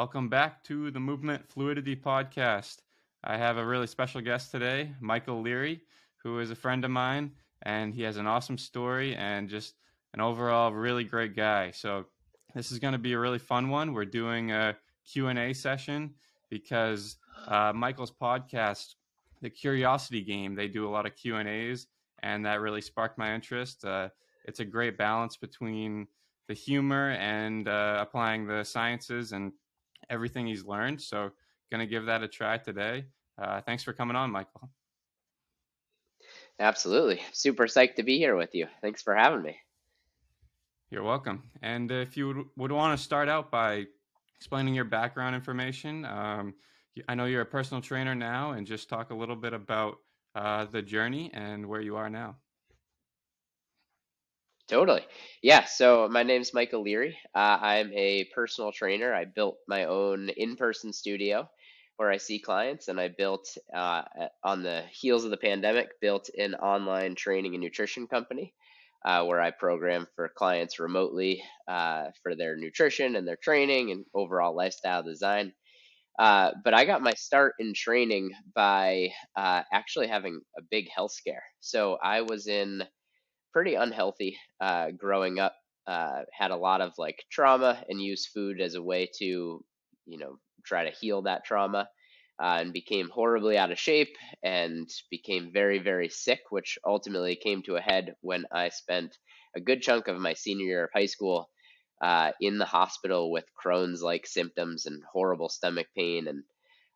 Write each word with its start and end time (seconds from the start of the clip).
Welcome 0.00 0.30
back 0.30 0.64
to 0.64 0.90
the 0.90 0.98
Movement 0.98 1.46
Fluidity 1.46 1.94
Podcast. 1.94 2.78
I 3.22 3.36
have 3.36 3.58
a 3.58 3.66
really 3.66 3.86
special 3.86 4.22
guest 4.22 4.50
today, 4.50 4.94
Michael 4.98 5.42
Leary, 5.42 5.82
who 6.22 6.38
is 6.38 6.50
a 6.50 6.54
friend 6.54 6.82
of 6.86 6.90
mine, 6.90 7.32
and 7.64 7.92
he 7.92 8.00
has 8.04 8.16
an 8.16 8.26
awesome 8.26 8.56
story 8.56 9.14
and 9.14 9.46
just 9.46 9.74
an 10.14 10.22
overall 10.22 10.72
really 10.72 11.04
great 11.04 11.36
guy. 11.36 11.72
So 11.72 12.06
this 12.54 12.72
is 12.72 12.78
going 12.78 12.94
to 12.94 12.98
be 12.98 13.12
a 13.12 13.18
really 13.18 13.38
fun 13.38 13.68
one. 13.68 13.92
We're 13.92 14.06
doing 14.06 14.52
a 14.52 14.74
Q&A 15.04 15.52
session 15.52 16.14
because 16.48 17.18
uh, 17.46 17.74
Michael's 17.74 18.10
podcast, 18.10 18.94
The 19.42 19.50
Curiosity 19.50 20.22
Game, 20.22 20.54
they 20.54 20.68
do 20.68 20.88
a 20.88 20.90
lot 20.90 21.04
of 21.04 21.14
Q&As, 21.14 21.88
and 22.22 22.46
that 22.46 22.62
really 22.62 22.80
sparked 22.80 23.18
my 23.18 23.34
interest. 23.34 23.84
Uh, 23.84 24.08
it's 24.46 24.60
a 24.60 24.64
great 24.64 24.96
balance 24.96 25.36
between 25.36 26.06
the 26.48 26.54
humor 26.54 27.10
and 27.10 27.68
uh, 27.68 27.98
applying 28.00 28.46
the 28.46 28.64
sciences 28.64 29.32
and 29.32 29.52
everything 30.10 30.46
he's 30.46 30.64
learned. 30.64 31.00
So, 31.00 31.30
going 31.70 31.80
to 31.80 31.86
give 31.86 32.06
that 32.06 32.22
a 32.22 32.28
try 32.28 32.58
today. 32.58 33.04
Uh, 33.40 33.60
thanks 33.62 33.82
for 33.82 33.92
coming 33.92 34.16
on, 34.16 34.30
Michael. 34.30 34.68
Absolutely. 36.58 37.22
Super 37.32 37.64
psyched 37.64 37.94
to 37.94 38.02
be 38.02 38.18
here 38.18 38.36
with 38.36 38.54
you. 38.54 38.66
Thanks 38.82 39.02
for 39.02 39.14
having 39.14 39.42
me. 39.42 39.56
You're 40.90 41.04
welcome. 41.04 41.44
And 41.62 41.90
if 41.90 42.16
you 42.16 42.26
would, 42.26 42.44
would 42.56 42.72
want 42.72 42.98
to 42.98 43.02
start 43.02 43.28
out 43.28 43.50
by 43.50 43.86
explaining 44.36 44.74
your 44.74 44.84
background 44.84 45.34
information, 45.36 46.04
um, 46.04 46.54
I 47.08 47.14
know 47.14 47.26
you're 47.26 47.42
a 47.42 47.46
personal 47.46 47.80
trainer 47.80 48.14
now, 48.14 48.52
and 48.52 48.66
just 48.66 48.88
talk 48.88 49.10
a 49.10 49.14
little 49.14 49.36
bit 49.36 49.52
about 49.52 49.98
uh, 50.34 50.64
the 50.66 50.82
journey 50.82 51.30
and 51.32 51.66
where 51.66 51.80
you 51.80 51.96
are 51.96 52.10
now. 52.10 52.36
Totally. 54.70 55.04
Yeah. 55.42 55.64
So 55.64 56.08
my 56.08 56.22
name's 56.22 56.54
Michael 56.54 56.82
Leary. 56.82 57.18
Uh, 57.34 57.58
I'm 57.60 57.92
a 57.92 58.22
personal 58.32 58.70
trainer. 58.70 59.12
I 59.12 59.24
built 59.24 59.56
my 59.66 59.86
own 59.86 60.28
in 60.28 60.54
person 60.54 60.92
studio 60.92 61.50
where 61.96 62.08
I 62.08 62.18
see 62.18 62.38
clients, 62.38 62.86
and 62.86 63.00
I 63.00 63.08
built, 63.08 63.58
uh, 63.74 64.02
on 64.44 64.62
the 64.62 64.84
heels 64.92 65.24
of 65.24 65.32
the 65.32 65.36
pandemic, 65.36 66.00
built 66.00 66.30
an 66.38 66.54
online 66.54 67.16
training 67.16 67.54
and 67.54 67.64
nutrition 67.64 68.06
company 68.06 68.54
uh, 69.04 69.24
where 69.24 69.40
I 69.40 69.50
program 69.50 70.06
for 70.14 70.28
clients 70.28 70.78
remotely 70.78 71.42
uh, 71.66 72.04
for 72.22 72.36
their 72.36 72.56
nutrition 72.56 73.16
and 73.16 73.26
their 73.26 73.38
training 73.42 73.90
and 73.90 74.04
overall 74.14 74.54
lifestyle 74.54 75.02
design. 75.02 75.52
Uh, 76.16 76.52
but 76.62 76.74
I 76.74 76.84
got 76.84 77.02
my 77.02 77.14
start 77.14 77.54
in 77.58 77.74
training 77.74 78.30
by 78.54 79.08
uh, 79.36 79.62
actually 79.72 80.06
having 80.06 80.40
a 80.56 80.62
big 80.70 80.88
health 80.94 81.12
scare. 81.12 81.42
So 81.58 81.98
I 82.00 82.20
was 82.20 82.46
in 82.46 82.84
pretty 83.52 83.74
unhealthy 83.74 84.36
uh, 84.60 84.90
growing 84.90 85.38
up. 85.38 85.54
Uh, 85.86 86.22
had 86.32 86.50
a 86.50 86.56
lot 86.56 86.80
of 86.80 86.92
like 86.98 87.24
trauma 87.32 87.82
and 87.88 88.00
used 88.00 88.28
food 88.32 88.60
as 88.60 88.74
a 88.74 88.82
way 88.82 89.08
to, 89.18 89.64
you 90.06 90.18
know, 90.18 90.38
try 90.64 90.84
to 90.84 90.96
heal 91.00 91.22
that 91.22 91.44
trauma. 91.44 91.88
Uh, 92.42 92.56
and 92.60 92.72
became 92.72 93.10
horribly 93.10 93.58
out 93.58 93.70
of 93.70 93.78
shape 93.78 94.16
and 94.42 94.88
became 95.10 95.50
very, 95.52 95.78
very 95.78 96.08
sick, 96.08 96.40
which 96.48 96.78
ultimately 96.86 97.36
came 97.36 97.62
to 97.62 97.76
a 97.76 97.82
head 97.82 98.14
when 98.22 98.46
I 98.50 98.70
spent 98.70 99.14
a 99.54 99.60
good 99.60 99.82
chunk 99.82 100.08
of 100.08 100.18
my 100.18 100.32
senior 100.32 100.64
year 100.64 100.84
of 100.84 100.90
high 100.94 101.04
school 101.04 101.50
uh, 102.00 102.32
in 102.40 102.58
the 102.58 102.64
hospital 102.64 103.30
with 103.30 103.44
Crohn's 103.62 104.02
like 104.02 104.26
symptoms 104.26 104.86
and 104.86 105.02
horrible 105.12 105.48
stomach 105.48 105.86
pain. 105.96 106.28
And 106.28 106.42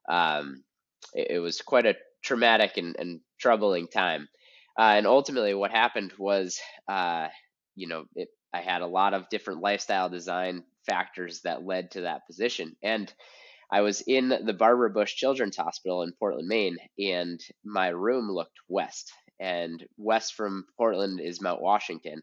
um, 0.08 0.64
it, 1.12 1.32
it, 1.32 1.38
was 1.40 1.60
quite 1.60 1.86
a 1.86 1.96
traumatic 2.22 2.76
and, 2.76 2.96
and 2.98 3.20
troubling 3.38 3.88
time. 3.88 4.28
Uh, 4.78 4.94
and 4.96 5.06
ultimately, 5.06 5.54
what 5.54 5.70
happened 5.70 6.12
was, 6.18 6.60
uh, 6.88 7.28
you 7.76 7.86
know, 7.88 8.04
it, 8.16 8.28
I 8.52 8.60
had 8.60 8.82
a 8.82 8.86
lot 8.86 9.14
of 9.14 9.28
different 9.28 9.60
lifestyle 9.60 10.08
design 10.08 10.64
factors 10.86 11.40
that 11.42 11.64
led 11.64 11.92
to 11.92 12.02
that 12.02 12.26
position. 12.26 12.76
And 12.82 13.12
I 13.70 13.80
was 13.80 14.02
in 14.02 14.28
the 14.28 14.52
Barbara 14.52 14.90
Bush 14.90 15.14
Children's 15.14 15.56
Hospital 15.56 16.02
in 16.02 16.12
Portland, 16.12 16.48
Maine, 16.48 16.78
and 16.98 17.40
my 17.64 17.88
room 17.88 18.30
looked 18.30 18.58
west. 18.68 19.12
And 19.40 19.84
west 19.96 20.34
from 20.34 20.66
Portland 20.76 21.20
is 21.20 21.40
Mount 21.40 21.60
Washington. 21.60 22.22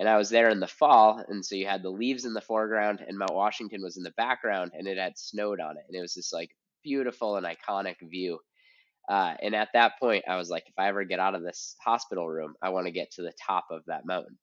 And 0.00 0.08
I 0.08 0.16
was 0.16 0.30
there 0.30 0.48
in 0.48 0.60
the 0.60 0.66
fall, 0.66 1.22
and 1.28 1.44
so 1.44 1.56
you 1.56 1.66
had 1.66 1.82
the 1.82 1.90
leaves 1.90 2.24
in 2.24 2.32
the 2.32 2.40
foreground, 2.40 3.04
and 3.06 3.18
Mount 3.18 3.34
Washington 3.34 3.82
was 3.82 3.96
in 3.96 4.04
the 4.04 4.12
background, 4.12 4.72
and 4.74 4.86
it 4.86 4.96
had 4.96 5.18
snowed 5.18 5.60
on 5.60 5.76
it. 5.76 5.84
And 5.88 5.96
it 5.96 6.00
was 6.00 6.14
this 6.14 6.32
like 6.32 6.50
beautiful 6.84 7.36
and 7.36 7.46
iconic 7.46 7.96
view. 8.02 8.38
Uh, 9.08 9.34
and 9.42 9.54
at 9.54 9.68
that 9.72 9.92
point, 10.00 10.24
I 10.28 10.36
was 10.36 10.50
like, 10.50 10.64
if 10.66 10.74
I 10.78 10.88
ever 10.88 11.04
get 11.04 11.20
out 11.20 11.34
of 11.34 11.42
this 11.42 11.76
hospital 11.84 12.28
room, 12.28 12.54
I 12.62 12.68
want 12.70 12.86
to 12.86 12.92
get 12.92 13.10
to 13.12 13.22
the 13.22 13.32
top 13.46 13.66
of 13.70 13.82
that 13.86 14.04
mountain. 14.04 14.38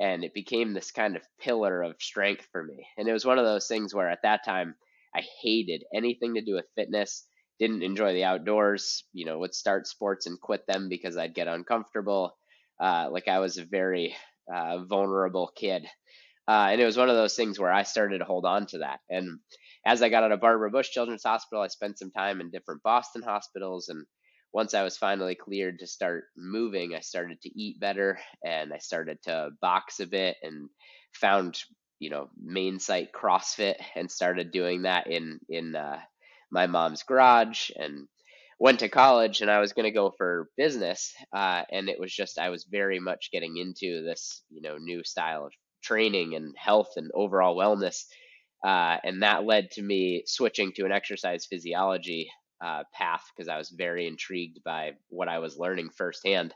And 0.00 0.24
it 0.24 0.34
became 0.34 0.72
this 0.72 0.90
kind 0.90 1.16
of 1.16 1.22
pillar 1.40 1.82
of 1.82 1.96
strength 2.00 2.46
for 2.52 2.62
me. 2.62 2.86
And 2.96 3.08
it 3.08 3.12
was 3.12 3.24
one 3.24 3.38
of 3.38 3.44
those 3.44 3.66
things 3.66 3.94
where 3.94 4.08
at 4.08 4.22
that 4.22 4.44
time, 4.44 4.74
I 5.16 5.22
hated 5.42 5.84
anything 5.94 6.34
to 6.34 6.42
do 6.42 6.54
with 6.54 6.64
fitness, 6.74 7.26
didn't 7.60 7.82
enjoy 7.82 8.12
the 8.12 8.24
outdoors, 8.24 9.04
you 9.12 9.24
know, 9.26 9.38
would 9.38 9.54
start 9.54 9.86
sports 9.86 10.26
and 10.26 10.40
quit 10.40 10.66
them 10.66 10.88
because 10.88 11.16
I'd 11.16 11.34
get 11.34 11.46
uncomfortable. 11.46 12.36
Uh, 12.80 13.08
like 13.10 13.28
I 13.28 13.38
was 13.38 13.58
a 13.58 13.64
very 13.64 14.16
uh, 14.52 14.84
vulnerable 14.84 15.50
kid. 15.54 15.86
Uh, 16.46 16.68
and 16.70 16.80
it 16.80 16.84
was 16.84 16.96
one 16.96 17.08
of 17.08 17.16
those 17.16 17.36
things 17.36 17.58
where 17.58 17.72
I 17.72 17.84
started 17.84 18.18
to 18.18 18.24
hold 18.24 18.44
on 18.44 18.66
to 18.66 18.78
that. 18.78 19.00
And 19.08 19.38
as 19.86 20.02
I 20.02 20.08
got 20.08 20.22
out 20.22 20.32
of 20.32 20.40
Barbara 20.40 20.70
Bush 20.70 20.90
Children's 20.90 21.24
Hospital, 21.24 21.62
I 21.62 21.68
spent 21.68 21.98
some 21.98 22.10
time 22.10 22.40
in 22.40 22.50
different 22.50 22.82
Boston 22.82 23.22
hospitals. 23.22 23.88
And 23.88 24.06
once 24.52 24.72
I 24.72 24.82
was 24.82 24.96
finally 24.96 25.34
cleared 25.34 25.80
to 25.80 25.86
start 25.86 26.24
moving, 26.36 26.94
I 26.94 27.00
started 27.00 27.40
to 27.42 27.50
eat 27.60 27.80
better 27.80 28.18
and 28.44 28.72
I 28.72 28.78
started 28.78 29.18
to 29.24 29.50
box 29.60 30.00
a 30.00 30.06
bit 30.06 30.36
and 30.42 30.70
found, 31.12 31.58
you 31.98 32.08
know, 32.08 32.30
main 32.42 32.78
site 32.78 33.12
CrossFit 33.12 33.74
and 33.94 34.10
started 34.10 34.52
doing 34.52 34.82
that 34.82 35.06
in, 35.06 35.38
in, 35.48 35.76
uh, 35.76 35.98
my 36.50 36.66
mom's 36.66 37.02
garage 37.02 37.70
and 37.76 38.06
went 38.60 38.78
to 38.78 38.88
college 38.88 39.40
and 39.40 39.50
I 39.50 39.58
was 39.58 39.72
going 39.72 39.84
to 39.84 39.90
go 39.90 40.12
for 40.16 40.48
business. 40.56 41.12
Uh, 41.34 41.62
and 41.70 41.88
it 41.88 41.98
was 41.98 42.14
just, 42.14 42.38
I 42.38 42.48
was 42.50 42.64
very 42.64 43.00
much 43.00 43.30
getting 43.32 43.56
into 43.56 44.02
this, 44.04 44.42
you 44.50 44.62
know, 44.62 44.78
new 44.78 45.02
style 45.04 45.46
of 45.46 45.52
training 45.82 46.34
and 46.34 46.54
health 46.56 46.92
and 46.96 47.10
overall 47.12 47.56
wellness 47.56 48.04
uh, 48.64 48.96
and 49.04 49.22
that 49.22 49.44
led 49.44 49.70
to 49.72 49.82
me 49.82 50.22
switching 50.26 50.72
to 50.72 50.86
an 50.86 50.92
exercise 50.92 51.44
physiology 51.44 52.30
uh, 52.64 52.84
path 52.94 53.22
because 53.36 53.48
I 53.48 53.58
was 53.58 53.68
very 53.68 54.06
intrigued 54.06 54.64
by 54.64 54.92
what 55.08 55.28
I 55.28 55.38
was 55.38 55.58
learning 55.58 55.90
firsthand. 55.90 56.54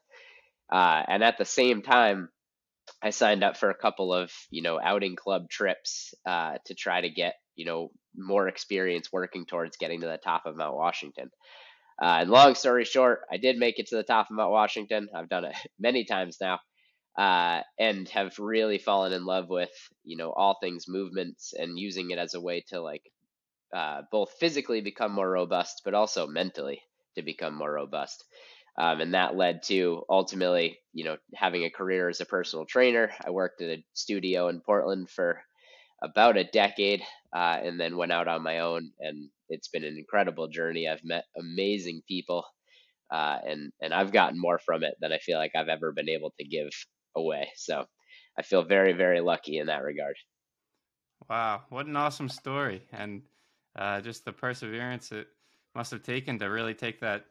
Uh, 0.73 1.03
and 1.07 1.23
at 1.23 1.37
the 1.37 1.45
same 1.45 1.83
time, 1.83 2.31
I 3.03 3.11
signed 3.11 3.45
up 3.45 3.59
for 3.59 3.69
a 3.69 3.75
couple 3.75 4.15
of 4.15 4.33
you 4.51 4.63
know 4.63 4.81
outing 4.83 5.17
club 5.17 5.51
trips 5.51 6.15
uh, 6.27 6.57
to 6.65 6.75
try 6.75 7.03
to 7.03 7.11
get 7.11 7.35
you 7.57 7.67
know 7.67 7.91
more 8.17 8.49
experience 8.49 9.13
working 9.13 9.45
towards 9.45 9.77
getting 9.77 10.01
to 10.01 10.07
the 10.07 10.17
top 10.17 10.47
of 10.47 10.57
Mount 10.57 10.77
Washington. 10.77 11.31
Uh, 12.01 12.19
and 12.21 12.31
long 12.31 12.55
story 12.55 12.85
short, 12.87 13.21
I 13.31 13.37
did 13.37 13.59
make 13.59 13.79
it 13.79 13.89
to 13.89 13.97
the 13.97 14.03
top 14.03 14.29
of 14.31 14.37
Mount 14.37 14.53
Washington. 14.53 15.09
I've 15.15 15.29
done 15.29 15.45
it 15.45 15.57
many 15.79 16.05
times 16.07 16.39
now 16.41 16.61
uh, 17.19 17.63
and 17.81 18.09
have 18.11 18.39
really 18.39 18.79
fallen 18.79 19.13
in 19.13 19.27
love 19.27 19.51
with 19.51 19.73
you 20.05 20.17
know 20.17 20.33
all 20.33 20.57
things 20.61 20.87
movements 20.89 21.53
and 21.59 21.79
using 21.79 22.13
it 22.13 22.19
as 22.19 22.35
a 22.35 22.41
way 22.41 22.65
to 22.69 22.81
like 22.81 23.03
uh, 23.75 24.03
both 24.13 24.33
physically 24.41 24.81
become 24.81 25.13
more 25.13 25.29
robust 25.31 25.83
but 25.85 25.95
also 25.95 26.27
mentally 26.27 26.81
to 27.17 27.23
become 27.23 27.55
more 27.55 27.73
robust. 27.73 28.25
Um, 28.79 29.01
and 29.01 29.15
that 29.15 29.37
led 29.37 29.65
to 29.65 30.05
ultimately 30.09 30.79
you 30.95 31.05
know 31.05 31.17
having 31.35 31.65
a 31.65 31.71
career 31.71 32.09
as 32.09 32.21
a 32.21 32.27
personal 32.27 32.67
trainer. 32.67 33.11
I 33.27 33.31
worked 33.31 33.61
at 33.63 33.79
a 33.79 33.85
studio 33.95 34.49
in 34.49 34.61
portland 34.61 35.11
for 35.11 35.43
about 36.03 36.37
a 36.37 36.45
decade 36.45 37.03
uh, 37.35 37.59
and 37.63 37.81
then 37.81 37.97
went 37.97 38.13
out 38.13 38.29
on 38.29 38.43
my 38.45 38.61
own 38.61 38.93
and 39.01 39.29
it's 39.49 39.69
been 39.69 39.85
an 39.85 39.97
incredible 39.99 40.49
journey. 40.49 40.89
I've 40.89 41.05
met 41.05 41.25
amazing 41.37 42.03
people 42.07 42.45
uh, 43.11 43.39
and 43.45 43.73
and 43.83 43.93
I've 43.93 44.13
gotten 44.13 44.41
more 44.41 44.61
from 44.61 44.85
it 44.85 44.95
than 45.01 45.13
I 45.13 45.19
feel 45.19 45.39
like 45.39 45.53
I've 45.57 45.69
ever 45.69 45.93
been 45.93 46.09
able 46.09 46.33
to 46.39 46.45
give 46.45 46.71
away. 47.19 47.51
So 47.57 47.85
I 48.39 48.43
feel 48.43 48.63
very, 48.63 48.93
very 48.93 49.21
lucky 49.21 49.59
in 49.59 49.67
that 49.67 49.83
regard. 49.83 50.15
Wow, 51.29 51.63
what 51.69 51.87
an 51.87 51.97
awesome 51.97 52.29
story, 52.29 52.83
and 52.93 53.23
uh, 53.77 54.01
just 54.01 54.25
the 54.25 54.33
perseverance 54.33 55.13
it 55.13 55.27
must 55.75 55.91
have 55.91 56.03
taken 56.03 56.39
to 56.39 56.47
really 56.47 56.75
take 56.75 57.01
that 57.01 57.27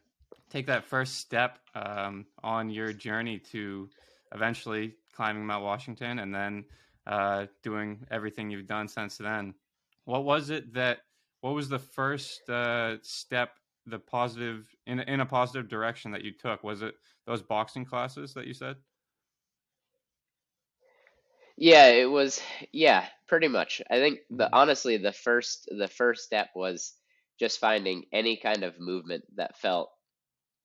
take 0.50 0.68
that 0.68 0.86
first 0.86 1.16
step 1.16 1.60
um, 1.76 2.26
on 2.44 2.70
your 2.70 2.94
journey 2.94 3.40
to 3.40 3.90
eventually 4.34 4.94
climbing 5.14 5.46
Mount 5.46 5.64
Washington, 5.64 6.20
and 6.20 6.34
then 6.36 6.66
uh, 7.08 7.48
doing 7.64 8.06
everything 8.12 8.52
you've 8.52 8.68
done 8.68 8.88
since 8.88 9.18
then. 9.18 9.54
What 10.06 10.26
was 10.26 10.50
it 10.50 10.74
that? 10.74 11.00
What 11.42 11.56
was 11.56 11.70
the 11.70 11.80
first 11.80 12.50
uh, 12.50 12.98
step, 13.02 13.52
the 13.86 14.00
positive 14.00 14.68
in 14.86 15.00
in 15.00 15.22
a 15.22 15.26
positive 15.26 15.70
direction 15.70 16.12
that 16.12 16.24
you 16.24 16.34
took? 16.34 16.64
Was 16.64 16.82
it 16.82 16.96
those 17.26 17.42
boxing 17.42 17.86
classes 17.86 18.34
that 18.34 18.48
you 18.48 18.54
said? 18.54 18.76
Yeah, 21.58 21.88
it 21.88 22.06
was 22.10 22.42
yeah, 22.72 23.08
pretty 23.28 23.48
much. 23.48 23.82
I 23.90 24.00
think 24.00 24.20
the 24.30 24.50
honestly 24.56 24.98
the 24.98 25.12
first 25.12 25.68
the 25.76 25.88
first 25.88 26.24
step 26.24 26.50
was 26.56 26.94
just 27.40 27.60
finding 27.60 28.06
any 28.14 28.38
kind 28.38 28.64
of 28.64 28.80
movement 28.80 29.24
that 29.36 29.58
felt 29.58 29.90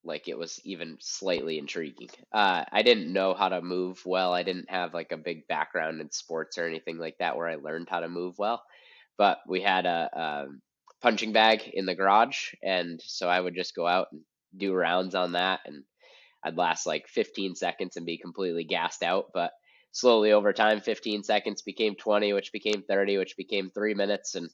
like 0.05 0.29
it 0.29 0.39
was 0.39 0.61
even 0.65 0.99
slightly 1.00 1.59
intriguing. 1.59 2.11
Uh, 2.33 2.65
I 2.73 2.83
didn't 2.83 3.12
know 3.12 3.35
how 3.35 3.50
to 3.50 3.62
move 3.62 4.03
well. 4.06 4.33
I 4.35 4.43
didn't 4.44 4.71
have 4.71 4.94
like 4.94 5.12
a 5.12 5.19
big 5.19 5.49
background 5.49 6.00
in 6.00 6.11
sports 6.12 6.59
or 6.59 6.67
anything 6.67 6.99
like 6.99 7.19
that 7.19 7.37
where 7.37 7.49
I 7.49 7.56
learned 7.56 7.88
how 7.91 8.00
to 8.00 8.09
move 8.09 8.37
well. 8.38 8.62
But 9.19 9.41
we 9.49 9.62
had 9.62 9.87
a 9.87 10.11
um, 10.49 10.62
punching 11.03 11.33
bag 11.33 11.62
in 11.75 11.87
the 11.87 11.95
garage, 11.97 12.55
and 12.62 13.00
so 13.05 13.29
I 13.29 13.41
would 13.41 13.55
just 13.56 13.75
go 13.77 13.87
out 13.87 14.09
and 14.12 14.23
do 14.56 14.75
rounds 14.75 15.15
on 15.15 15.33
that, 15.33 15.61
and 15.67 15.85
I'd 16.45 16.56
last 16.56 16.87
like 16.87 17.09
15 17.09 17.55
seconds 17.56 17.97
and 17.97 18.06
be 18.06 18.19
completely 18.19 18.65
gassed 18.65 19.03
out. 19.03 19.27
But 19.35 19.53
slowly 19.93 20.33
over 20.33 20.53
time, 20.53 20.81
15 20.81 21.23
seconds 21.23 21.62
became 21.62 21.94
20, 21.94 22.33
which 22.33 22.50
became 22.53 22.83
30, 22.83 23.19
which 23.19 23.37
became 23.37 23.71
three 23.71 23.94
minutes, 23.94 24.35
and 24.35 24.50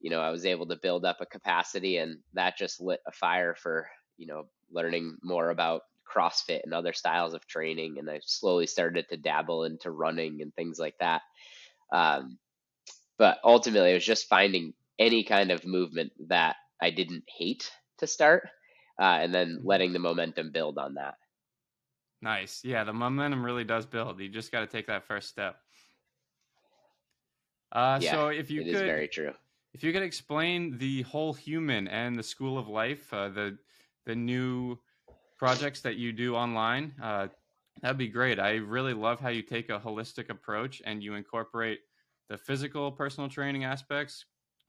you 0.00 0.10
know 0.10 0.20
I 0.20 0.30
was 0.30 0.44
able 0.44 0.66
to 0.66 0.76
build 0.82 1.04
up 1.04 1.18
a 1.20 1.26
capacity, 1.26 1.98
and 1.98 2.18
that 2.34 2.58
just 2.58 2.80
lit 2.80 3.00
a 3.06 3.12
fire 3.12 3.54
for 3.54 3.88
you 4.16 4.26
know 4.26 4.48
learning 4.70 5.18
more 5.22 5.50
about 5.50 5.82
CrossFit 6.12 6.60
and 6.64 6.74
other 6.74 6.92
styles 6.92 7.34
of 7.34 7.46
training, 7.46 7.96
and 7.98 8.10
I 8.10 8.20
slowly 8.24 8.66
started 8.66 9.06
to 9.10 9.16
dabble 9.16 9.64
into 9.64 9.90
running 9.90 10.40
and 10.40 10.54
things 10.54 10.78
like 10.78 10.96
that. 10.98 11.22
Um, 11.92 12.38
but 13.18 13.38
ultimately, 13.44 13.92
it 13.92 13.94
was 13.94 14.04
just 14.04 14.28
finding 14.28 14.72
any 14.98 15.22
kind 15.24 15.50
of 15.50 15.64
movement 15.64 16.12
that 16.28 16.56
I 16.80 16.90
didn't 16.90 17.24
hate 17.28 17.70
to 17.98 18.06
start, 18.06 18.48
uh, 18.98 19.18
and 19.20 19.34
then 19.34 19.58
mm-hmm. 19.58 19.68
letting 19.68 19.92
the 19.92 19.98
momentum 19.98 20.50
build 20.52 20.78
on 20.78 20.94
that. 20.94 21.14
Nice. 22.20 22.64
Yeah, 22.64 22.84
the 22.84 22.92
momentum 22.92 23.44
really 23.44 23.64
does 23.64 23.86
build. 23.86 24.20
You 24.20 24.28
just 24.28 24.50
got 24.50 24.60
to 24.60 24.66
take 24.66 24.86
that 24.86 25.04
first 25.04 25.28
step. 25.28 25.62
Uh, 27.70 28.00
yeah, 28.00 28.12
so 28.12 28.28
if 28.28 28.50
you 28.50 28.62
it 28.62 28.70
could, 28.70 28.86
very 28.86 29.08
true. 29.08 29.34
If 29.74 29.84
you 29.84 29.92
could 29.92 30.02
explain 30.02 30.78
the 30.78 31.02
whole 31.02 31.34
human 31.34 31.88
and 31.88 32.18
the 32.18 32.22
School 32.22 32.58
of 32.58 32.68
Life, 32.68 33.12
uh, 33.12 33.28
the 33.28 33.58
the 34.06 34.16
new 34.16 34.78
projects 35.38 35.82
that 35.82 35.96
you 35.96 36.12
do 36.12 36.34
online, 36.36 36.94
uh, 37.02 37.28
that'd 37.82 37.98
be 37.98 38.08
great. 38.08 38.40
I 38.40 38.56
really 38.56 38.94
love 38.94 39.20
how 39.20 39.28
you 39.30 39.42
take 39.42 39.70
a 39.70 39.80
holistic 39.80 40.30
approach 40.30 40.82
and 40.84 41.02
you 41.02 41.14
incorporate 41.14 41.80
the 42.28 42.38
physical 42.38 42.92
personal 42.92 43.28
training 43.30 43.64
aspects 43.64 44.26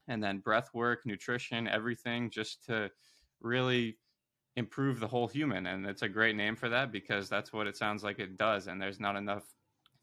and 0.08 0.24
then 0.24 0.40
breath 0.40 0.74
work, 0.74 1.06
nutrition, 1.06 1.68
everything 1.68 2.30
just 2.30 2.66
to 2.66 2.92
really 3.40 4.00
improve 4.60 5.00
the 5.00 5.08
whole 5.08 5.28
human. 5.28 5.66
And 5.66 5.86
it's 5.86 6.04
a 6.04 6.10
great 6.10 6.36
name 6.36 6.56
for 6.56 6.70
that 6.70 6.92
because 6.92 7.30
that's 7.30 7.52
what 7.52 7.66
it 7.66 7.76
sounds 7.76 8.04
like 8.04 8.20
it 8.20 8.38
does. 8.38 8.68
And 8.68 8.80
there's 8.80 9.00
not 9.00 9.16
enough 9.16 9.44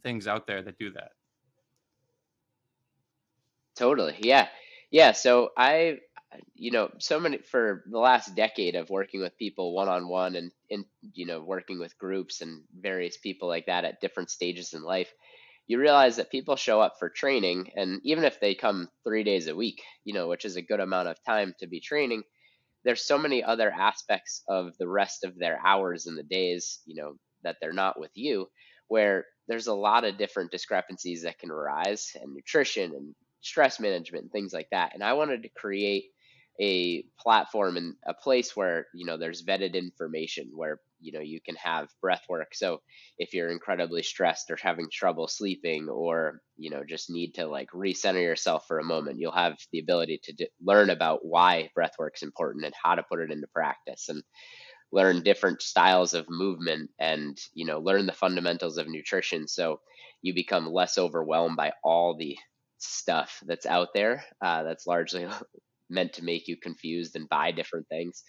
things 0.03 0.27
out 0.27 0.47
there 0.47 0.63
that 0.63 0.79
do 0.79 0.91
that. 0.93 1.13
Totally. 3.77 4.17
Yeah. 4.19 4.49
Yeah. 4.91 5.13
So 5.13 5.51
I, 5.57 5.99
you 6.55 6.71
know, 6.71 6.91
so 6.99 7.21
many 7.21 7.39
for 7.39 7.85
the 7.89 7.99
last 7.99 8.35
decade 8.35 8.75
of 8.75 8.91
working 8.91 9.21
with 9.21 9.39
people 9.39 9.75
one 9.75 9.89
on 9.89 10.09
one 10.09 10.35
and, 10.35 10.51
and, 10.71 10.85
you 11.13 11.27
know, 11.27 11.41
working 11.41 11.79
with 11.79 11.97
groups 11.99 12.41
and 12.41 12.63
various 12.81 13.17
people 13.17 13.49
like 13.49 13.67
that 13.67 13.85
at 13.85 14.01
different 14.01 14.31
stages 14.31 14.73
in 14.73 14.83
life 14.83 15.13
you 15.69 15.81
realize 15.81 16.17
that 16.17 16.31
people 16.31 16.55
show 16.55 16.81
up 16.81 16.95
for 16.99 17.09
training 17.09 17.71
and 17.75 18.01
even 18.05 18.23
if 18.23 18.39
they 18.39 18.55
come 18.55 18.89
three 19.03 19.25
days 19.25 19.49
a 19.49 19.57
week 19.57 19.83
you 20.05 20.15
know 20.15 20.29
which 20.29 20.45
is 20.45 20.57
a 20.57 20.63
good 20.63 20.79
amount 20.79 21.09
of 21.09 21.17
time 21.25 21.55
to 21.59 21.67
be 21.67 21.81
training 21.81 22.23
there's 22.85 23.07
so 23.07 23.19
many 23.19 23.43
other 23.43 23.71
aspects 23.71 24.43
of 24.49 24.77
the 24.79 24.89
rest 24.89 25.25
of 25.25 25.39
their 25.39 25.59
hours 25.65 26.07
and 26.07 26.17
the 26.17 26.23
days 26.23 26.81
you 26.87 26.95
know 26.95 27.15
that 27.43 27.57
they're 27.61 27.73
not 27.73 27.99
with 27.99 28.11
you 28.15 28.49
where 28.89 29.27
there's 29.49 29.67
a 29.67 29.75
lot 29.75 30.05
of 30.05 30.19
different 30.19 30.51
discrepancies 30.51 31.23
that 31.23 31.39
can 31.39 31.51
arise 31.51 32.13
and 32.21 32.35
nutrition 32.35 32.93
and 32.95 33.15
stress 33.41 33.79
management 33.79 34.25
and 34.25 34.33
things 34.33 34.53
like 34.53 34.69
that. 34.71 34.95
And 34.95 35.03
i 35.03 35.13
wanted 35.13 35.43
to 35.43 35.49
create 35.51 36.07
a 36.61 37.05
platform 37.21 37.77
and 37.77 37.95
a 38.07 38.15
place 38.15 38.57
where 38.57 38.87
you 38.95 39.07
know 39.07 39.17
there's 39.17 39.45
vetted 39.45 39.75
information 39.75 40.51
where 40.55 40.81
you 41.01 41.13
know 41.13 41.21
you 41.21 41.41
can 41.41 41.57
have 41.57 41.89
breath 42.01 42.23
work. 42.29 42.55
So 42.55 42.81
if 43.19 43.35
you're 43.35 43.51
incredibly 43.51 44.03
stressed 44.03 44.51
or 44.51 44.57
having 44.61 44.89
trouble 44.93 45.29
sleeping 45.29 45.89
or 45.89 46.41
you 46.57 46.71
know 46.71 46.83
just 46.89 47.11
need 47.11 47.35
to 47.35 47.47
like 47.47 47.69
recenter 47.75 48.23
yourself 48.23 48.65
for 48.67 48.79
a 48.79 48.85
moment 48.85 49.19
you'll 49.19 49.33
have 49.33 49.57
the 49.73 49.79
ability 49.81 50.21
to 50.25 50.33
d- 50.33 50.49
learn 50.65 50.91
about 50.91 51.21
why 51.25 51.71
breath 51.75 51.95
work's 51.99 52.23
important 52.23 52.65
and 52.65 52.75
how 52.83 52.95
to 52.95 53.03
put 53.11 53.21
it 53.21 53.31
into 53.31 53.47
practice 53.49 54.09
and 54.09 54.23
learn 54.93 55.23
different 55.23 55.63
styles 55.63 56.15
of 56.15 56.27
movement 56.31 56.91
and 56.99 57.39
you 57.55 57.67
know 57.67 57.79
learn 57.81 58.07
the 58.07 58.13
fundamentals 58.13 58.79
of 58.79 58.89
nutrition. 58.89 59.49
So 59.49 59.81
you 60.23 60.35
become 60.35 60.67
less 60.73 60.99
overwhelmed 60.99 61.57
by 61.57 61.73
all 61.85 62.17
the 62.17 62.37
stuff 62.79 63.41
that's 63.47 63.67
out 63.67 63.89
there 63.95 64.25
uh, 64.43 64.63
that's 64.63 64.87
largely 64.87 65.27
meant 65.89 66.15
to 66.15 66.25
make 66.25 66.49
you 66.49 66.57
confused 66.57 67.17
and 67.17 67.29
buy 67.29 67.53
different 67.53 67.89
things. 67.89 68.23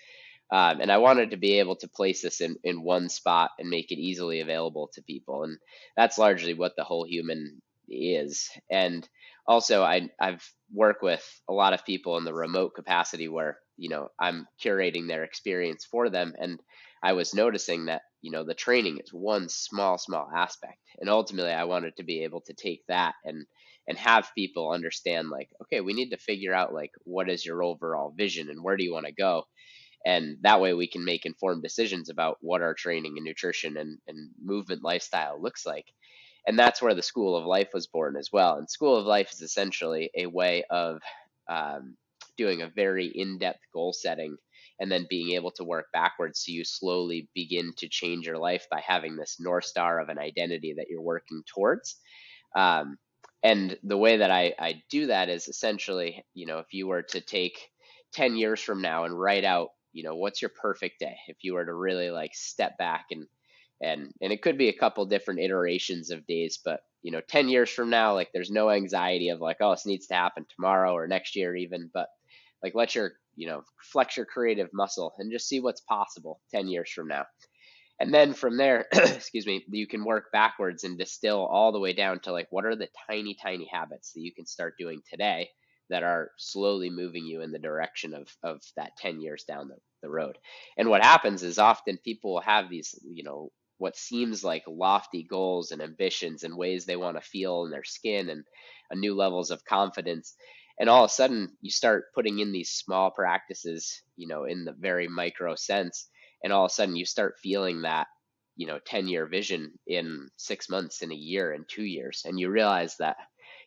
Um, 0.51 0.79
and 0.79 0.91
I 0.91 0.97
wanted 0.97 1.31
to 1.31 1.37
be 1.37 1.59
able 1.59 1.75
to 1.77 1.89
place 1.89 2.21
this 2.21 2.39
in, 2.39 2.55
in 2.63 2.81
one 2.81 3.09
spot 3.09 3.51
and 3.59 3.69
make 3.69 3.91
it 3.91 3.99
easily 3.99 4.39
available 4.39 4.89
to 4.93 5.01
people. 5.01 5.43
And 5.43 5.57
that's 5.97 6.17
largely 6.17 6.53
what 6.53 6.75
the 6.77 6.85
whole 6.85 7.05
human 7.05 7.61
is. 7.89 8.49
And 8.71 9.07
also, 9.45 9.83
I, 9.83 10.09
I've 10.19 10.49
worked 10.73 11.03
with 11.03 11.23
a 11.49 11.53
lot 11.53 11.73
of 11.73 11.85
people 11.85 12.17
in 12.17 12.23
the 12.23 12.33
remote 12.33 12.75
capacity 12.75 13.27
where, 13.27 13.59
you 13.77 13.89
know, 13.89 14.09
I'm 14.19 14.47
curating 14.63 15.07
their 15.07 15.23
experience 15.23 15.85
for 15.85 16.09
them. 16.09 16.33
And 16.39 16.59
I 17.03 17.13
was 17.13 17.33
noticing 17.33 17.85
that, 17.85 18.01
you 18.21 18.31
know, 18.31 18.43
the 18.43 18.53
training 18.53 18.99
is 19.03 19.13
one 19.13 19.49
small, 19.49 19.97
small 19.97 20.29
aspect. 20.35 20.79
And 20.99 21.09
ultimately, 21.09 21.51
I 21.51 21.65
wanted 21.65 21.95
to 21.97 22.03
be 22.03 22.23
able 22.23 22.41
to 22.41 22.53
take 22.53 22.83
that 22.87 23.15
and 23.23 23.45
and 23.87 23.97
have 23.97 24.31
people 24.35 24.71
understand 24.71 25.29
like 25.29 25.49
okay 25.61 25.81
we 25.81 25.93
need 25.93 26.09
to 26.09 26.17
figure 26.17 26.53
out 26.53 26.73
like 26.73 26.91
what 27.03 27.29
is 27.29 27.45
your 27.45 27.63
overall 27.63 28.13
vision 28.15 28.49
and 28.49 28.63
where 28.63 28.77
do 28.77 28.83
you 28.83 28.93
want 28.93 29.05
to 29.05 29.11
go? 29.13 29.43
And 30.05 30.37
that 30.41 30.61
way 30.61 30.73
we 30.73 30.87
can 30.87 31.03
make 31.03 31.25
informed 31.25 31.63
decisions 31.63 32.09
about 32.09 32.37
what 32.41 32.61
our 32.61 32.73
training 32.73 33.15
and 33.17 33.25
nutrition 33.25 33.77
and, 33.77 33.97
and 34.07 34.29
movement 34.41 34.83
lifestyle 34.83 35.41
looks 35.41 35.65
like. 35.65 35.85
And 36.47 36.57
that's 36.57 36.81
where 36.81 36.93
the 36.93 37.01
school 37.01 37.35
of 37.35 37.45
life 37.45 37.69
was 37.73 37.87
born 37.87 38.15
as 38.15 38.29
well. 38.31 38.57
And 38.57 38.69
school 38.69 38.95
of 38.95 39.05
life 39.05 39.33
is 39.33 39.41
essentially 39.41 40.09
a 40.15 40.27
way 40.27 40.63
of 40.69 41.01
um, 41.49 41.97
doing 42.37 42.61
a 42.61 42.69
very 42.69 43.07
in-depth 43.07 43.59
goal 43.73 43.91
setting 43.91 44.37
and 44.79 44.89
then 44.91 45.07
being 45.09 45.31
able 45.31 45.51
to 45.51 45.65
work 45.65 45.87
backwards. 45.91 46.43
So 46.45 46.53
you 46.53 46.63
slowly 46.63 47.27
begin 47.33 47.73
to 47.77 47.89
change 47.89 48.27
your 48.27 48.37
life 48.37 48.67
by 48.71 48.79
having 48.79 49.17
this 49.17 49.37
north 49.39 49.65
star 49.65 49.99
of 49.99 50.09
an 50.09 50.19
identity 50.19 50.75
that 50.77 50.85
you're 50.89 51.01
working 51.01 51.43
towards. 51.53 51.97
Um, 52.55 52.97
and 53.43 53.77
the 53.83 53.97
way 53.97 54.17
that 54.17 54.31
I, 54.31 54.53
I 54.59 54.83
do 54.89 55.07
that 55.07 55.29
is 55.29 55.47
essentially, 55.47 56.25
you 56.33 56.45
know, 56.45 56.59
if 56.59 56.73
you 56.73 56.87
were 56.87 57.03
to 57.03 57.21
take 57.21 57.69
10 58.13 58.35
years 58.35 58.61
from 58.61 58.81
now 58.81 59.03
and 59.03 59.19
write 59.19 59.43
out, 59.43 59.69
you 59.93 60.03
know, 60.03 60.15
what's 60.15 60.41
your 60.41 60.51
perfect 60.61 60.99
day? 60.99 61.15
If 61.27 61.37
you 61.41 61.53
were 61.53 61.65
to 61.65 61.73
really 61.73 62.09
like 62.09 62.33
step 62.33 62.77
back 62.77 63.05
and, 63.11 63.27
and, 63.81 64.11
and 64.21 64.33
it 64.33 64.41
could 64.41 64.57
be 64.57 64.69
a 64.69 64.77
couple 64.77 65.05
different 65.05 65.39
iterations 65.39 66.09
of 66.09 66.25
days, 66.25 66.59
but 66.63 66.81
you 67.03 67.11
know, 67.11 67.21
10 67.27 67.47
years 67.47 67.69
from 67.69 67.89
now, 67.89 68.13
like 68.13 68.29
there's 68.33 68.51
no 68.51 68.69
anxiety 68.69 69.29
of 69.29 69.39
like, 69.39 69.57
oh, 69.61 69.71
this 69.71 69.85
needs 69.85 70.07
to 70.07 70.15
happen 70.15 70.45
tomorrow 70.55 70.93
or 70.93 71.07
next 71.07 71.35
year 71.35 71.55
even, 71.55 71.89
but 71.93 72.07
like 72.63 72.73
let 72.75 72.95
your, 72.95 73.13
you 73.35 73.47
know, 73.47 73.61
flex 73.91 74.17
your 74.17 74.25
creative 74.25 74.69
muscle 74.73 75.13
and 75.19 75.31
just 75.31 75.47
see 75.47 75.59
what's 75.59 75.81
possible 75.81 76.41
10 76.51 76.67
years 76.67 76.89
from 76.89 77.07
now. 77.07 77.25
And 77.99 78.13
then 78.13 78.33
from 78.33 78.57
there, 78.57 78.85
excuse 78.93 79.45
me, 79.45 79.65
you 79.69 79.87
can 79.87 80.05
work 80.05 80.31
backwards 80.31 80.83
and 80.83 80.97
distill 80.97 81.45
all 81.45 81.71
the 81.71 81.79
way 81.79 81.93
down 81.93 82.19
to 82.21 82.31
like 82.31 82.47
what 82.51 82.65
are 82.65 82.75
the 82.75 82.89
tiny, 83.09 83.35
tiny 83.41 83.67
habits 83.71 84.13
that 84.13 84.21
you 84.21 84.33
can 84.33 84.45
start 84.45 84.75
doing 84.77 85.01
today 85.09 85.49
that 85.89 86.03
are 86.03 86.31
slowly 86.37 86.89
moving 86.89 87.25
you 87.25 87.41
in 87.41 87.51
the 87.51 87.59
direction 87.59 88.13
of, 88.13 88.27
of 88.43 88.61
that 88.75 88.97
10 88.97 89.21
years 89.21 89.45
down 89.45 89.69
the, 89.69 89.77
the 90.03 90.09
road. 90.09 90.37
And 90.77 90.89
what 90.89 91.01
happens 91.03 91.43
is 91.43 91.57
often 91.57 91.97
people 92.03 92.33
will 92.33 92.41
have 92.41 92.69
these, 92.69 92.99
you 93.03 93.23
know, 93.23 93.51
what 93.77 93.95
seems 93.95 94.43
like 94.43 94.63
lofty 94.67 95.23
goals 95.23 95.71
and 95.71 95.81
ambitions 95.81 96.43
and 96.43 96.57
ways 96.57 96.85
they 96.85 96.95
want 96.95 97.15
to 97.15 97.21
feel 97.29 97.65
in 97.65 97.71
their 97.71 97.83
skin 97.83 98.29
and 98.29 98.43
new 98.99 99.15
levels 99.15 99.49
of 99.49 99.63
confidence. 99.65 100.35
And 100.79 100.89
all 100.89 101.05
of 101.05 101.09
a 101.09 101.13
sudden 101.13 101.55
you 101.61 101.71
start 101.71 102.13
putting 102.13 102.39
in 102.39 102.51
these 102.51 102.69
small 102.71 103.11
practices, 103.11 104.01
you 104.17 104.27
know, 104.27 104.43
in 104.43 104.65
the 104.65 104.73
very 104.77 105.07
micro 105.07 105.55
sense 105.55 106.09
and 106.43 106.53
all 106.53 106.65
of 106.65 106.71
a 106.71 106.73
sudden 106.73 106.95
you 106.95 107.05
start 107.05 107.39
feeling 107.41 107.81
that 107.81 108.07
you 108.55 108.67
know 108.67 108.79
10 108.85 109.07
year 109.07 109.25
vision 109.25 109.71
in 109.85 110.29
six 110.37 110.69
months 110.69 111.01
in 111.01 111.11
a 111.11 111.15
year 111.15 111.53
in 111.53 111.65
two 111.67 111.83
years 111.83 112.23
and 112.25 112.39
you 112.39 112.49
realize 112.49 112.95
that 112.97 113.17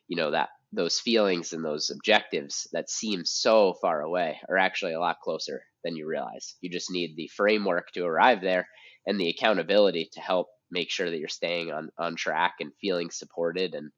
you 0.07 0.17
know 0.17 0.31
that 0.31 0.49
those 0.73 0.99
feelings 0.99 1.53
and 1.53 1.65
those 1.65 1.89
objectives 1.89 2.67
that 2.71 2.89
seem 2.89 3.25
so 3.25 3.73
far 3.81 4.01
away 4.01 4.39
are 4.49 4.57
actually 4.57 4.93
a 4.93 4.99
lot 4.99 5.19
closer 5.21 5.63
than 5.83 5.95
you 5.95 6.07
realize. 6.07 6.55
You 6.61 6.69
just 6.69 6.91
need 6.91 7.15
the 7.15 7.29
framework 7.35 7.91
to 7.91 8.05
arrive 8.05 8.41
there 8.41 8.67
and 9.05 9.19
the 9.19 9.29
accountability 9.29 10.09
to 10.13 10.21
help 10.21 10.47
make 10.69 10.89
sure 10.89 11.09
that 11.09 11.17
you're 11.17 11.27
staying 11.27 11.71
on 11.71 11.89
on 11.97 12.15
track 12.15 12.55
and 12.59 12.71
feeling 12.79 13.11
supported 13.11 13.75
and 13.75 13.91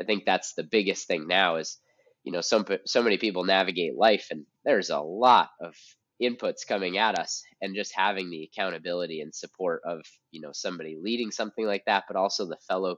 i 0.00 0.04
think 0.04 0.24
that's 0.24 0.54
the 0.54 0.62
biggest 0.62 1.06
thing 1.06 1.26
now 1.28 1.56
is 1.56 1.78
you 2.22 2.32
know 2.32 2.40
some 2.40 2.64
so 2.86 3.02
many 3.02 3.18
people 3.18 3.44
navigate 3.44 3.94
life 3.94 4.28
and 4.30 4.46
there's 4.64 4.88
a 4.88 5.00
lot 5.00 5.50
of 5.60 5.74
inputs 6.22 6.66
coming 6.66 6.98
at 6.98 7.18
us 7.18 7.42
and 7.60 7.74
just 7.74 7.92
having 7.94 8.30
the 8.30 8.44
accountability 8.44 9.20
and 9.20 9.34
support 9.34 9.82
of 9.84 10.00
you 10.30 10.40
know 10.40 10.52
somebody 10.52 10.96
leading 11.00 11.30
something 11.30 11.66
like 11.66 11.84
that 11.86 12.04
but 12.06 12.16
also 12.16 12.46
the 12.46 12.56
fellow 12.68 12.96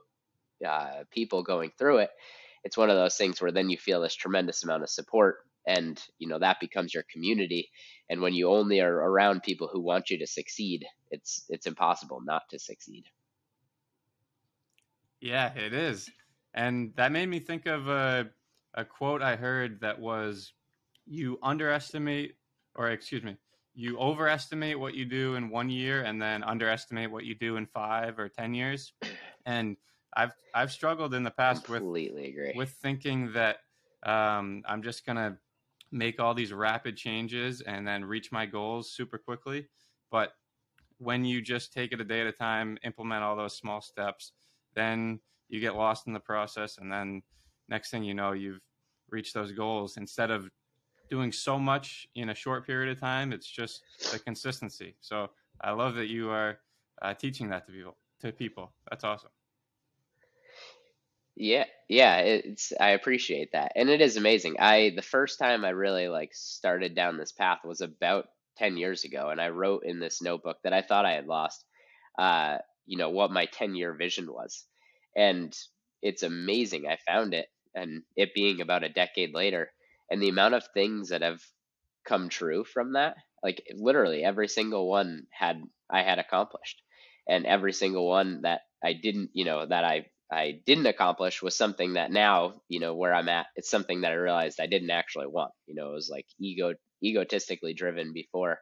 uh, 0.67 1.03
people 1.11 1.43
going 1.43 1.71
through 1.77 1.97
it 1.97 2.09
it's 2.63 2.77
one 2.77 2.89
of 2.89 2.95
those 2.95 3.15
things 3.15 3.41
where 3.41 3.51
then 3.51 3.69
you 3.69 3.77
feel 3.77 4.01
this 4.01 4.15
tremendous 4.15 4.63
amount 4.63 4.83
of 4.83 4.89
support 4.89 5.37
and 5.67 6.01
you 6.17 6.27
know 6.27 6.39
that 6.39 6.59
becomes 6.59 6.93
your 6.93 7.03
community. 7.11 7.69
And 8.09 8.21
when 8.21 8.33
you 8.33 8.49
only 8.49 8.79
are 8.79 8.93
around 8.93 9.43
people 9.43 9.69
who 9.71 9.81
want 9.81 10.09
you 10.09 10.17
to 10.19 10.27
succeed 10.27 10.85
it's 11.11 11.45
it's 11.49 11.67
impossible 11.67 12.21
not 12.23 12.43
to 12.49 12.59
succeed. 12.59 13.05
Yeah 15.21 15.53
it 15.53 15.73
is. 15.73 16.09
And 16.53 16.93
that 16.95 17.11
made 17.11 17.27
me 17.29 17.39
think 17.39 17.65
of 17.67 17.87
a, 17.87 18.29
a 18.73 18.83
quote 18.83 19.21
i 19.21 19.35
heard 19.35 19.81
that 19.81 19.99
was 19.99 20.53
you 21.05 21.39
underestimate, 21.41 22.35
or 22.77 22.89
excuse 22.89 23.23
me, 23.23 23.35
you 23.73 23.97
overestimate 23.99 24.79
what 24.79 24.95
you 24.95 25.05
do 25.05 25.35
in 25.35 25.49
one 25.49 25.69
year 25.69 26.03
and 26.03 26.21
then 26.21 26.43
underestimate 26.43 27.11
what 27.11 27.25
you 27.25 27.35
do 27.35 27.57
in 27.57 27.65
five 27.65 28.17
or 28.17 28.29
10 28.29 28.53
years. 28.53 28.93
And 29.45 29.77
I've, 30.13 30.33
I've 30.53 30.73
struggled 30.73 31.13
in 31.13 31.23
the 31.23 31.31
past 31.31 31.63
Completely 31.63 32.23
with, 32.23 32.29
agree. 32.29 32.53
with 32.53 32.69
thinking 32.81 33.31
that 33.31 33.59
um, 34.03 34.61
I'm 34.67 34.83
just 34.83 35.05
going 35.05 35.15
to 35.15 35.37
make 35.89 36.19
all 36.19 36.33
these 36.33 36.51
rapid 36.51 36.97
changes 36.97 37.61
and 37.61 37.87
then 37.87 38.03
reach 38.03 38.29
my 38.29 38.45
goals 38.45 38.91
super 38.91 39.17
quickly. 39.17 39.67
But 40.11 40.33
when 40.97 41.23
you 41.23 41.41
just 41.41 41.71
take 41.71 41.93
it 41.93 42.01
a 42.01 42.03
day 42.03 42.19
at 42.19 42.27
a 42.27 42.33
time, 42.33 42.77
implement 42.83 43.23
all 43.23 43.37
those 43.37 43.57
small 43.57 43.79
steps, 43.79 44.33
then 44.75 45.21
you 45.47 45.61
get 45.61 45.77
lost 45.77 46.07
in 46.07 46.13
the 46.13 46.19
process. 46.19 46.77
And 46.77 46.91
then 46.91 47.21
next 47.69 47.89
thing 47.89 48.03
you 48.03 48.13
know, 48.13 48.33
you've 48.33 48.59
reached 49.09 49.33
those 49.33 49.53
goals 49.53 49.95
instead 49.95 50.29
of 50.29 50.49
doing 51.09 51.31
so 51.31 51.57
much 51.59 52.07
in 52.15 52.29
a 52.29 52.35
short 52.35 52.65
period 52.65 52.91
of 52.91 52.99
time. 52.99 53.33
It's 53.33 53.47
just 53.47 53.83
the 54.11 54.19
consistency. 54.19 54.95
So 55.01 55.29
I 55.61 55.71
love 55.71 55.95
that 55.95 56.07
you 56.07 56.29
are 56.29 56.59
uh, 57.01 57.13
teaching 57.13 57.49
that 57.49 57.65
to 57.67 57.71
people. 57.71 57.97
To 58.21 58.31
people, 58.31 58.71
that's 58.89 59.03
awesome. 59.03 59.29
Yeah, 61.35 61.65
yeah, 61.87 62.17
it's 62.17 62.73
I 62.79 62.89
appreciate 62.89 63.51
that. 63.51 63.73
And 63.75 63.89
it 63.89 64.01
is 64.01 64.17
amazing. 64.17 64.55
I 64.59 64.91
the 64.95 65.03
first 65.03 65.37
time 65.37 65.63
I 65.63 65.69
really 65.69 66.07
like 66.07 66.31
started 66.33 66.95
down 66.95 67.17
this 67.17 67.31
path 67.31 67.59
was 67.63 67.81
about 67.81 68.25
10 68.57 68.75
years 68.75 69.03
ago 69.03 69.29
and 69.29 69.39
I 69.39 69.49
wrote 69.49 69.83
in 69.85 69.99
this 69.99 70.19
notebook 70.19 70.57
that 70.63 70.73
I 70.73 70.81
thought 70.81 71.05
I 71.05 71.13
had 71.13 71.27
lost 71.27 71.63
uh, 72.17 72.57
you 72.85 72.97
know, 72.97 73.09
what 73.09 73.31
my 73.31 73.45
10-year 73.45 73.93
vision 73.93 74.31
was. 74.31 74.65
And 75.15 75.55
it's 76.01 76.23
amazing. 76.23 76.87
I 76.87 76.97
found 77.05 77.33
it 77.33 77.47
and 77.75 78.03
it 78.15 78.33
being 78.33 78.61
about 78.61 78.83
a 78.83 78.89
decade 78.89 79.33
later 79.33 79.71
and 80.09 80.21
the 80.21 80.29
amount 80.29 80.55
of 80.55 80.67
things 80.73 81.09
that 81.09 81.21
have 81.21 81.41
come 82.05 82.29
true 82.29 82.63
from 82.63 82.93
that, 82.93 83.15
like 83.43 83.63
literally 83.75 84.23
every 84.23 84.47
single 84.47 84.89
one 84.89 85.23
had 85.31 85.61
I 85.89 86.03
had 86.03 86.19
accomplished. 86.19 86.81
And 87.29 87.45
every 87.45 87.73
single 87.73 88.07
one 88.07 88.41
that 88.43 88.61
I 88.83 88.93
didn't, 88.93 89.31
you 89.33 89.45
know, 89.45 89.65
that 89.65 89.83
I 89.83 90.05
I 90.31 90.61
didn't 90.65 90.87
accomplish 90.87 91.41
was 91.41 91.55
something 91.55 91.93
that 91.93 92.11
now, 92.11 92.61
you 92.67 92.79
know, 92.79 92.95
where 92.95 93.13
I'm 93.13 93.29
at, 93.29 93.47
it's 93.55 93.69
something 93.69 94.01
that 94.01 94.11
I 94.11 94.15
realized 94.15 94.59
I 94.59 94.67
didn't 94.67 94.91
actually 94.91 95.27
want. 95.27 95.51
You 95.67 95.75
know, 95.75 95.89
it 95.91 95.93
was 95.93 96.09
like 96.11 96.25
ego 96.39 96.73
egotistically 97.03 97.73
driven 97.73 98.13
before. 98.13 98.59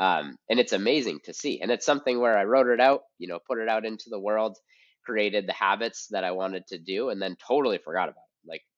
Um, 0.00 0.36
and 0.48 0.60
it's 0.60 0.72
amazing 0.72 1.20
to 1.24 1.34
see. 1.34 1.60
And 1.60 1.70
it's 1.70 1.86
something 1.86 2.20
where 2.20 2.36
I 2.38 2.44
wrote 2.44 2.68
it 2.68 2.80
out, 2.80 3.02
you 3.18 3.28
know, 3.28 3.38
put 3.46 3.58
it 3.58 3.68
out 3.68 3.84
into 3.84 4.10
the 4.10 4.20
world, 4.20 4.56
created 5.04 5.46
the 5.46 5.52
habits 5.52 6.08
that 6.10 6.24
I 6.24 6.32
wanted 6.32 6.66
to 6.68 6.78
do, 6.78 7.10
and 7.10 7.20
then 7.20 7.36
totally 7.46 7.78
forgot 7.78 8.08
about 8.08 8.22
it. 8.22 8.27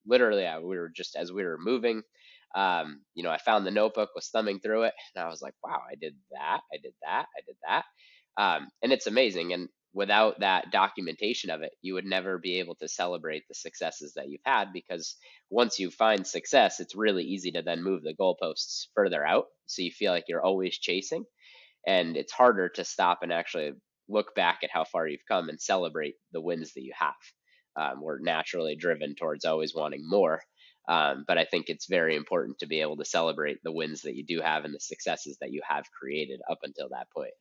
Literally, 0.05 0.45
I, 0.45 0.59
we 0.59 0.77
were 0.77 0.91
just 0.93 1.15
as 1.15 1.31
we 1.31 1.43
were 1.43 1.57
moving, 1.59 2.03
um, 2.55 3.01
you 3.13 3.23
know, 3.23 3.29
I 3.31 3.37
found 3.37 3.65
the 3.65 3.71
notebook, 3.71 4.09
was 4.15 4.29
thumbing 4.29 4.59
through 4.59 4.83
it, 4.83 4.93
and 5.15 5.23
I 5.23 5.29
was 5.29 5.41
like, 5.41 5.53
wow, 5.63 5.81
I 5.89 5.95
did 5.95 6.15
that, 6.31 6.61
I 6.73 6.77
did 6.81 6.93
that, 7.03 7.25
I 7.37 7.41
did 7.45 7.55
that. 7.67 7.85
Um, 8.37 8.69
and 8.81 8.91
it's 8.91 9.07
amazing. 9.07 9.53
And 9.53 9.69
without 9.93 10.39
that 10.39 10.71
documentation 10.71 11.49
of 11.49 11.61
it, 11.61 11.71
you 11.81 11.93
would 11.93 12.05
never 12.05 12.37
be 12.37 12.59
able 12.59 12.75
to 12.75 12.87
celebrate 12.87 13.43
the 13.47 13.55
successes 13.55 14.13
that 14.15 14.29
you've 14.29 14.41
had 14.45 14.71
because 14.73 15.17
once 15.49 15.79
you 15.79 15.91
find 15.91 16.25
success, 16.25 16.79
it's 16.79 16.95
really 16.95 17.23
easy 17.23 17.51
to 17.51 17.61
then 17.61 17.83
move 17.83 18.01
the 18.03 18.15
goalposts 18.19 18.87
further 18.95 19.25
out. 19.25 19.45
So 19.65 19.81
you 19.81 19.91
feel 19.91 20.11
like 20.11 20.25
you're 20.27 20.43
always 20.43 20.77
chasing, 20.77 21.25
and 21.87 22.17
it's 22.17 22.33
harder 22.33 22.69
to 22.69 22.83
stop 22.83 23.19
and 23.21 23.33
actually 23.33 23.71
look 24.09 24.35
back 24.35 24.59
at 24.63 24.71
how 24.71 24.83
far 24.83 25.07
you've 25.07 25.25
come 25.27 25.49
and 25.49 25.61
celebrate 25.61 26.15
the 26.33 26.41
wins 26.41 26.73
that 26.73 26.83
you 26.83 26.93
have. 26.97 27.13
Um, 27.75 28.01
we're 28.01 28.19
naturally 28.19 28.75
driven 28.75 29.15
towards 29.15 29.45
always 29.45 29.73
wanting 29.73 30.07
more. 30.07 30.41
Um, 30.87 31.25
but 31.27 31.37
I 31.37 31.45
think 31.45 31.69
it's 31.69 31.85
very 31.85 32.15
important 32.15 32.59
to 32.59 32.67
be 32.67 32.81
able 32.81 32.97
to 32.97 33.05
celebrate 33.05 33.59
the 33.63 33.71
wins 33.71 34.01
that 34.01 34.15
you 34.15 34.25
do 34.25 34.41
have 34.41 34.65
and 34.65 34.73
the 34.73 34.79
successes 34.79 35.37
that 35.39 35.51
you 35.51 35.61
have 35.67 35.85
created 35.91 36.41
up 36.49 36.59
until 36.63 36.89
that 36.89 37.09
point. 37.15 37.33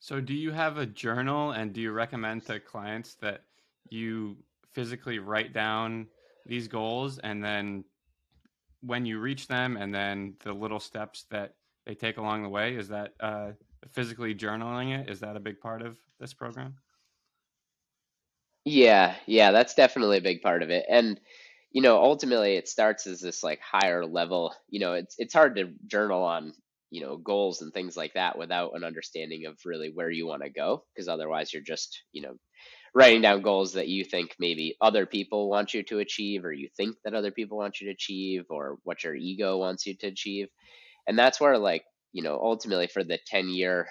So, 0.00 0.20
do 0.20 0.34
you 0.34 0.50
have 0.50 0.76
a 0.76 0.86
journal 0.86 1.52
and 1.52 1.72
do 1.72 1.80
you 1.80 1.92
recommend 1.92 2.46
to 2.46 2.60
clients 2.60 3.14
that 3.16 3.42
you 3.90 4.36
physically 4.72 5.18
write 5.18 5.52
down 5.52 6.08
these 6.46 6.68
goals 6.68 7.18
and 7.18 7.42
then 7.42 7.84
when 8.80 9.06
you 9.06 9.18
reach 9.18 9.46
them 9.46 9.76
and 9.76 9.94
then 9.94 10.34
the 10.44 10.52
little 10.52 10.80
steps 10.80 11.24
that 11.30 11.54
they 11.86 11.94
take 11.94 12.16
along 12.16 12.42
the 12.42 12.48
way? 12.48 12.76
Is 12.76 12.88
that 12.88 13.12
uh, 13.20 13.52
physically 13.92 14.34
journaling 14.34 14.98
it? 14.98 15.08
Is 15.08 15.20
that 15.20 15.36
a 15.36 15.40
big 15.40 15.60
part 15.60 15.80
of 15.80 15.98
this 16.18 16.34
program? 16.34 16.74
Yeah, 18.64 19.16
yeah, 19.26 19.52
that's 19.52 19.74
definitely 19.74 20.18
a 20.18 20.22
big 20.22 20.40
part 20.42 20.62
of 20.62 20.70
it. 20.70 20.84
And 20.88 21.20
you 21.72 21.82
know, 21.82 21.96
ultimately 22.02 22.54
it 22.56 22.68
starts 22.68 23.06
as 23.06 23.20
this 23.20 23.42
like 23.42 23.60
higher 23.60 24.06
level, 24.06 24.54
you 24.68 24.78
know, 24.80 24.94
it's 24.94 25.16
it's 25.18 25.34
hard 25.34 25.56
to 25.56 25.72
journal 25.86 26.22
on 26.22 26.52
you 26.90 27.00
know 27.00 27.16
goals 27.16 27.60
and 27.62 27.72
things 27.72 27.96
like 27.96 28.14
that 28.14 28.38
without 28.38 28.72
an 28.76 28.84
understanding 28.84 29.46
of 29.46 29.58
really 29.64 29.90
where 29.92 30.10
you 30.10 30.26
want 30.26 30.42
to 30.42 30.50
go 30.50 30.84
because 30.94 31.08
otherwise 31.08 31.52
you're 31.52 31.62
just 31.62 32.02
you 32.12 32.22
know 32.22 32.34
writing 32.94 33.22
down 33.22 33.42
goals 33.42 33.72
that 33.74 33.88
you 33.88 34.04
think 34.04 34.34
maybe 34.38 34.76
other 34.82 35.06
people 35.06 35.50
want 35.50 35.74
you 35.74 35.82
to 35.84 36.00
achieve 36.00 36.44
or 36.44 36.52
you 36.52 36.68
think 36.76 36.96
that 37.04 37.14
other 37.14 37.30
people 37.32 37.58
want 37.58 37.80
you 37.80 37.88
to 37.88 37.92
achieve 37.94 38.44
or 38.50 38.78
what 38.84 39.04
your 39.04 39.14
ego 39.16 39.58
wants 39.58 39.86
you 39.86 39.96
to 39.96 40.08
achieve 40.08 40.48
and 41.08 41.18
that's 41.18 41.40
where 41.40 41.58
like 41.58 41.84
you 42.12 42.22
know 42.22 42.38
ultimately 42.42 42.86
for 42.88 43.04
the 43.04 43.18
10 43.26 43.48
year 43.48 43.88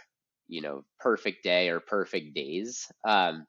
you 0.48 0.62
know 0.62 0.84
perfect 1.00 1.44
day 1.44 1.70
or 1.70 1.80
perfect 1.80 2.34
days 2.36 2.88
um 3.08 3.46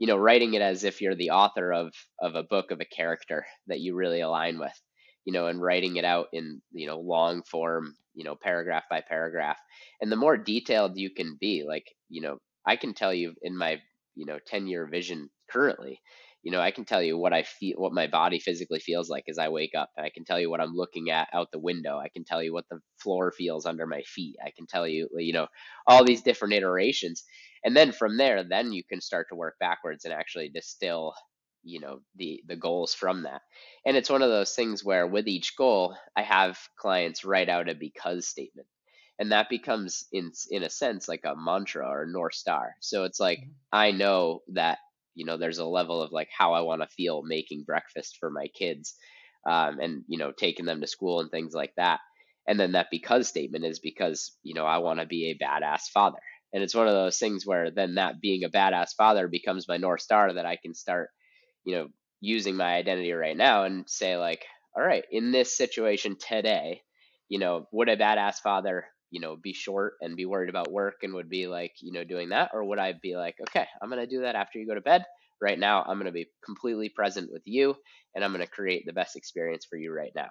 you 0.00 0.06
know 0.06 0.16
writing 0.16 0.54
it 0.54 0.62
as 0.62 0.82
if 0.82 1.00
you're 1.00 1.14
the 1.14 1.30
author 1.30 1.72
of 1.72 1.92
of 2.20 2.34
a 2.34 2.42
book 2.42 2.72
of 2.72 2.80
a 2.80 2.86
character 2.86 3.46
that 3.68 3.80
you 3.80 3.94
really 3.94 4.22
align 4.22 4.58
with 4.58 4.72
you 5.26 5.32
know 5.32 5.46
and 5.46 5.62
writing 5.62 5.96
it 5.96 6.04
out 6.04 6.26
in 6.32 6.60
you 6.72 6.88
know 6.88 6.98
long 6.98 7.42
form 7.42 7.94
you 8.14 8.24
know 8.24 8.34
paragraph 8.34 8.84
by 8.90 9.02
paragraph. 9.06 9.58
And 10.00 10.10
the 10.10 10.16
more 10.16 10.36
detailed 10.36 10.96
you 10.96 11.10
can 11.14 11.36
be 11.40 11.64
like 11.68 11.84
you 12.08 12.22
know 12.22 12.38
i 12.66 12.76
can 12.76 12.94
tell 12.94 13.14
you 13.14 13.34
in 13.42 13.56
my 13.56 13.78
you 14.16 14.26
know 14.26 14.38
10 14.46 14.66
year 14.66 14.86
vision 14.86 15.28
currently 15.50 16.00
you 16.42 16.50
know 16.50 16.60
i 16.60 16.70
can 16.70 16.84
tell 16.86 17.02
you 17.02 17.18
what 17.18 17.32
i 17.34 17.42
feel 17.42 17.76
what 17.76 17.92
my 17.92 18.06
body 18.06 18.38
physically 18.38 18.80
feels 18.80 19.10
like 19.10 19.24
as 19.28 19.38
i 19.38 19.48
wake 19.48 19.74
up. 19.76 19.90
I 19.98 20.10
can 20.10 20.24
tell 20.24 20.40
you 20.40 20.50
what 20.50 20.60
i'm 20.60 20.74
looking 20.74 21.10
at 21.10 21.28
out 21.34 21.52
the 21.52 21.58
window. 21.58 21.98
I 21.98 22.08
can 22.08 22.24
tell 22.24 22.42
you 22.42 22.54
what 22.54 22.64
the 22.70 22.80
floor 22.98 23.32
feels 23.32 23.66
under 23.66 23.86
my 23.86 24.02
feet. 24.02 24.36
I 24.44 24.50
can 24.56 24.66
tell 24.66 24.88
you 24.88 25.08
you 25.18 25.34
know 25.34 25.46
all 25.86 26.04
these 26.04 26.22
different 26.22 26.54
iterations 26.54 27.24
and 27.64 27.76
then 27.76 27.92
from 27.92 28.16
there 28.16 28.42
then 28.42 28.72
you 28.72 28.82
can 28.84 29.00
start 29.00 29.28
to 29.28 29.36
work 29.36 29.56
backwards 29.60 30.04
and 30.04 30.14
actually 30.14 30.48
distill 30.48 31.14
you 31.62 31.80
know 31.80 32.00
the 32.16 32.42
the 32.46 32.56
goals 32.56 32.94
from 32.94 33.22
that. 33.22 33.42
And 33.84 33.96
it's 33.96 34.10
one 34.10 34.22
of 34.22 34.30
those 34.30 34.54
things 34.54 34.84
where 34.84 35.06
with 35.06 35.28
each 35.28 35.56
goal 35.56 35.96
i 36.16 36.22
have 36.22 36.58
clients 36.76 37.24
write 37.24 37.48
out 37.48 37.68
a 37.68 37.74
because 37.74 38.26
statement. 38.26 38.68
And 39.18 39.32
that 39.32 39.50
becomes 39.50 40.06
in 40.12 40.32
in 40.50 40.62
a 40.62 40.70
sense 40.70 41.08
like 41.08 41.24
a 41.24 41.36
mantra 41.36 41.86
or 41.86 42.04
a 42.04 42.10
north 42.10 42.34
star. 42.34 42.74
So 42.80 43.04
it's 43.04 43.20
like 43.20 43.40
mm-hmm. 43.40 43.50
i 43.72 43.90
know 43.90 44.40
that 44.54 44.78
you 45.14 45.26
know 45.26 45.36
there's 45.36 45.58
a 45.58 45.66
level 45.66 46.02
of 46.02 46.12
like 46.12 46.28
how 46.36 46.54
i 46.54 46.60
want 46.60 46.82
to 46.82 46.88
feel 46.88 47.22
making 47.22 47.64
breakfast 47.64 48.16
for 48.18 48.30
my 48.30 48.46
kids 48.48 48.94
um, 49.46 49.80
and 49.80 50.04
you 50.06 50.18
know 50.18 50.32
taking 50.32 50.64
them 50.66 50.80
to 50.80 50.86
school 50.86 51.20
and 51.20 51.30
things 51.30 51.54
like 51.54 51.74
that. 51.76 52.00
And 52.46 52.58
then 52.58 52.72
that 52.72 52.88
because 52.90 53.28
statement 53.28 53.64
is 53.64 53.78
because 53.78 54.32
you 54.42 54.54
know 54.54 54.64
i 54.64 54.78
want 54.78 55.00
to 55.00 55.06
be 55.06 55.30
a 55.30 55.44
badass 55.44 55.82
father 55.92 56.18
and 56.52 56.62
it's 56.62 56.74
one 56.74 56.88
of 56.88 56.94
those 56.94 57.18
things 57.18 57.46
where 57.46 57.70
then 57.70 57.94
that 57.94 58.20
being 58.20 58.44
a 58.44 58.50
badass 58.50 58.94
father 58.96 59.28
becomes 59.28 59.68
my 59.68 59.76
north 59.76 60.00
star 60.00 60.32
that 60.32 60.46
i 60.46 60.56
can 60.56 60.74
start 60.74 61.10
you 61.64 61.74
know, 61.74 61.88
using 62.20 62.56
my 62.56 62.74
identity 62.74 63.12
right 63.12 63.36
now 63.36 63.64
and 63.64 63.88
say 63.88 64.16
like, 64.16 64.44
all 64.76 64.82
right, 64.82 65.04
in 65.10 65.32
this 65.32 65.56
situation 65.56 66.16
today, 66.18 66.82
you 67.28 67.38
know, 67.38 67.66
would 67.72 67.88
a 67.88 67.96
badass 67.96 68.36
father, 68.36 68.86
you 69.10 69.20
know, 69.20 69.36
be 69.36 69.52
short 69.52 69.94
and 70.00 70.16
be 70.16 70.26
worried 70.26 70.50
about 70.50 70.70
work 70.70 70.96
and 71.02 71.14
would 71.14 71.28
be 71.28 71.46
like, 71.46 71.72
you 71.80 71.92
know, 71.92 72.04
doing 72.04 72.30
that? 72.30 72.50
Or 72.52 72.64
would 72.64 72.78
I 72.78 72.94
be 73.00 73.16
like, 73.16 73.36
okay, 73.48 73.66
I'm 73.82 73.90
going 73.90 74.00
to 74.04 74.10
do 74.10 74.22
that 74.22 74.36
after 74.36 74.58
you 74.58 74.66
go 74.66 74.74
to 74.74 74.80
bed. 74.80 75.04
Right 75.42 75.58
now, 75.58 75.82
I'm 75.82 75.96
going 75.96 76.06
to 76.06 76.12
be 76.12 76.28
completely 76.44 76.90
present 76.90 77.30
with 77.32 77.42
you 77.46 77.74
and 78.14 78.24
I'm 78.24 78.32
going 78.32 78.44
to 78.44 78.50
create 78.50 78.84
the 78.86 78.92
best 78.92 79.16
experience 79.16 79.66
for 79.68 79.76
you 79.76 79.92
right 79.92 80.12
now. 80.14 80.28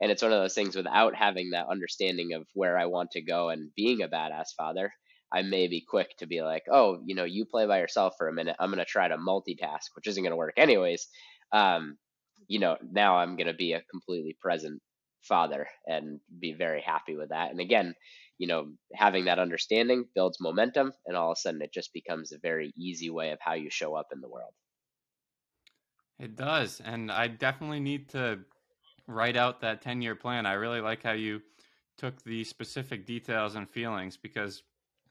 And 0.00 0.10
it's 0.10 0.22
one 0.22 0.32
of 0.32 0.40
those 0.40 0.54
things 0.54 0.76
without 0.76 1.14
having 1.14 1.50
that 1.50 1.66
understanding 1.70 2.32
of 2.34 2.46
where 2.54 2.78
I 2.78 2.86
want 2.86 3.12
to 3.12 3.22
go 3.22 3.50
and 3.50 3.70
being 3.76 4.02
a 4.02 4.08
badass 4.08 4.48
father, 4.56 4.92
I 5.32 5.42
may 5.42 5.68
be 5.68 5.84
quick 5.86 6.16
to 6.18 6.26
be 6.26 6.42
like, 6.42 6.64
oh, 6.70 7.00
you 7.04 7.14
know, 7.14 7.24
you 7.24 7.44
play 7.44 7.66
by 7.66 7.80
yourself 7.80 8.14
for 8.16 8.28
a 8.28 8.32
minute. 8.32 8.56
I'm 8.58 8.70
going 8.70 8.78
to 8.78 8.84
try 8.84 9.08
to 9.08 9.16
multitask, 9.16 9.94
which 9.94 10.06
isn't 10.06 10.22
going 10.22 10.32
to 10.32 10.36
work 10.36 10.54
anyways. 10.56 11.08
Um, 11.52 11.98
you 12.46 12.58
know, 12.58 12.76
now 12.90 13.16
I'm 13.18 13.36
going 13.36 13.46
to 13.46 13.54
be 13.54 13.72
a 13.72 13.82
completely 13.90 14.36
present 14.40 14.80
father 15.22 15.66
and 15.86 16.20
be 16.40 16.54
very 16.54 16.80
happy 16.80 17.16
with 17.16 17.30
that. 17.30 17.50
And 17.50 17.60
again, 17.60 17.94
you 18.38 18.46
know, 18.46 18.68
having 18.94 19.26
that 19.26 19.38
understanding 19.38 20.06
builds 20.14 20.38
momentum, 20.40 20.92
and 21.06 21.16
all 21.16 21.32
of 21.32 21.36
a 21.36 21.40
sudden 21.40 21.60
it 21.60 21.72
just 21.72 21.92
becomes 21.92 22.32
a 22.32 22.38
very 22.38 22.72
easy 22.76 23.10
way 23.10 23.30
of 23.30 23.38
how 23.40 23.54
you 23.54 23.68
show 23.68 23.94
up 23.94 24.08
in 24.12 24.20
the 24.20 24.28
world. 24.28 24.52
It 26.18 26.36
does. 26.36 26.80
And 26.84 27.12
I 27.12 27.28
definitely 27.28 27.80
need 27.80 28.08
to 28.10 28.40
write 29.06 29.36
out 29.36 29.60
that 29.60 29.82
10 29.82 30.02
year 30.02 30.14
plan. 30.14 30.46
I 30.46 30.54
really 30.54 30.80
like 30.80 31.02
how 31.02 31.12
you 31.12 31.42
took 31.96 32.22
the 32.22 32.44
specific 32.44 33.06
details 33.06 33.56
and 33.56 33.68
feelings 33.68 34.16
because 34.16 34.62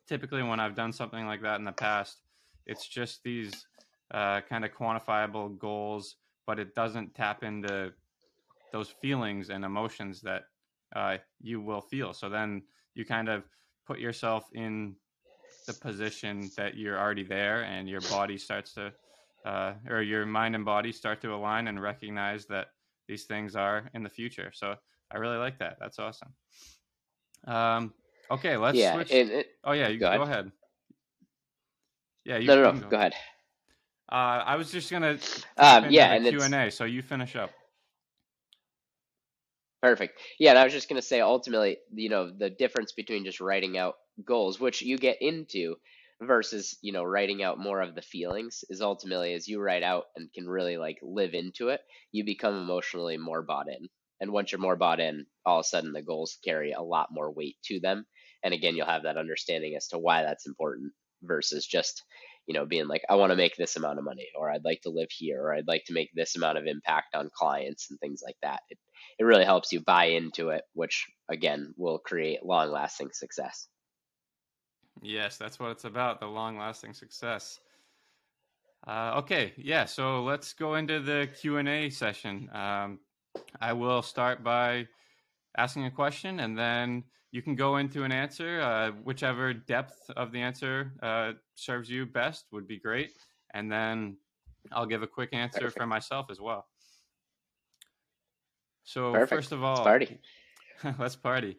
typically 0.08 0.44
when 0.44 0.60
I've 0.60 0.76
done 0.76 0.92
something 0.92 1.26
like 1.26 1.42
that 1.42 1.60
in 1.60 1.66
the 1.66 1.72
past, 1.72 2.22
it's 2.66 2.88
just 2.88 3.24
these 3.24 3.68
uh, 4.14 4.42
kind 4.42 4.66
of 4.66 4.72
quantifiable 4.72 5.58
goals, 5.58 6.16
but 6.46 6.60
it 6.60 6.76
doesn't 6.76 7.16
tap 7.16 7.44
into 7.44 7.92
those 8.72 8.90
feelings 9.02 9.50
and 9.50 9.64
emotions 9.64 10.22
that 10.22 10.44
uh, 10.96 11.18
you 11.42 11.62
will 11.62 11.82
feel. 11.82 12.14
So 12.14 12.30
then 12.30 12.64
you 12.96 13.06
kind 13.06 13.30
of 13.30 13.44
put 13.86 14.00
yourself 14.00 14.50
in 14.54 14.96
the 15.66 15.74
position 15.74 16.50
that 16.58 16.78
you're 16.78 16.98
already 16.98 17.24
there, 17.24 17.64
and 17.64 17.90
your 17.90 18.02
body 18.02 18.38
starts 18.38 18.74
to, 18.74 18.94
uh, 19.46 19.74
or 19.90 20.02
your 20.02 20.26
mind 20.26 20.56
and 20.56 20.64
body 20.64 20.92
start 20.92 21.22
to 21.22 21.34
align 21.34 21.68
and 21.68 21.82
recognize 21.82 22.46
that 22.48 22.68
these 23.08 23.26
things 23.26 23.56
are 23.56 23.90
in 23.94 24.04
the 24.04 24.10
future. 24.10 24.52
So 24.54 24.76
I 25.12 25.18
really 25.18 25.38
like 25.38 25.60
that. 25.60 25.78
That's 25.80 26.00
awesome. 26.00 26.34
Um, 27.46 27.94
okay, 28.31 28.57
let's 28.57 28.81
Yeah, 28.81 28.86
switch. 28.86 29.12
and 29.12 29.29
it, 29.31 29.48
Oh 29.63 29.74
yeah, 29.74 29.89
you 29.89 30.00
go 30.00 30.07
go 30.12 30.22
ahead. 30.22 30.22
ahead. 30.24 30.51
Yeah, 32.25 32.38
you 32.38 32.48
No, 32.48 32.55
no, 32.55 32.72
no. 32.72 32.79
Go 32.89 32.98
ahead. 32.98 33.13
Uh, 34.12 34.15
I 34.46 34.55
was 34.55 34.72
just 34.72 34.91
gonna 34.91 35.19
Um, 35.57 35.86
yeah, 35.89 36.17
Q 36.17 36.43
and 36.43 36.55
A, 36.55 36.72
so 36.72 36.86
you 36.86 37.01
finish 37.01 37.36
up. 37.36 37.51
perfect. 39.81 40.19
Yeah, 40.39 40.51
and 40.51 40.60
I 40.60 40.63
was 40.63 40.74
just 40.74 40.89
gonna 40.89 41.01
say, 41.01 41.22
ultimately, 41.22 41.77
you 41.93 42.10
know, 42.10 42.31
the 42.31 42.50
difference 42.50 42.93
between 42.93 43.25
just 43.25 43.41
writing 43.41 43.77
out 43.77 43.96
goals, 44.25 44.60
which 44.60 44.81
you 44.81 44.98
get 44.98 45.22
into, 45.22 45.75
versus 46.22 46.77
you 46.81 46.93
know 46.93 47.03
writing 47.03 47.43
out 47.43 47.60
more 47.60 47.81
of 47.81 47.96
the 47.96 48.01
feelings, 48.01 48.63
is 48.69 48.81
ultimately 48.81 49.34
as 49.34 49.48
you 49.48 49.60
write 49.62 49.84
out 49.84 50.05
and 50.15 50.31
can 50.34 50.48
really 50.48 50.77
like 50.77 51.00
live 51.01 51.34
into 51.34 51.69
it, 51.69 51.81
you 52.12 52.25
become 52.25 52.55
emotionally 52.55 53.17
more 53.17 53.41
bought 53.43 53.67
in. 53.69 53.89
And 54.20 54.32
once 54.32 54.52
you're 54.52 54.62
more 54.62 54.76
bought 54.76 55.00
in, 55.00 55.26
all 55.46 55.60
of 55.60 55.66
a 55.66 55.68
sudden 55.68 55.94
the 55.94 56.02
goals 56.02 56.38
carry 56.44 56.72
a 56.72 56.82
lot 56.82 57.10
more 57.12 57.32
weight 57.32 57.58
to 57.66 57.80
them. 57.80 58.06
And 58.44 58.54
again, 58.54 58.76
you'll 58.76 58.86
have 58.86 59.04
that 59.04 59.18
understanding 59.18 59.76
as 59.76 59.88
to 59.90 60.00
why 60.00 60.24
that's 60.24 60.48
important 60.48 60.94
versus 61.24 61.66
just 61.66 62.04
you 62.48 62.54
know, 62.54 62.66
being 62.66 62.88
like, 62.88 63.04
I 63.10 63.16
want 63.16 63.32
to 63.32 63.36
make 63.36 63.58
this 63.58 63.76
amount 63.76 64.00
of 64.00 64.06
money, 64.06 64.28
or 64.34 64.50
I'd 64.50 64.64
like 64.64 64.82
to 64.84 64.90
live 64.90 65.10
here, 65.12 65.42
or 65.42 65.54
I'd 65.54 65.68
like 65.68 65.84
to 65.88 65.94
make 65.94 66.10
this 66.16 66.38
amount 66.38 66.58
of 66.58 66.66
impact 66.66 67.14
on 67.14 67.30
clients 67.34 67.88
and 67.90 68.00
things 68.00 68.22
like 68.26 68.38
that. 68.42 68.62
It, 68.70 68.78
it 69.20 69.26
really 69.26 69.44
helps 69.44 69.74
you 69.74 69.82
buy 69.82 70.06
into 70.06 70.50
it, 70.50 70.64
which 70.74 71.06
again 71.30 71.74
will 71.78 72.00
create 72.00 72.46
long 72.46 72.72
lasting 72.72 73.10
success. 73.12 73.68
Yes, 75.02 75.38
that's 75.38 75.60
what 75.60 75.72
it's 75.72 75.84
about, 75.84 76.20
the 76.20 76.26
long-lasting 76.26 76.94
success. 76.94 77.60
Uh, 78.88 79.16
okay, 79.18 79.54
yeah, 79.58 79.86
so 79.86 80.24
let's 80.24 80.54
go 80.54 80.76
into 80.76 81.00
the 81.00 81.30
Q 81.40 81.58
and 81.58 81.70
A 81.70 81.90
session. 81.90 82.50
Um, 82.54 83.00
I 83.62 83.74
will 83.74 84.01
start 84.01 84.44
by 84.44 84.88
asking 85.58 85.86
a 85.86 85.91
question, 85.91 86.39
and 86.39 86.58
then 86.58 87.03
you 87.32 87.41
can 87.41 87.56
go 87.56 87.77
into 87.77 88.03
an 88.03 88.12
answer. 88.12 88.62
Uh, 88.62 88.91
whichever 89.03 89.53
depth 89.53 90.10
of 90.15 90.32
the 90.32 90.39
answer 90.41 90.94
uh, 91.01 91.34
serves 91.56 91.89
you 91.89 92.06
best 92.06 92.46
would 92.51 92.67
be 92.67 92.79
great, 92.79 93.12
and 93.53 93.72
then 93.72 94.17
I'll 94.72 94.86
give 94.86 95.03
a 95.03 95.08
quick 95.08 95.29
answer 95.34 95.60
Perfect. 95.60 95.77
for 95.77 95.86
myself 95.88 96.27
as 96.29 96.39
well. 96.39 96.67
So 98.84 99.13
Perfect. 99.13 99.29
first 99.29 99.51
of 99.51 99.63
all, 99.63 99.75
Let's 99.75 99.84
party. 99.84 100.20
Let's 101.00 101.15
party. 101.15 101.58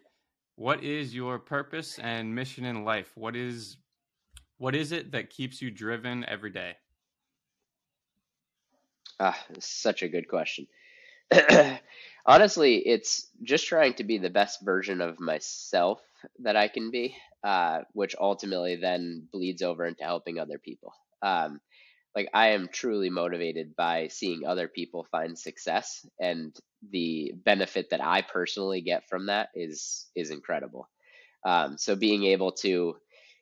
What 0.57 0.83
is 0.83 1.15
your 1.15 1.39
purpose 1.39 1.99
and 1.99 2.35
mission 2.35 2.65
in 2.65 2.85
life? 2.85 3.13
What 3.15 3.37
is 3.37 3.77
what 4.57 4.75
is 4.75 4.93
it 4.93 5.13
that 5.13 5.31
keeps 5.31 5.63
you 5.63 5.71
driven 5.71 6.25
every 6.25 6.51
day? 6.51 6.75
Ah, 9.21 9.39
such 9.59 10.03
a 10.03 10.09
good 10.09 10.29
question. 10.29 10.67
Honestly, 12.27 12.77
it's 12.77 13.29
just 13.43 13.67
trying 13.67 13.95
to 13.95 14.05
be 14.05 14.19
the 14.19 14.31
best 14.31 14.61
version 14.63 15.01
of 15.01 15.21
myself 15.21 16.01
that 16.41 16.57
I 16.57 16.69
can 16.69 16.91
be, 16.91 17.17
uh, 17.45 17.81
which 17.93 18.15
ultimately 18.19 18.77
then 18.77 19.29
bleeds 19.33 19.63
over 19.63 19.87
into 19.87 20.05
helping 20.05 20.39
other 20.39 20.59
people. 20.59 20.93
Um, 21.23 21.61
like 22.15 22.29
I 22.35 22.49
am 22.51 22.69
truly 22.73 23.11
motivated 23.11 23.77
by 23.77 24.09
seeing 24.09 24.47
other 24.47 24.69
people 24.69 25.07
find 25.13 25.39
success, 25.39 26.05
and 26.21 26.57
the 26.91 27.33
benefit 27.45 27.91
that 27.91 28.03
I 28.05 28.23
personally 28.23 28.81
get 28.83 29.09
from 29.09 29.27
that 29.27 29.51
is 29.55 30.09
is 30.17 30.31
incredible. 30.31 30.89
Um, 31.47 31.79
so 31.79 31.97
being 31.97 32.25
able 32.25 32.53
to, 32.63 32.97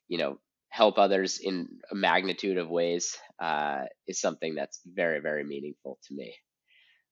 you 0.09 0.19
know, 0.19 0.39
help 0.71 0.99
others 0.99 1.39
in 1.43 1.69
a 1.91 1.95
magnitude 1.97 2.59
of 2.59 2.69
ways 2.71 3.17
uh, 3.41 3.85
is 4.09 4.21
something 4.21 4.55
that's 4.55 4.81
very 4.87 5.21
very 5.21 5.45
meaningful 5.45 5.99
to 6.09 6.15
me. 6.15 6.35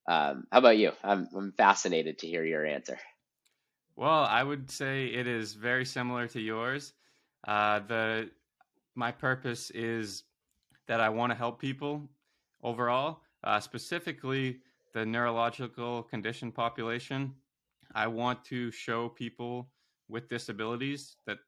Um, 0.07 0.47
how 0.53 0.59
about 0.59 0.77
you? 0.77 0.93
I'm 1.03 1.29
I'm 1.35 1.53
fascinated 1.53 2.19
to 2.19 2.27
hear 2.27 2.45
your 2.45 2.67
answer. 2.67 2.99
Well, 3.97 4.25
I 4.25 4.43
would 4.43 4.71
say 4.71 5.07
it 5.07 5.27
is 5.27 5.55
very 5.55 5.85
similar 5.85 6.27
to 6.29 6.41
yours. 6.41 6.93
Uh, 7.47 7.81
the 7.81 8.31
my 8.95 9.11
purpose 9.13 9.71
is 9.71 10.25
that 10.87 11.01
I 11.01 11.09
want 11.09 11.31
to 11.31 11.37
help 11.37 11.61
people 11.61 12.03
overall, 12.63 13.21
uh, 13.45 13.61
specifically 13.61 14.61
the 14.93 15.05
neurological 15.05 16.03
condition 16.03 16.53
population. 16.53 17.35
I 17.95 18.07
want 18.07 18.45
to 18.47 18.71
show 18.71 19.09
people 19.09 19.69
with 20.09 20.29
disabilities 20.29 21.17
that 21.27 21.39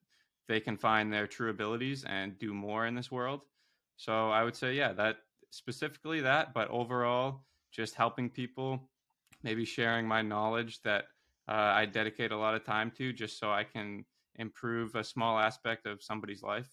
they 0.48 0.60
can 0.60 0.76
find 0.76 1.12
their 1.12 1.26
true 1.26 1.50
abilities 1.50 2.04
and 2.04 2.38
do 2.38 2.54
more 2.54 2.86
in 2.86 2.94
this 2.94 3.10
world. 3.10 3.42
So 3.96 4.30
I 4.30 4.44
would 4.44 4.54
say, 4.56 4.74
yeah, 4.74 4.92
that 4.92 5.18
specifically 5.50 6.20
that, 6.20 6.54
but 6.54 6.68
overall, 6.70 7.44
just 7.72 7.94
helping 7.94 8.30
people, 8.30 8.90
maybe 9.42 9.64
sharing 9.64 10.06
my 10.06 10.22
knowledge 10.22 10.80
that 10.82 11.04
uh, 11.48 11.52
I 11.52 11.86
dedicate 11.86 12.32
a 12.32 12.36
lot 12.36 12.54
of 12.54 12.64
time 12.64 12.90
to 12.98 13.12
just 13.12 13.38
so 13.38 13.50
I 13.50 13.64
can 13.64 14.04
improve 14.36 14.94
a 14.94 15.04
small 15.04 15.38
aspect 15.38 15.86
of 15.86 16.02
somebody's 16.02 16.42
life 16.42 16.68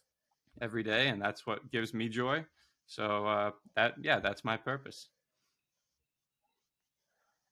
every 0.61 0.83
day. 0.83 1.09
And 1.09 1.21
that's 1.21 1.45
what 1.45 1.71
gives 1.71 1.93
me 1.93 2.09
joy. 2.09 2.45
So 2.85 3.25
uh, 3.25 3.51
that, 3.75 3.95
yeah, 4.01 4.19
that's 4.19 4.43
my 4.43 4.57
purpose. 4.57 5.09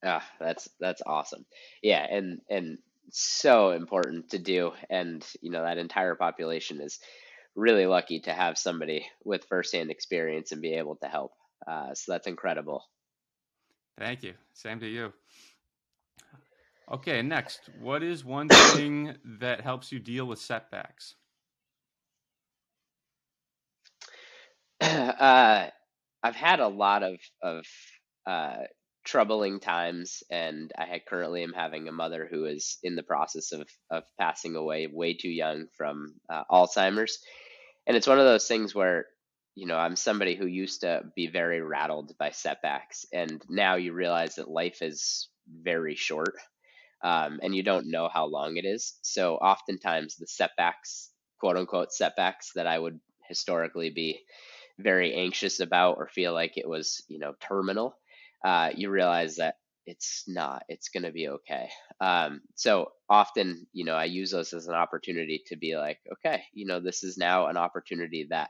Ah, 0.04 0.28
that's 0.40 0.68
that's 0.80 1.02
awesome. 1.06 1.46
Yeah, 1.84 2.06
and 2.10 2.42
and 2.50 2.80
so 3.12 3.72
important 3.72 4.32
to 4.32 4.40
do. 4.40 4.72
And 4.90 5.26
you 5.42 5.52
know 5.52 5.64
that 5.64 5.78
entire 5.78 6.16
population 6.16 6.82
is 6.82 7.00
really 7.56 7.86
lucky 7.86 8.22
to 8.22 8.34
have 8.34 8.58
somebody 8.58 9.06
with 9.24 9.46
firsthand 9.46 9.92
experience 9.92 10.52
and 10.52 10.62
be 10.62 10.74
able 10.74 10.96
to 10.98 11.08
help. 11.08 11.34
Uh, 11.68 11.94
so 11.94 12.14
that's 12.14 12.28
incredible. 12.28 12.84
Thank 13.98 14.24
you. 14.24 14.34
Same 14.54 14.80
to 14.80 14.88
you. 14.88 15.14
Okay, 16.92 17.22
next. 17.22 17.70
What 17.80 18.04
is 18.04 18.26
one 18.26 18.50
thing 18.74 19.16
that 19.40 19.62
helps 19.62 19.92
you 19.92 20.00
deal 20.00 20.26
with 20.26 20.40
setbacks? 20.40 21.16
uh, 24.82 25.68
I've 26.24 26.36
had 26.36 26.60
a 26.60 26.68
lot 26.68 27.04
of 27.04 27.20
of 27.42 27.66
uh, 28.28 28.64
troubling 29.06 29.60
times, 29.60 30.24
and 30.30 30.72
I 30.78 31.02
currently 31.08 31.44
am 31.44 31.54
having 31.54 31.88
a 31.88 31.94
mother 31.94 32.28
who 32.30 32.46
is 32.46 32.78
in 32.84 32.96
the 32.96 33.04
process 33.04 33.52
of 33.52 33.70
of 33.90 34.04
passing 34.20 34.56
away 34.56 34.88
way 34.92 35.14
too 35.14 35.30
young 35.30 35.68
from 35.78 36.16
uh, 36.30 36.44
Alzheimer's, 36.52 37.20
and 37.88 37.96
it's 37.96 38.08
one 38.08 38.20
of 38.20 38.26
those 38.26 38.48
things 38.48 38.76
where 38.76 39.06
you 39.56 39.68
know 39.68 39.78
I'm 39.78 39.96
somebody 39.96 40.36
who 40.36 40.46
used 40.46 40.82
to 40.82 41.04
be 41.16 41.28
very 41.28 41.62
rattled 41.62 42.18
by 42.18 42.32
setbacks, 42.32 43.06
and 43.14 43.42
now 43.50 43.76
you 43.76 43.94
realize 43.94 44.36
that 44.36 44.50
life 44.50 44.82
is 44.82 45.30
very 45.48 45.96
short, 45.96 46.36
um, 47.04 47.40
and 47.44 47.56
you 47.56 47.64
don't 47.64 47.90
know 47.92 48.10
how 48.12 48.26
long 48.26 48.58
it 48.58 48.66
is. 48.66 48.98
So 49.02 49.36
oftentimes 49.36 50.16
the 50.16 50.28
setbacks, 50.28 51.12
quote 51.40 51.58
unquote 51.58 51.94
setbacks, 51.94 52.52
that 52.56 52.68
I 52.68 52.78
would 52.80 53.00
historically 53.28 53.90
be 53.90 54.22
very 54.80 55.14
anxious 55.14 55.60
about 55.60 55.98
or 55.98 56.08
feel 56.08 56.34
like 56.34 56.58
it 56.58 56.68
was, 56.68 57.04
you 57.08 57.20
know, 57.20 57.34
terminal, 57.42 57.96
uh, 58.46 58.70
you 58.76 58.90
realize 58.90 59.36
that 59.38 59.56
it's 59.86 60.24
not, 60.28 60.64
it's 60.70 60.90
going 60.90 61.04
to 61.04 61.12
be 61.12 61.28
okay. 61.28 61.70
Um, 62.00 62.42
so 62.56 62.92
often, 63.10 63.68
you 63.74 63.86
know, 63.86 63.96
I 63.96 64.06
use 64.06 64.32
those 64.32 64.54
as 64.54 64.68
an 64.68 64.76
opportunity 64.76 65.44
to 65.48 65.58
be 65.58 65.76
like, 65.78 66.00
okay, 66.14 66.44
you 66.54 66.66
know, 66.68 66.80
this 66.80 67.04
is 67.04 67.18
now 67.18 67.48
an 67.48 67.58
opportunity 67.58 68.28
that 68.30 68.50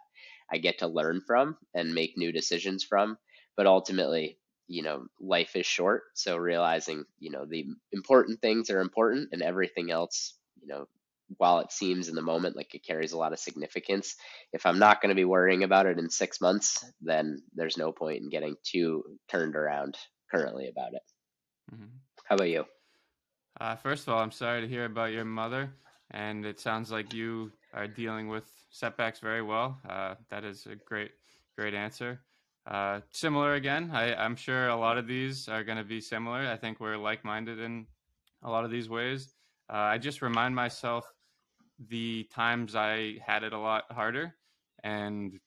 I 0.51 0.57
get 0.57 0.79
to 0.79 0.87
learn 0.87 1.21
from 1.25 1.57
and 1.73 1.93
make 1.93 2.17
new 2.17 2.31
decisions 2.31 2.83
from. 2.83 3.17
But 3.57 3.67
ultimately, 3.67 4.37
you 4.67 4.83
know, 4.83 5.05
life 5.19 5.55
is 5.55 5.65
short. 5.65 6.03
So 6.13 6.37
realizing, 6.37 7.03
you 7.19 7.31
know, 7.31 7.45
the 7.45 7.65
important 7.91 8.41
things 8.41 8.69
are 8.69 8.79
important 8.79 9.29
and 9.31 9.41
everything 9.41 9.91
else, 9.91 10.35
you 10.61 10.67
know, 10.67 10.87
while 11.37 11.59
it 11.59 11.71
seems 11.71 12.09
in 12.09 12.15
the 12.15 12.21
moment 12.21 12.55
like 12.55 12.73
it 12.75 12.85
carries 12.85 13.11
a 13.13 13.17
lot 13.17 13.33
of 13.33 13.39
significance, 13.39 14.15
if 14.53 14.65
I'm 14.65 14.79
not 14.79 15.01
going 15.01 15.09
to 15.09 15.15
be 15.15 15.25
worrying 15.25 15.63
about 15.63 15.85
it 15.85 15.97
in 15.97 16.09
six 16.09 16.41
months, 16.41 16.83
then 17.01 17.41
there's 17.55 17.77
no 17.77 17.91
point 17.91 18.21
in 18.21 18.29
getting 18.29 18.55
too 18.63 19.03
turned 19.29 19.55
around 19.55 19.97
currently 20.29 20.67
about 20.67 20.93
it. 20.93 21.01
Mm-hmm. 21.73 21.85
How 22.25 22.35
about 22.35 22.49
you? 22.49 22.65
Uh, 23.59 23.75
first 23.75 24.07
of 24.07 24.13
all, 24.13 24.21
I'm 24.21 24.31
sorry 24.31 24.61
to 24.61 24.67
hear 24.67 24.85
about 24.85 25.11
your 25.11 25.25
mother, 25.25 25.71
and 26.11 26.45
it 26.45 26.59
sounds 26.59 26.91
like 26.91 27.13
you 27.13 27.51
are 27.73 27.87
dealing 27.87 28.27
with 28.27 28.49
setbacks 28.71 29.19
very 29.19 29.41
well. 29.41 29.79
Uh, 29.87 30.15
that 30.29 30.43
is 30.43 30.65
a 30.65 30.75
great, 30.75 31.11
great 31.57 31.73
answer. 31.73 32.21
Uh, 32.65 33.01
similar 33.11 33.53
again, 33.55 33.91
I, 33.93 34.13
I'm 34.15 34.35
sure 34.35 34.69
a 34.69 34.75
lot 34.75 34.97
of 34.97 35.07
these 35.07 35.47
are 35.47 35.63
going 35.63 35.77
to 35.77 35.83
be 35.83 36.01
similar. 36.01 36.47
I 36.47 36.57
think 36.57 36.79
we're 36.79 36.97
like 36.97 37.23
minded 37.23 37.59
in 37.59 37.85
a 38.43 38.49
lot 38.49 38.65
of 38.65 38.71
these 38.71 38.89
ways. 38.89 39.33
Uh, 39.71 39.77
I 39.77 39.97
just 39.97 40.21
remind 40.21 40.55
myself 40.55 41.05
the 41.89 42.27
times 42.33 42.75
I 42.75 43.17
had 43.25 43.43
it 43.43 43.53
a 43.53 43.57
lot 43.57 43.85
harder, 43.91 44.35
and 44.83 45.39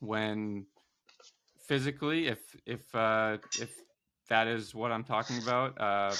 when 0.00 0.66
physically, 1.66 2.28
if 2.28 2.38
if 2.64 2.94
uh, 2.94 3.38
if 3.60 3.74
that 4.28 4.46
is 4.46 4.74
what 4.74 4.92
I'm 4.92 5.04
talking 5.04 5.42
about. 5.42 5.80
Uh, 5.80 6.14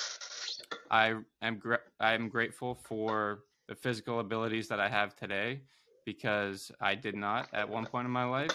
I 0.90 1.14
am 1.42 1.58
gra- 1.58 1.80
I'm 1.98 2.28
grateful 2.28 2.74
for 2.74 3.44
the 3.68 3.74
physical 3.74 4.20
abilities 4.20 4.68
that 4.68 4.80
I 4.80 4.88
have 4.88 5.16
today 5.16 5.62
because 6.04 6.70
I 6.80 6.94
did 6.94 7.14
not 7.14 7.48
at 7.52 7.68
one 7.68 7.86
point 7.86 8.06
in 8.06 8.12
my 8.12 8.24
life, 8.24 8.52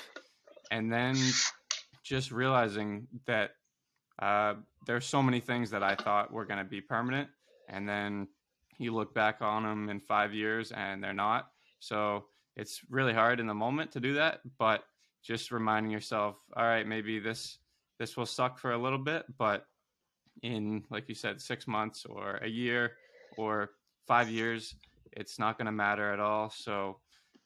and 0.71 0.91
then 0.91 1.15
just 2.03 2.31
realizing 2.31 3.07
that 3.25 3.51
uh, 4.21 4.55
there's 4.85 5.05
so 5.05 5.21
many 5.21 5.39
things 5.39 5.69
that 5.71 5.83
I 5.83 5.95
thought 5.95 6.31
were 6.31 6.45
going 6.45 6.59
to 6.59 6.69
be 6.69 6.81
permanent, 6.81 7.29
and 7.69 7.87
then 7.87 8.27
you 8.77 8.93
look 8.93 9.13
back 9.13 9.41
on 9.41 9.63
them 9.63 9.89
in 9.89 9.99
five 9.99 10.33
years 10.33 10.71
and 10.71 11.03
they're 11.03 11.13
not. 11.13 11.49
So 11.79 12.25
it's 12.55 12.81
really 12.89 13.13
hard 13.13 13.39
in 13.39 13.47
the 13.47 13.53
moment 13.53 13.91
to 13.91 13.99
do 13.99 14.13
that, 14.15 14.39
but 14.57 14.83
just 15.23 15.51
reminding 15.51 15.91
yourself, 15.91 16.37
all 16.55 16.63
right, 16.63 16.87
maybe 16.87 17.19
this 17.19 17.59
this 17.99 18.15
will 18.15 18.25
suck 18.25 18.57
for 18.57 18.71
a 18.71 18.77
little 18.77 18.97
bit, 18.97 19.25
but 19.37 19.65
in 20.41 20.83
like 20.89 21.09
you 21.09 21.15
said, 21.15 21.41
six 21.41 21.67
months 21.67 22.05
or 22.05 22.37
a 22.37 22.47
year 22.47 22.93
or 23.37 23.71
five 24.07 24.29
years, 24.29 24.75
it's 25.11 25.37
not 25.37 25.57
going 25.57 25.65
to 25.65 25.71
matter 25.71 26.13
at 26.13 26.19
all. 26.19 26.49
So 26.49 26.99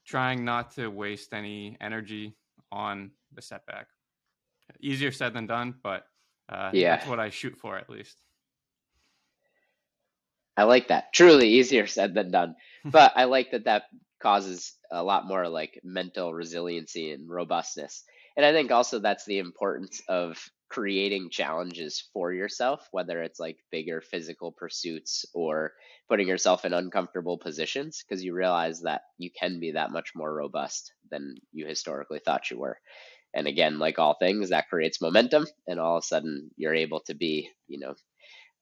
trying 0.05 0.43
not 0.45 0.71
to 0.75 0.87
waste 0.87 1.33
any 1.33 1.77
energy 1.81 2.35
on 2.71 3.11
the 3.33 3.41
setback. 3.41 3.87
Easier 4.79 5.11
said 5.11 5.33
than 5.33 5.47
done, 5.47 5.75
but 5.83 6.05
uh, 6.49 6.71
yeah, 6.73 6.95
that's 6.95 7.07
what 7.07 7.19
I 7.19 7.29
shoot 7.29 7.57
for 7.57 7.77
at 7.77 7.89
least. 7.89 8.21
I 10.55 10.63
like 10.63 10.87
that. 10.89 11.13
Truly 11.13 11.49
easier 11.49 11.87
said 11.87 12.13
than 12.13 12.31
done. 12.31 12.55
But 12.85 13.13
I 13.15 13.23
like 13.23 13.51
that 13.51 13.63
that 13.63 13.83
causes 14.21 14.73
a 14.91 15.01
lot 15.01 15.25
more 15.25 15.47
like 15.47 15.79
mental 15.83 16.33
resiliency 16.33 17.11
and 17.11 17.29
robustness. 17.29 18.03
And 18.35 18.45
I 18.45 18.51
think 18.51 18.71
also 18.71 18.99
that's 18.99 19.25
the 19.25 19.39
importance 19.39 20.01
of 20.09 20.37
creating 20.73 21.29
challenges 21.29 22.09
for 22.13 22.33
yourself, 22.33 22.87
whether 22.91 23.21
it's 23.21 23.39
like 23.39 23.57
bigger 23.71 24.01
physical 24.01 24.51
pursuits 24.51 25.23
or 25.35 25.71
putting 26.09 26.27
yourself 26.27 26.65
in 26.65 26.73
uncomfortable 26.73 27.37
positions, 27.37 28.03
because 28.03 28.23
you 28.23 28.33
realize 28.33 28.81
that 28.81 29.01
you 29.19 29.29
can 29.39 29.59
be 29.59 29.71
that 29.73 29.91
much 29.91 30.13
more 30.15 30.33
robust 30.33 30.91
than 31.11 31.35
you 31.51 31.67
historically 31.67 32.19
thought 32.25 32.49
you 32.49 32.57
were. 32.57 32.79
And 33.35 33.45
again, 33.45 33.77
like 33.77 33.99
all 33.99 34.15
things, 34.15 34.49
that 34.49 34.67
creates 34.67 34.99
momentum, 34.99 35.45
and 35.67 35.79
all 35.79 35.97
of 35.97 36.03
a 36.03 36.07
sudden 36.07 36.49
you're 36.57 36.73
able 36.73 37.01
to 37.01 37.13
be, 37.13 37.49
you 37.67 37.79
know, 37.79 37.93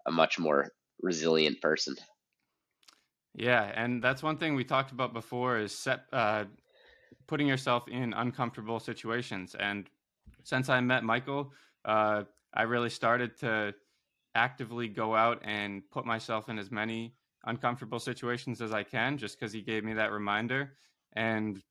a 0.05 0.11
much 0.11 0.37
more 0.37 0.67
resilient 1.01 1.61
person. 1.61 1.95
Yeah, 3.35 3.71
and 3.73 4.03
that's 4.03 4.21
one 4.21 4.37
thing 4.37 4.55
we 4.55 4.65
talked 4.65 4.91
about 4.91 5.13
before 5.13 5.57
is 5.57 5.73
set 5.73 6.01
uh, 6.11 6.43
putting 7.27 7.47
yourself 7.47 7.87
in 7.87 8.11
uncomfortable 8.11 8.81
situations. 8.81 9.55
And 9.57 9.89
since 10.43 10.67
I 10.67 10.81
met 10.81 11.05
Michael, 11.05 11.53
uh, 11.85 12.23
I 12.53 12.63
really 12.63 12.89
started 12.89 13.37
to 13.39 13.73
actively 14.35 14.87
go 14.87 15.15
out 15.15 15.41
and 15.43 15.83
put 15.91 16.05
myself 16.05 16.49
in 16.49 16.57
as 16.57 16.71
many 16.71 17.15
uncomfortable 17.45 17.99
situations 17.99 18.61
as 18.61 18.71
I 18.71 18.83
can, 18.83 19.17
just 19.17 19.39
because 19.39 19.51
he 19.51 19.61
gave 19.61 19.83
me 19.83 19.93
that 19.93 20.11
reminder. 20.11 20.73
And 21.13 21.61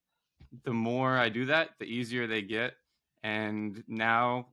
the 0.64 0.72
more 0.72 1.16
I 1.16 1.28
do 1.28 1.46
that, 1.46 1.70
the 1.78 1.86
easier 1.86 2.26
they 2.26 2.42
get. 2.42 2.74
And 3.22 3.82
now, 3.86 4.48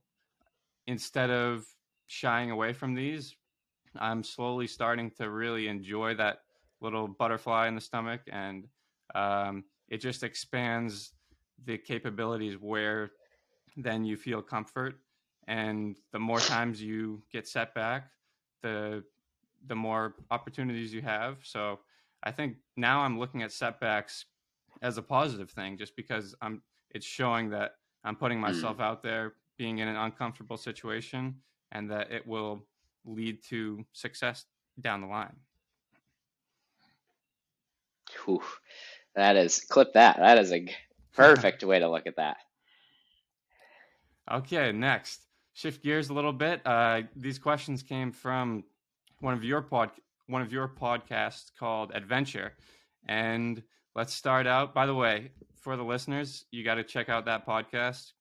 instead 0.86 1.30
of 1.30 1.66
shying 2.06 2.50
away 2.50 2.72
from 2.72 2.94
these, 2.94 3.34
I'm 3.96 4.22
slowly 4.22 4.66
starting 4.66 5.10
to 5.12 5.30
really 5.30 5.68
enjoy 5.68 6.14
that 6.16 6.40
little 6.80 7.08
butterfly 7.08 7.68
in 7.68 7.74
the 7.74 7.80
stomach, 7.80 8.20
and 8.30 8.68
um, 9.14 9.64
it 9.88 9.98
just 9.98 10.22
expands 10.22 11.12
the 11.64 11.78
capabilities 11.78 12.56
where 12.60 13.10
then 13.76 14.04
you 14.04 14.16
feel 14.16 14.42
comfort, 14.42 15.00
and 15.48 15.96
the 16.12 16.18
more 16.18 16.38
times 16.38 16.80
you 16.80 17.22
get 17.32 17.48
set 17.48 17.74
back, 17.74 18.10
the 18.62 19.02
the 19.66 19.74
more 19.74 20.14
opportunities 20.30 20.94
you 20.94 21.02
have. 21.02 21.38
So 21.42 21.80
I 22.22 22.30
think 22.30 22.56
now 22.76 23.00
I'm 23.00 23.18
looking 23.18 23.42
at 23.42 23.50
setbacks 23.50 24.26
as 24.82 24.98
a 24.98 25.02
positive 25.02 25.50
thing, 25.50 25.76
just 25.76 25.96
because 25.96 26.34
I'm 26.42 26.62
it's 26.90 27.06
showing 27.06 27.48
that 27.50 27.76
I'm 28.04 28.14
putting 28.14 28.38
hmm. 28.38 28.42
myself 28.42 28.78
out 28.78 29.02
there, 29.02 29.34
being 29.56 29.78
in 29.78 29.88
an 29.88 29.96
uncomfortable 29.96 30.58
situation, 30.58 31.34
and 31.72 31.90
that 31.90 32.12
it 32.12 32.26
will 32.26 32.62
lead 33.06 33.42
to 33.44 33.84
success 33.92 34.44
down 34.80 35.00
the 35.00 35.06
line. 35.06 35.34
Whew. 38.24 38.42
That 39.16 39.36
is 39.36 39.60
clip 39.60 39.94
that. 39.94 40.18
That 40.18 40.36
is 40.36 40.52
a 40.52 40.66
perfect 41.14 41.64
way 41.64 41.78
to 41.78 41.90
look 41.90 42.06
at 42.06 42.16
that. 42.16 42.36
Okay, 44.30 44.72
next, 44.72 45.22
shift 45.58 45.82
gears 45.82 46.08
a 46.08 46.14
little 46.14 46.32
bit. 46.32 46.60
Uh, 46.64 47.02
these 47.16 47.36
questions 47.36 47.82
came 47.82 48.12
from 48.12 48.62
one 49.18 49.34
of 49.34 49.42
your 49.42 49.60
pod, 49.60 49.90
one 50.28 50.40
of 50.40 50.52
your 50.52 50.68
podcasts 50.68 51.50
called 51.58 51.90
Adventure, 51.92 52.52
and 53.08 53.60
let's 53.96 54.14
start 54.14 54.46
out. 54.46 54.72
By 54.72 54.86
the 54.86 54.94
way, 54.94 55.32
for 55.60 55.76
the 55.76 55.82
listeners, 55.82 56.44
you 56.52 56.62
got 56.62 56.76
to 56.76 56.84
check 56.84 57.08
out 57.08 57.24
that 57.24 57.44
podcast 57.44 58.12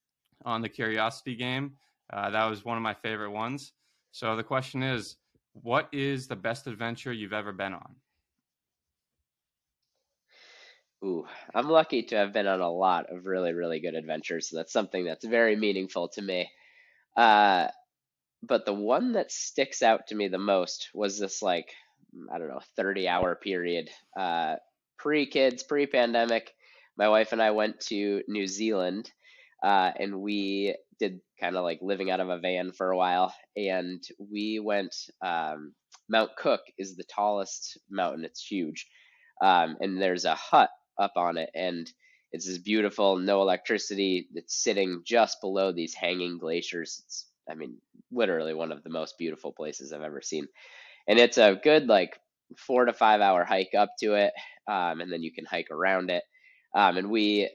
on 0.45 0.63
the 0.63 0.69
Curiosity 0.69 1.35
Game. 1.35 1.73
Uh, 2.11 2.31
that 2.31 2.45
was 2.45 2.65
one 2.65 2.75
of 2.75 2.81
my 2.81 2.95
favorite 2.95 3.29
ones. 3.29 3.71
So 4.11 4.35
the 4.35 4.43
question 4.43 4.81
is, 4.81 5.17
what 5.53 5.89
is 5.91 6.27
the 6.27 6.35
best 6.35 6.65
adventure 6.65 7.13
you've 7.13 7.33
ever 7.33 7.51
been 7.51 7.73
on? 7.73 7.95
Ooh, 11.05 11.27
I'm 11.53 11.69
lucky 11.69 12.01
to 12.01 12.15
have 12.15 12.33
been 12.33 12.47
on 12.47 12.61
a 12.61 12.71
lot 12.71 13.11
of 13.11 13.27
really, 13.27 13.53
really 13.53 13.79
good 13.79 13.93
adventures. 13.93 14.49
So 14.49 14.57
that's 14.57 14.73
something 14.73 15.05
that's 15.05 15.25
very 15.25 15.55
meaningful 15.55 16.07
to 16.09 16.21
me. 16.23 16.49
Uh, 17.17 17.67
but 18.43 18.65
the 18.65 18.73
one 18.73 19.13
that 19.13 19.31
sticks 19.31 19.81
out 19.81 20.07
to 20.07 20.15
me 20.15 20.27
the 20.27 20.37
most 20.37 20.89
was 20.93 21.19
this 21.19 21.41
like, 21.41 21.67
I 22.31 22.37
don't 22.37 22.47
know, 22.47 22.61
30 22.77 23.07
hour 23.07 23.35
period, 23.35 23.89
uh, 24.17 24.55
pre 24.97 25.25
kids, 25.25 25.63
pre 25.63 25.87
pandemic. 25.87 26.51
My 26.97 27.09
wife 27.09 27.31
and 27.31 27.41
I 27.41 27.51
went 27.51 27.79
to 27.87 28.21
New 28.27 28.47
Zealand 28.47 29.11
uh, 29.63 29.91
and 29.99 30.21
we 30.21 30.75
did 30.99 31.19
kind 31.39 31.55
of 31.55 31.63
like 31.63 31.79
living 31.81 32.11
out 32.11 32.19
of 32.19 32.29
a 32.29 32.39
van 32.39 32.71
for 32.71 32.91
a 32.91 32.97
while. 32.97 33.33
And 33.55 34.03
we 34.19 34.59
went, 34.63 34.95
um, 35.25 35.73
Mount 36.09 36.31
Cook 36.37 36.61
is 36.77 36.95
the 36.95 37.03
tallest 37.03 37.79
mountain, 37.89 38.23
it's 38.23 38.45
huge. 38.45 38.87
Um, 39.41 39.77
and 39.79 40.01
there's 40.01 40.25
a 40.25 40.35
hut 40.35 40.69
up 40.99 41.13
on 41.15 41.37
it. 41.37 41.49
And 41.53 41.89
it's 42.31 42.45
this 42.47 42.57
beautiful, 42.57 43.17
no 43.17 43.41
electricity 43.41 44.27
that's 44.33 44.61
sitting 44.61 45.01
just 45.05 45.41
below 45.41 45.71
these 45.71 45.93
hanging 45.93 46.37
glaciers. 46.37 47.01
It's, 47.05 47.27
I 47.49 47.55
mean, 47.55 47.77
literally 48.11 48.53
one 48.53 48.71
of 48.71 48.83
the 48.83 48.89
most 48.89 49.17
beautiful 49.17 49.53
places 49.53 49.93
I've 49.93 50.01
ever 50.01 50.21
seen. 50.21 50.47
And 51.07 51.19
it's 51.19 51.37
a 51.37 51.59
good, 51.61 51.87
like, 51.87 52.19
four 52.57 52.85
to 52.85 52.93
five 52.93 53.21
hour 53.21 53.43
hike 53.43 53.73
up 53.77 53.89
to 54.01 54.15
it. 54.15 54.33
Um, 54.67 55.01
and 55.01 55.11
then 55.11 55.23
you 55.23 55.33
can 55.33 55.45
hike 55.45 55.71
around 55.71 56.09
it. 56.09 56.23
Um, 56.75 56.97
and 56.97 57.09
we 57.09 57.49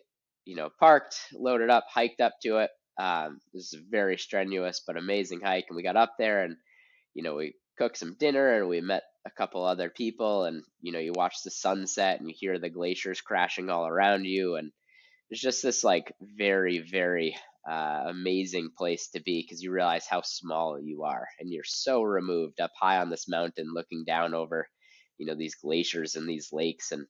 you 0.45 0.57
know, 0.57 0.71
parked, 0.79 1.17
loaded 1.35 1.71
up, 1.71 1.85
hiked 1.89 2.21
up 2.21 2.35
to 2.43 2.59
it. 2.59 2.71
Um, 3.01 3.41
this 3.55 3.73
is 3.73 3.75
a 3.75 3.91
very 3.91 4.19
strenuous 4.19 4.83
but 4.87 4.97
amazing 4.97 5.41
hike, 5.41 5.67
and 5.69 5.77
we 5.77 5.83
got 5.83 5.97
up 5.97 6.15
there, 6.19 6.43
and 6.45 6.57
you 7.15 7.23
know, 7.23 7.35
we 7.37 7.55
cooked 7.79 7.97
some 7.97 8.17
dinner, 8.19 8.55
and 8.55 8.69
we 8.69 8.81
met 8.81 9.03
a 9.25 9.31
couple 9.31 9.65
other 9.65 9.91
people, 9.91 10.45
and 10.45 10.63
you 10.81 10.93
know, 10.93 10.99
you 10.99 11.13
watch 11.15 11.37
the 11.45 11.51
sunset, 11.51 12.21
and 12.21 12.29
you 12.29 12.35
hear 12.37 12.59
the 12.59 12.71
glaciers 12.71 13.21
crashing 13.21 13.71
all 13.71 13.87
around 13.87 14.25
you, 14.25 14.57
and 14.57 14.73
it's 15.31 15.41
just 15.41 15.63
this 15.63 15.85
like 15.85 16.13
very, 16.21 16.79
very 16.79 17.37
uh, 17.69 18.05
amazing 18.09 18.71
place 18.77 19.09
to 19.11 19.21
be 19.21 19.43
because 19.43 19.63
you 19.63 19.71
realize 19.71 20.07
how 20.07 20.23
small 20.23 20.81
you 20.81 21.05
are, 21.05 21.27
and 21.39 21.51
you're 21.53 21.65
so 21.65 22.03
removed 22.03 22.61
up 22.61 22.73
high 22.81 22.99
on 22.99 23.11
this 23.11 23.29
mountain, 23.29 23.73
looking 23.73 24.05
down 24.05 24.35
over, 24.35 24.67
you 25.19 25.27
know, 25.27 25.35
these 25.35 25.55
glaciers 25.55 26.17
and 26.17 26.29
these 26.29 26.49
lakes, 26.53 26.93
and 26.93 27.07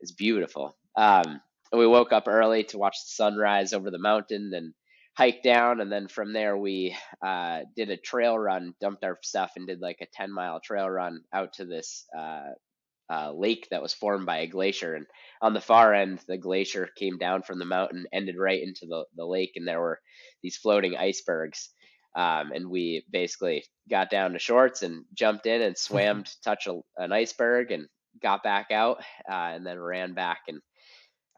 it's 0.00 0.12
beautiful. 0.12 0.76
Um, 0.96 1.40
and 1.72 1.78
we 1.78 1.86
woke 1.86 2.12
up 2.12 2.26
early 2.26 2.64
to 2.64 2.78
watch 2.78 2.96
the 3.04 3.10
sunrise 3.14 3.72
over 3.72 3.90
the 3.90 3.98
mountain 3.98 4.50
and 4.54 4.72
hiked 5.14 5.42
down 5.42 5.80
and 5.80 5.90
then 5.90 6.08
from 6.08 6.32
there 6.32 6.56
we 6.56 6.96
uh, 7.24 7.60
did 7.76 7.90
a 7.90 7.96
trail 7.96 8.38
run 8.38 8.74
dumped 8.80 9.04
our 9.04 9.18
stuff 9.22 9.52
and 9.56 9.66
did 9.66 9.80
like 9.80 9.98
a 10.00 10.06
10 10.14 10.32
mile 10.32 10.60
trail 10.60 10.88
run 10.88 11.20
out 11.32 11.52
to 11.54 11.64
this 11.64 12.06
uh, 12.16 12.50
uh, 13.12 13.32
lake 13.32 13.66
that 13.70 13.82
was 13.82 13.92
formed 13.92 14.24
by 14.24 14.38
a 14.38 14.46
glacier 14.46 14.94
and 14.94 15.06
on 15.42 15.52
the 15.52 15.60
far 15.60 15.92
end 15.92 16.20
the 16.28 16.38
glacier 16.38 16.88
came 16.96 17.18
down 17.18 17.42
from 17.42 17.58
the 17.58 17.64
mountain 17.64 18.06
ended 18.12 18.36
right 18.38 18.62
into 18.62 18.86
the, 18.86 19.04
the 19.16 19.26
lake 19.26 19.52
and 19.56 19.66
there 19.66 19.80
were 19.80 19.98
these 20.42 20.56
floating 20.56 20.96
icebergs 20.96 21.70
um, 22.16 22.52
and 22.52 22.68
we 22.68 23.04
basically 23.10 23.64
got 23.88 24.10
down 24.10 24.32
to 24.32 24.38
shorts 24.38 24.82
and 24.82 25.04
jumped 25.12 25.46
in 25.46 25.60
and 25.60 25.76
swam 25.78 26.22
to 26.22 26.40
touch 26.44 26.66
a, 26.68 26.78
an 26.98 27.12
iceberg 27.12 27.72
and 27.72 27.86
got 28.22 28.42
back 28.44 28.70
out 28.70 28.98
uh, 29.30 29.50
and 29.54 29.66
then 29.66 29.78
ran 29.78 30.14
back 30.14 30.38
and 30.46 30.60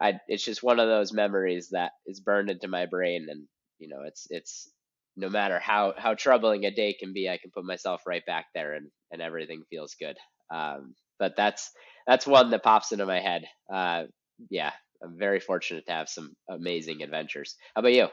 I 0.01 0.19
it's 0.27 0.43
just 0.43 0.63
one 0.63 0.79
of 0.79 0.87
those 0.87 1.13
memories 1.13 1.69
that 1.71 1.91
is 2.05 2.19
burned 2.19 2.49
into 2.49 2.67
my 2.67 2.85
brain, 2.85 3.27
and 3.29 3.47
you 3.83 3.89
know, 3.89 4.03
it's 4.03 4.27
it's 4.31 4.73
no 5.15 5.29
matter 5.29 5.59
how 5.59 5.93
how 5.97 6.15
troubling 6.15 6.65
a 6.65 6.71
day 6.71 6.93
can 6.93 7.13
be, 7.13 7.29
I 7.29 7.37
can 7.37 7.51
put 7.51 7.65
myself 7.65 8.03
right 8.07 8.25
back 8.25 8.47
there, 8.55 8.73
and 8.73 8.91
and 9.11 9.21
everything 9.21 9.63
feels 9.69 9.95
good. 9.95 10.17
Um, 10.53 10.95
but 11.19 11.35
that's 11.37 11.71
that's 12.07 12.27
one 12.27 12.51
that 12.51 12.63
pops 12.63 12.91
into 12.93 13.05
my 13.05 13.21
head. 13.21 13.45
Uh, 13.71 14.05
yeah, 14.49 14.73
I'm 15.03 15.17
very 15.19 15.39
fortunate 15.39 15.85
to 15.87 15.93
have 15.93 16.09
some 16.09 16.35
amazing 16.49 17.03
adventures. 17.03 17.57
How 17.75 17.81
about 17.81 17.93
you? 17.93 18.09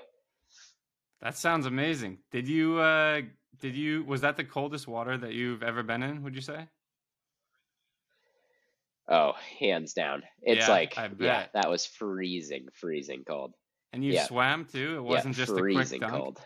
That 1.21 1.35
sounds 1.37 1.65
amazing. 1.67 2.25
Did 2.31 2.47
you 2.49 2.79
uh 2.79 3.23
did 3.59 3.75
you 3.77 4.05
was 4.05 4.21
that 4.23 4.37
the 4.37 4.45
coldest 4.45 4.87
water 4.89 5.17
that 5.19 5.33
you've 5.35 5.63
ever 5.63 5.83
been 5.83 6.03
in, 6.03 6.23
would 6.23 6.35
you 6.35 6.41
say? 6.43 6.69
Oh, 9.09 9.33
hands 9.33 9.93
down. 9.93 10.23
It's 10.43 10.69
Yeah, 10.69 10.69
like 10.69 11.03
yeah, 11.19 11.49
that 11.53 11.69
was 11.69 11.85
freezing, 11.87 12.69
freezing 12.73 13.25
cold. 13.25 13.55
And 13.93 14.05
you 14.05 14.13
Yeah. 14.13 14.17
swam 14.17 14.65
too? 14.65 14.97
It 14.97 15.03
wasn't 15.03 15.37
just 15.37 15.57
a 15.59 15.63
quick 15.65 15.91
freezing 15.91 16.01
dunk. 16.01 16.27
cold. 16.27 16.41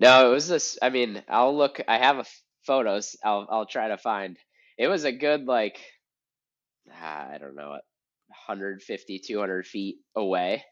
No, 0.00 0.30
it 0.30 0.34
was 0.34 0.48
this. 0.48 0.78
I 0.82 0.90
mean, 0.90 1.22
I'll 1.28 1.56
look. 1.56 1.80
I 1.86 1.98
have 1.98 2.18
a 2.18 2.24
photos. 2.66 3.16
I'll 3.24 3.46
I'll 3.50 3.66
try 3.66 3.88
to 3.88 3.98
find. 3.98 4.38
It 4.76 4.88
was 4.88 5.04
a 5.04 5.12
good 5.12 5.44
like 5.46 5.80
ah, 6.92 7.28
I 7.32 7.38
don't 7.38 7.54
know, 7.54 7.70
150, 7.70 9.18
200 9.18 9.66
feet 9.66 9.98
away. 10.16 10.64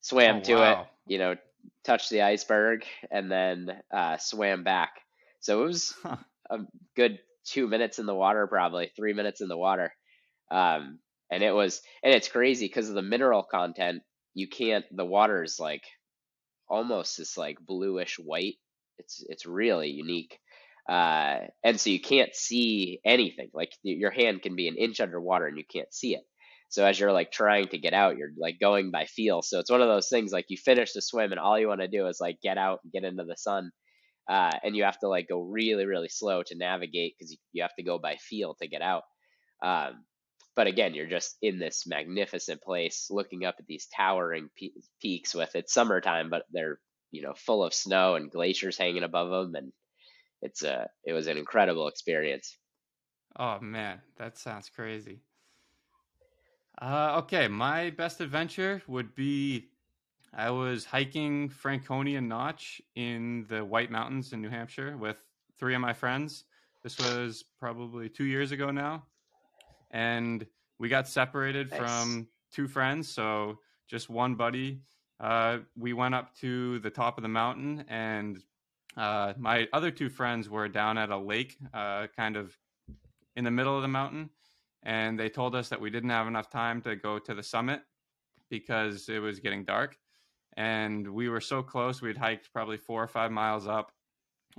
Swam 0.00 0.36
Oh 0.36 0.42
to 0.42 0.62
it, 0.62 0.78
you 1.06 1.18
know, 1.18 1.36
touched 1.84 2.10
the 2.10 2.22
iceberg, 2.22 2.84
and 3.10 3.30
then 3.30 3.82
uh, 3.94 4.16
swam 4.18 4.64
back. 4.64 4.90
So 5.40 5.62
it 5.62 5.66
was 5.66 5.94
Huh. 6.02 6.16
a 6.50 6.58
good 6.96 7.18
two 7.44 7.66
minutes 7.68 7.98
in 7.98 8.06
the 8.06 8.14
water, 8.14 8.46
probably 8.46 8.90
three 8.96 9.12
minutes 9.12 9.40
in 9.40 9.48
the 9.48 9.56
water. 9.56 9.92
Um, 10.50 10.98
and 11.32 11.42
it 11.42 11.52
was, 11.54 11.80
and 12.04 12.14
it's 12.14 12.28
crazy 12.28 12.66
because 12.66 12.90
of 12.90 12.94
the 12.94 13.02
mineral 13.02 13.42
content. 13.42 14.02
You 14.34 14.48
can't. 14.48 14.84
The 14.94 15.04
water 15.04 15.42
is 15.42 15.58
like 15.58 15.82
almost 16.68 17.16
this 17.16 17.38
like 17.38 17.56
bluish 17.58 18.18
white. 18.18 18.56
It's 18.98 19.24
it's 19.28 19.46
really 19.46 19.88
unique. 19.88 20.38
Uh, 20.88 21.38
and 21.64 21.80
so 21.80 21.90
you 21.90 22.00
can't 22.00 22.34
see 22.34 23.00
anything. 23.04 23.48
Like 23.54 23.72
your 23.82 24.10
hand 24.10 24.42
can 24.42 24.56
be 24.56 24.68
an 24.68 24.76
inch 24.76 25.00
underwater 25.00 25.46
and 25.46 25.56
you 25.56 25.64
can't 25.72 25.92
see 25.92 26.14
it. 26.14 26.22
So 26.68 26.84
as 26.84 26.98
you're 26.98 27.12
like 27.12 27.30
trying 27.32 27.68
to 27.68 27.78
get 27.78 27.94
out, 27.94 28.16
you're 28.16 28.32
like 28.38 28.58
going 28.60 28.90
by 28.90 29.06
feel. 29.06 29.42
So 29.42 29.58
it's 29.58 29.70
one 29.70 29.82
of 29.82 29.88
those 29.88 30.08
things 30.08 30.32
like 30.32 30.46
you 30.48 30.56
finish 30.56 30.92
the 30.92 31.02
swim 31.02 31.30
and 31.30 31.40
all 31.40 31.58
you 31.58 31.68
want 31.68 31.80
to 31.80 31.88
do 31.88 32.06
is 32.08 32.18
like 32.20 32.40
get 32.42 32.58
out 32.58 32.80
and 32.82 32.92
get 32.92 33.04
into 33.04 33.24
the 33.24 33.36
sun. 33.36 33.70
Uh, 34.28 34.52
and 34.62 34.76
you 34.76 34.84
have 34.84 34.98
to 35.00 35.08
like 35.08 35.28
go 35.28 35.40
really, 35.40 35.86
really 35.86 36.08
slow 36.08 36.42
to 36.42 36.56
navigate 36.56 37.14
because 37.16 37.30
you, 37.32 37.38
you 37.52 37.62
have 37.62 37.74
to 37.78 37.82
go 37.84 37.98
by 37.98 38.16
feel 38.16 38.54
to 38.60 38.68
get 38.68 38.82
out. 38.82 39.02
Um, 39.64 40.04
but 40.54 40.66
again, 40.66 40.94
you're 40.94 41.06
just 41.06 41.36
in 41.40 41.58
this 41.58 41.86
magnificent 41.86 42.62
place 42.62 43.08
looking 43.10 43.44
up 43.44 43.56
at 43.58 43.66
these 43.66 43.86
towering 43.86 44.50
pe- 44.58 44.70
peaks 45.00 45.34
with 45.34 45.54
it's 45.54 45.72
summertime, 45.72 46.30
but 46.30 46.44
they're, 46.52 46.78
you 47.10 47.22
know, 47.22 47.32
full 47.34 47.64
of 47.64 47.72
snow 47.72 48.16
and 48.16 48.30
glaciers 48.30 48.76
hanging 48.76 49.02
above 49.02 49.30
them. 49.30 49.54
And 49.54 49.72
it's 50.42 50.62
a, 50.62 50.88
it 51.04 51.12
was 51.12 51.26
an 51.26 51.38
incredible 51.38 51.88
experience. 51.88 52.56
Oh 53.38 53.60
man, 53.60 54.00
that 54.18 54.36
sounds 54.36 54.68
crazy. 54.68 55.20
Uh, 56.80 57.20
okay, 57.22 57.48
my 57.48 57.90
best 57.90 58.20
adventure 58.20 58.82
would 58.86 59.14
be 59.14 59.68
I 60.34 60.50
was 60.50 60.84
hiking 60.84 61.50
Franconia 61.50 62.20
Notch 62.20 62.80
in 62.94 63.46
the 63.48 63.64
White 63.64 63.90
Mountains 63.90 64.32
in 64.32 64.40
New 64.40 64.48
Hampshire 64.48 64.96
with 64.96 65.16
three 65.58 65.74
of 65.74 65.80
my 65.80 65.92
friends. 65.92 66.44
This 66.82 66.98
was 66.98 67.44
probably 67.60 68.08
two 68.08 68.24
years 68.24 68.50
ago 68.50 68.70
now. 68.70 69.04
And 69.92 70.46
we 70.78 70.88
got 70.88 71.06
separated 71.08 71.70
Nice. 71.70 71.78
from 71.78 72.28
two 72.52 72.66
friends. 72.66 73.08
So 73.08 73.58
just 73.88 74.10
one 74.10 74.34
buddy. 74.34 74.80
Uh, 75.20 75.58
we 75.76 75.92
went 75.92 76.14
up 76.14 76.34
to 76.38 76.78
the 76.80 76.90
top 76.90 77.16
of 77.16 77.22
the 77.22 77.28
mountain, 77.28 77.84
and 77.88 78.42
uh, 78.96 79.34
my 79.38 79.68
other 79.72 79.90
two 79.90 80.08
friends 80.08 80.48
were 80.48 80.68
down 80.68 80.98
at 80.98 81.10
a 81.10 81.16
lake, 81.16 81.56
uh, 81.72 82.08
kind 82.16 82.36
of 82.36 82.56
in 83.36 83.44
the 83.44 83.50
middle 83.50 83.76
of 83.76 83.82
the 83.82 83.88
mountain. 83.88 84.30
And 84.82 85.18
they 85.18 85.28
told 85.28 85.54
us 85.54 85.68
that 85.68 85.80
we 85.80 85.90
didn't 85.90 86.10
have 86.10 86.26
enough 86.26 86.50
time 86.50 86.82
to 86.82 86.96
go 86.96 87.20
to 87.20 87.34
the 87.34 87.42
summit 87.42 87.82
because 88.50 89.08
it 89.08 89.20
was 89.20 89.38
getting 89.38 89.64
dark 89.64 89.96
and 90.56 91.08
we 91.08 91.28
were 91.28 91.40
so 91.40 91.62
close 91.62 92.02
we'd 92.02 92.16
hiked 92.16 92.52
probably 92.52 92.76
four 92.76 93.02
or 93.02 93.08
five 93.08 93.30
miles 93.30 93.66
up 93.66 93.92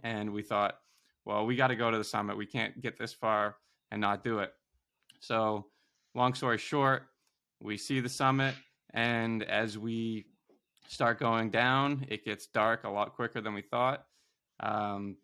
and 0.04 0.32
we 0.32 0.42
thought 0.42 0.80
well 1.26 1.46
we 1.46 1.56
got 1.56 1.68
to 1.68 1.76
go 1.76 1.92
to 1.92 1.98
the 1.98 2.04
summit 2.04 2.36
we 2.36 2.46
can't 2.46 2.82
get 2.82 2.98
this 2.98 3.14
far 3.14 3.58
and 3.92 4.02
not 4.02 4.24
do 4.24 4.40
it 4.40 4.52
so 5.24 5.66
long 6.16 6.34
story 6.34 6.58
short 6.58 7.04
we 7.62 7.78
see 7.78 8.02
the 8.02 8.10
summit 8.10 8.54
and 8.94 9.42
as 9.44 9.78
we 9.78 10.26
start 10.90 11.18
going 11.18 11.50
down 11.50 12.06
it 12.10 12.26
gets 12.26 12.48
dark 12.48 12.84
a 12.84 12.90
lot 12.90 13.16
quicker 13.16 13.40
than 13.40 13.54
we 13.54 13.62
thought. 13.62 14.06
Um, 14.60 15.18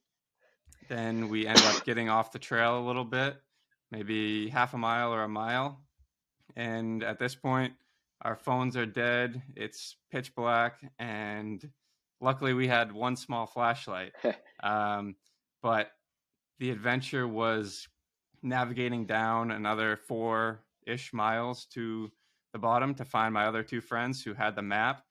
then 0.87 1.27
we 1.27 1.45
end 1.45 1.59
up 1.59 1.83
getting 1.83 2.09
off 2.09 2.31
the 2.31 2.39
trail 2.39 2.79
a 2.79 2.85
little 2.85 3.03
bit 3.03 3.35
maybe 3.91 4.47
half 4.49 4.73
a 4.73 4.77
mile 4.77 5.13
or 5.13 5.23
a 5.23 5.29
mile. 5.29 5.81
And 6.55 7.03
at 7.03 7.19
this 7.19 7.35
point 7.35 7.73
our 8.21 8.37
phones 8.37 8.77
are 8.77 8.85
dead 8.85 9.41
it's 9.55 9.97
pitch 10.11 10.33
black 10.33 10.79
and 10.97 11.69
luckily 12.21 12.53
we 12.53 12.67
had 12.67 12.93
one 12.93 13.17
small 13.17 13.45
flashlight. 13.45 14.13
Um, 14.61 15.15
but 15.61 15.91
the 16.59 16.69
adventure 16.69 17.25
was 17.25 17.87
navigating 18.41 19.05
down 19.05 19.51
another 19.51 19.95
four 19.95 20.61
ish 20.85 21.13
miles 21.13 21.65
to 21.65 22.11
the 22.53 22.59
bottom 22.59 22.95
to 22.95 23.05
find 23.05 23.33
my 23.33 23.45
other 23.45 23.63
two 23.63 23.81
friends 23.81 24.23
who 24.23 24.33
had 24.33 24.55
the 24.55 24.61
map. 24.61 25.03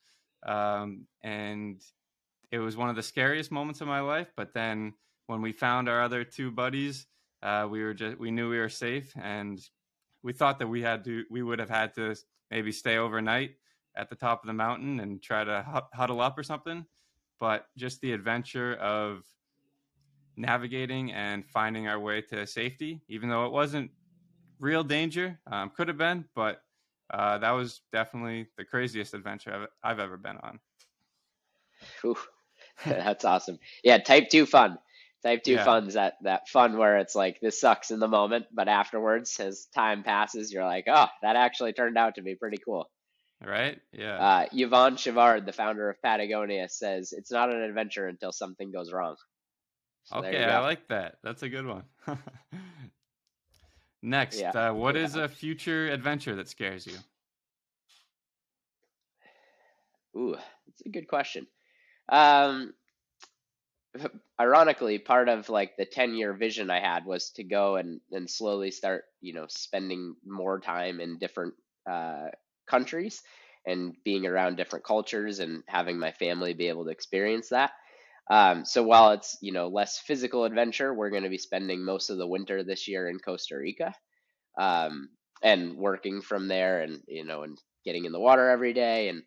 Um, 0.45 1.07
and 1.23 1.83
it 2.51 2.59
was 2.59 2.77
one 2.77 2.89
of 2.89 2.97
the 2.97 3.03
scariest 3.03 3.51
moments 3.51 3.81
of 3.81 3.89
my 3.89 4.01
life 4.01 4.33
but 4.37 4.55
then 4.55 4.95
when 5.27 5.43
we 5.43 5.53
found 5.53 5.89
our 5.89 6.01
other 6.01 6.23
two 6.25 6.51
buddies 6.51 7.07
uh, 7.43 7.67
we 7.69 7.83
were 7.83 7.93
just 7.93 8.19
we 8.19 8.31
knew 8.31 8.49
we 8.49 8.59
were 8.59 8.69
safe 8.69 9.13
and 9.21 9.69
we 10.23 10.33
thought 10.33 10.59
that 10.61 10.69
we 10.69 10.81
had 10.81 11.05
to 11.05 11.25
we 11.29 11.43
would 11.43 11.59
have 11.59 11.69
had 11.69 11.93
to 11.95 12.15
maybe 12.51 12.73
stay 12.73 12.97
overnight 12.97 13.57
at 13.97 14.09
the 14.09 14.15
top 14.15 14.43
of 14.43 14.47
the 14.47 14.53
mountain 14.53 15.01
and 15.01 15.23
try 15.23 15.45
to 15.45 15.63
hu- 15.63 15.97
huddle 15.97 16.21
up 16.21 16.39
or 16.39 16.43
something. 16.43 16.87
But 17.41 17.67
just 17.77 18.01
the 18.01 18.13
adventure 18.13 18.75
of 18.77 19.25
navigating 20.39 21.13
and 21.13 21.47
finding 21.47 21.89
our 21.89 21.99
way 22.01 22.21
to 22.23 22.47
safety 22.47 23.03
even 23.09 23.29
though 23.29 23.47
it 23.47 23.53
wasn't 23.53 23.91
real 24.61 24.85
danger 24.85 25.39
um, 25.51 25.71
could 25.71 25.89
have 25.89 25.99
been 25.99 26.25
but 26.35 26.63
uh, 27.13 27.39
that 27.39 27.53
was 27.53 27.81
definitely 27.93 28.49
the 28.59 28.65
craziest 28.65 29.15
adventure 29.15 29.53
I've, 29.55 29.69
I've 29.93 29.99
ever 30.01 30.17
been 30.17 30.37
on 30.39 30.61
Whew. 32.03 32.17
That's 32.87 33.25
awesome. 33.25 33.59
Yeah, 33.85 33.99
type 33.99 34.29
two 34.31 34.47
fun. 34.47 34.79
Type 35.23 35.43
two 35.43 35.57
Yeah. 35.57 35.65
fun's 35.65 35.95
that 35.95 36.15
that 36.23 36.49
fun 36.49 36.77
where 36.79 36.99
it's 36.99 37.15
like 37.15 37.41
this 37.41 37.61
sucks 37.61 37.91
in 37.91 37.99
the 38.01 38.09
moment, 38.09 38.47
but 38.53 38.69
afterwards, 38.69 39.39
as 39.41 39.67
time 39.75 40.05
passes, 40.05 40.53
you're 40.53 40.65
like, 40.65 40.85
oh, 40.89 41.09
that 41.23 41.37
actually 41.37 41.73
turned 41.73 41.99
out 41.99 42.15
to 42.17 42.23
be 42.23 42.37
pretty 42.37 42.59
cool. 42.59 42.89
right 43.45 43.81
yeah 43.93 44.19
Uh, 44.19 44.47
Yvon 44.53 44.97
Chouinard, 44.97 45.47
the 45.47 45.53
founder 45.53 45.89
of 45.91 46.01
Patagonia, 46.03 46.69
says 46.69 47.13
it's 47.13 47.31
not 47.31 47.53
an 47.55 47.63
adventure 47.63 48.07
until 48.09 48.33
something 48.33 48.71
goes 48.73 48.93
wrong. 48.93 49.17
So 50.09 50.25
okay 50.25 50.45
i 50.45 50.59
like 50.59 50.89
that 50.89 51.19
that's 51.23 51.43
a 51.43 51.49
good 51.49 51.67
one 51.67 51.85
next 54.03 54.55
Yeah, 54.55 54.55
uh, 54.55 54.73
what 54.73 54.97
yeah. 54.97 54.97
is 54.97 55.17
a 55.17 55.29
future 55.29 55.89
adventure 55.89 56.35
that 56.37 56.49
scares 56.49 56.87
you 56.87 56.99
Ooh, 60.17 60.37
that's 60.67 60.83
a 60.87 60.89
good 60.91 61.09
question. 61.09 61.47
Um, 62.09 62.75
ironically, 64.41 64.99
part 64.99 65.29
of 65.29 65.49
like 65.49 65.77
the 65.77 65.85
10 65.85 66.15
year 66.15 66.33
vision 66.33 66.71
I 66.71 66.81
had 66.81 67.05
was 67.05 67.31
to 67.33 67.45
go 67.45 67.77
and, 67.77 68.01
and 68.11 68.29
slowly 68.31 68.71
start, 68.71 69.05
you 69.21 69.35
know, 69.35 69.47
spending 69.49 70.17
more 70.27 70.61
time 70.61 71.01
in 71.01 71.19
different 71.19 71.55
uh, 71.91 72.29
countries 72.69 73.23
and 73.67 73.95
being 74.05 74.27
around 74.27 74.57
different 74.57 74.85
cultures 74.85 75.41
and 75.41 75.63
having 75.67 75.99
my 75.99 76.13
family 76.13 76.55
be 76.55 76.69
able 76.69 76.85
to 76.85 76.91
experience 76.91 77.49
that. 77.51 77.73
Um, 78.31 78.65
so 78.65 78.83
while 78.83 79.13
it's, 79.13 79.39
you 79.41 79.53
know, 79.53 79.69
less 79.69 79.99
physical 79.99 80.45
adventure, 80.45 80.93
we're 80.93 81.11
going 81.11 81.23
to 81.23 81.31
be 81.31 81.39
spending 81.39 81.85
most 81.85 82.11
of 82.11 82.19
the 82.19 82.27
winter 82.27 82.63
this 82.63 82.87
year 82.87 83.09
in 83.09 83.19
Costa 83.19 83.57
Rica 83.57 83.95
um, 84.61 85.09
and 85.43 85.77
working 85.77 86.21
from 86.21 86.49
there 86.49 86.83
and, 86.83 87.01
you 87.09 87.25
know, 87.25 87.43
and 87.43 87.59
getting 87.85 88.05
in 88.05 88.13
the 88.13 88.21
water 88.21 88.51
every 88.51 88.75
day. 88.75 89.09
And 89.09 89.23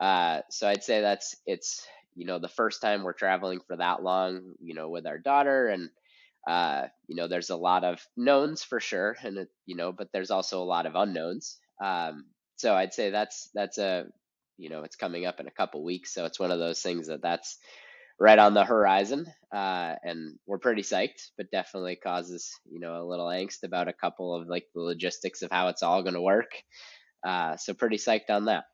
uh, 0.00 0.40
so 0.50 0.66
I'd 0.66 0.82
say 0.82 1.00
that's, 1.02 1.36
it's, 1.44 1.86
you 2.14 2.26
know, 2.26 2.38
the 2.38 2.48
first 2.48 2.80
time 2.80 3.02
we're 3.02 3.12
traveling 3.12 3.60
for 3.66 3.76
that 3.76 4.02
long, 4.02 4.54
you 4.60 4.74
know, 4.74 4.88
with 4.88 5.06
our 5.06 5.18
daughter 5.18 5.68
and, 5.68 5.90
uh, 6.48 6.86
you 7.06 7.16
know, 7.16 7.28
there's 7.28 7.50
a 7.50 7.56
lot 7.56 7.84
of 7.84 8.00
knowns 8.16 8.62
for 8.62 8.80
sure. 8.80 9.16
And, 9.22 9.38
it, 9.38 9.48
you 9.66 9.76
know, 9.76 9.92
but 9.92 10.08
there's 10.12 10.30
also 10.30 10.62
a 10.62 10.64
lot 10.64 10.86
of 10.86 10.94
unknowns. 10.94 11.58
Um, 11.84 12.24
so 12.56 12.74
I'd 12.74 12.94
say 12.94 13.10
that's, 13.10 13.50
that's 13.54 13.76
a, 13.76 14.06
you 14.56 14.70
know, 14.70 14.84
it's 14.84 14.96
coming 14.96 15.26
up 15.26 15.38
in 15.38 15.46
a 15.46 15.52
couple 15.52 15.84
weeks. 15.84 16.14
So 16.14 16.24
it's 16.24 16.40
one 16.40 16.50
of 16.50 16.58
those 16.58 16.80
things 16.80 17.08
that 17.08 17.22
that's 17.22 17.58
right 18.18 18.38
on 18.38 18.54
the 18.54 18.64
horizon. 18.64 19.26
Uh, 19.52 19.94
and 20.02 20.38
we're 20.46 20.58
pretty 20.58 20.82
psyched, 20.82 21.30
but 21.36 21.50
definitely 21.50 21.96
causes, 21.96 22.50
you 22.70 22.80
know, 22.80 23.00
a 23.00 23.06
little 23.06 23.26
angst 23.26 23.62
about 23.62 23.88
a 23.88 23.92
couple 23.92 24.34
of 24.34 24.48
like 24.48 24.66
the 24.74 24.80
logistics 24.80 25.42
of 25.42 25.50
how 25.50 25.68
it's 25.68 25.82
all 25.82 26.02
going 26.02 26.14
to 26.14 26.20
work. 26.20 26.50
Uh, 27.26 27.56
so 27.56 27.74
pretty 27.74 27.96
psyched 27.96 28.30
on 28.30 28.46
that. 28.46 28.64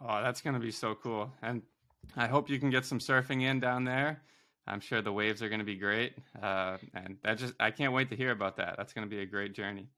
Oh, 0.00 0.22
that's 0.22 0.40
going 0.40 0.54
to 0.54 0.60
be 0.60 0.70
so 0.70 0.94
cool. 0.94 1.30
And 1.42 1.62
I 2.16 2.26
hope 2.26 2.50
you 2.50 2.58
can 2.58 2.70
get 2.70 2.84
some 2.84 2.98
surfing 2.98 3.42
in 3.42 3.60
down 3.60 3.84
there. 3.84 4.22
I'm 4.66 4.80
sure 4.80 5.02
the 5.02 5.12
waves 5.12 5.42
are 5.42 5.48
going 5.48 5.58
to 5.58 5.64
be 5.64 5.76
great. 5.76 6.14
Uh, 6.40 6.78
and 6.94 7.16
that 7.24 7.38
just, 7.38 7.54
I 7.60 7.70
can't 7.70 7.92
wait 7.92 8.10
to 8.10 8.16
hear 8.16 8.30
about 8.30 8.56
that. 8.56 8.74
That's 8.76 8.92
going 8.92 9.08
to 9.08 9.14
be 9.14 9.22
a 9.22 9.26
great 9.26 9.54
journey. 9.54 9.88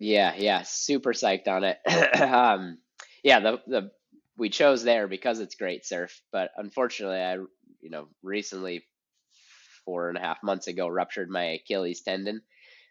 Yeah, 0.00 0.34
yeah, 0.36 0.62
super 0.62 1.12
psyched 1.12 1.48
on 1.48 1.64
it. 1.64 1.78
um, 2.20 2.78
yeah, 3.24 3.40
the 3.40 3.60
the 3.66 3.90
we 4.38 4.48
chose 4.48 4.82
there 4.84 5.08
because 5.08 5.40
it's 5.40 5.56
great 5.56 5.84
surf. 5.84 6.22
But 6.32 6.50
unfortunately, 6.56 7.20
I 7.20 7.34
you 7.34 7.90
know 7.90 8.08
recently 8.22 8.84
four 9.84 10.08
and 10.08 10.18
a 10.18 10.20
half 10.20 10.42
months 10.42 10.66
ago 10.68 10.88
ruptured 10.88 11.28
my 11.28 11.44
Achilles 11.44 12.02
tendon, 12.02 12.42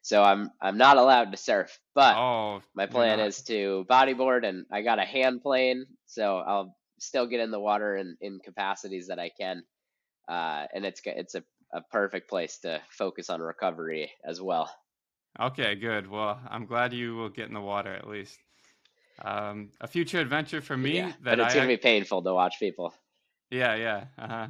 so 0.03 0.21
I'm 0.21 0.51
I'm 0.61 0.77
not 0.77 0.97
allowed 0.97 1.31
to 1.31 1.37
surf. 1.37 1.79
But 1.95 2.15
Oh, 2.17 2.61
my 2.75 2.85
plan 2.85 3.19
is 3.19 3.41
to 3.43 3.85
bodyboard, 3.89 4.45
and 4.45 4.65
I 4.71 4.81
got 4.81 4.99
a 4.99 5.05
hand 5.05 5.41
plane, 5.41 5.85
so 6.05 6.37
I'll 6.37 6.77
still 6.99 7.27
get 7.27 7.39
in 7.39 7.51
the 7.51 7.59
water 7.59 7.95
in, 7.95 8.17
in 8.21 8.39
capacities 8.43 9.07
that 9.07 9.19
I 9.19 9.29
can. 9.29 9.63
Uh, 10.27 10.67
and 10.73 10.85
it's 10.85 11.01
it's 11.05 11.35
a, 11.35 11.43
a 11.73 11.81
perfect 11.91 12.29
place 12.29 12.59
to 12.59 12.81
focus 12.89 13.29
on 13.29 13.41
recovery 13.41 14.11
as 14.25 14.41
well. 14.41 14.69
Okay, 15.39 15.75
good. 15.75 16.07
Well, 16.07 16.41
I'm 16.49 16.65
glad 16.65 16.93
you 16.93 17.15
will 17.15 17.29
get 17.29 17.47
in 17.47 17.53
the 17.53 17.61
water 17.61 17.93
at 17.93 18.07
least. 18.07 18.39
Um, 19.23 19.71
a 19.81 19.87
future 19.87 20.19
adventure 20.19 20.61
for 20.61 20.77
me 20.77 20.97
Yeah, 20.97 21.07
that 21.23 21.37
but 21.37 21.39
it's 21.39 21.53
I, 21.53 21.57
gonna 21.57 21.67
be 21.67 21.77
painful 21.77 22.21
to 22.23 22.33
watch 22.33 22.59
people. 22.59 22.93
yeah, 23.49 23.75
yeah, 23.75 24.05
uh-huh. 24.17 24.47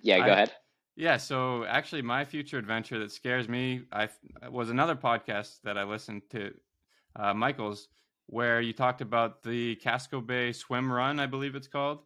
Yeah, 0.00 0.18
go 0.18 0.24
I, 0.24 0.28
ahead. 0.34 0.52
yeah. 0.96 1.16
So 1.16 1.64
actually, 1.64 2.02
my 2.02 2.24
future 2.24 2.58
adventure 2.58 2.98
that 3.00 3.10
scares 3.12 3.48
me, 3.48 3.82
I 3.92 4.08
was 4.50 4.70
another 4.70 4.94
podcast 4.96 5.60
that 5.64 5.76
I 5.78 5.84
listened 5.84 6.22
to, 6.30 6.52
uh, 7.16 7.34
Michael's, 7.34 7.88
where 8.26 8.60
you 8.60 8.72
talked 8.72 9.00
about 9.00 9.42
the 9.42 9.76
Casco 9.76 10.20
Bay 10.20 10.52
swim 10.52 10.90
run, 10.92 11.18
I 11.20 11.26
believe 11.26 11.54
it's 11.54 11.68
called. 11.68 12.00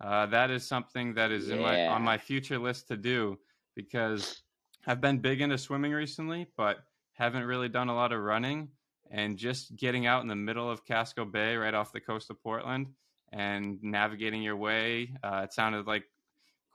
Uh, 0.00 0.26
that 0.26 0.50
is 0.50 0.66
something 0.66 1.14
that 1.14 1.30
is 1.30 1.48
in 1.48 1.60
my 1.60 1.86
on 1.86 2.02
my 2.02 2.18
future 2.18 2.58
list 2.58 2.88
to 2.88 2.96
do 2.96 3.38
because 3.74 4.42
I've 4.86 5.00
been 5.00 5.18
big 5.18 5.40
into 5.40 5.58
swimming 5.58 5.92
recently, 5.92 6.46
but 6.56 6.78
haven't 7.14 7.44
really 7.44 7.68
done 7.68 7.88
a 7.88 7.94
lot 7.94 8.12
of 8.12 8.20
running. 8.20 8.68
And 9.10 9.36
just 9.36 9.76
getting 9.76 10.06
out 10.06 10.22
in 10.22 10.28
the 10.28 10.36
middle 10.36 10.70
of 10.70 10.84
Casco 10.84 11.24
Bay, 11.24 11.56
right 11.56 11.74
off 11.74 11.92
the 11.92 12.00
coast 12.00 12.30
of 12.30 12.42
Portland, 12.42 12.88
and 13.32 13.78
navigating 13.82 14.42
your 14.42 14.56
way, 14.56 15.10
uh, 15.22 15.42
it 15.44 15.52
sounded 15.52 15.86
like 15.86 16.04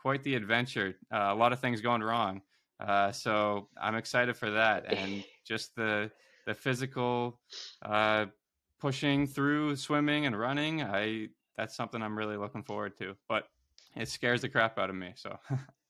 quite 0.01 0.23
the 0.23 0.35
adventure. 0.35 0.95
Uh, 1.13 1.29
a 1.31 1.35
lot 1.35 1.53
of 1.53 1.59
things 1.59 1.81
going 1.81 2.01
wrong, 2.01 2.41
uh, 2.79 3.11
so 3.11 3.67
I'm 3.79 3.95
excited 3.95 4.35
for 4.35 4.51
that, 4.51 4.91
and 4.93 5.23
just 5.45 5.75
the 5.75 6.11
the 6.45 6.53
physical 6.53 7.39
uh, 7.83 8.25
pushing 8.79 9.27
through 9.27 9.75
swimming 9.75 10.25
and 10.25 10.37
running. 10.37 10.81
I 10.83 11.29
that's 11.57 11.75
something 11.75 12.01
I'm 12.01 12.17
really 12.17 12.37
looking 12.37 12.63
forward 12.63 12.97
to, 12.97 13.15
but 13.27 13.47
it 13.95 14.07
scares 14.07 14.41
the 14.41 14.49
crap 14.49 14.79
out 14.79 14.89
of 14.89 14.95
me. 14.95 15.13
So 15.15 15.37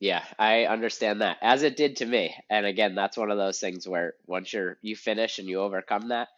yeah, 0.00 0.24
I 0.38 0.64
understand 0.66 1.22
that 1.22 1.38
as 1.40 1.62
it 1.62 1.76
did 1.76 1.96
to 1.96 2.06
me. 2.06 2.34
And 2.50 2.66
again, 2.66 2.94
that's 2.94 3.16
one 3.16 3.30
of 3.30 3.38
those 3.38 3.58
things 3.58 3.88
where 3.88 4.14
once 4.26 4.52
you're 4.52 4.76
you 4.82 4.94
finish 4.96 5.38
and 5.38 5.48
you 5.48 5.60
overcome 5.60 6.08
that, 6.08 6.28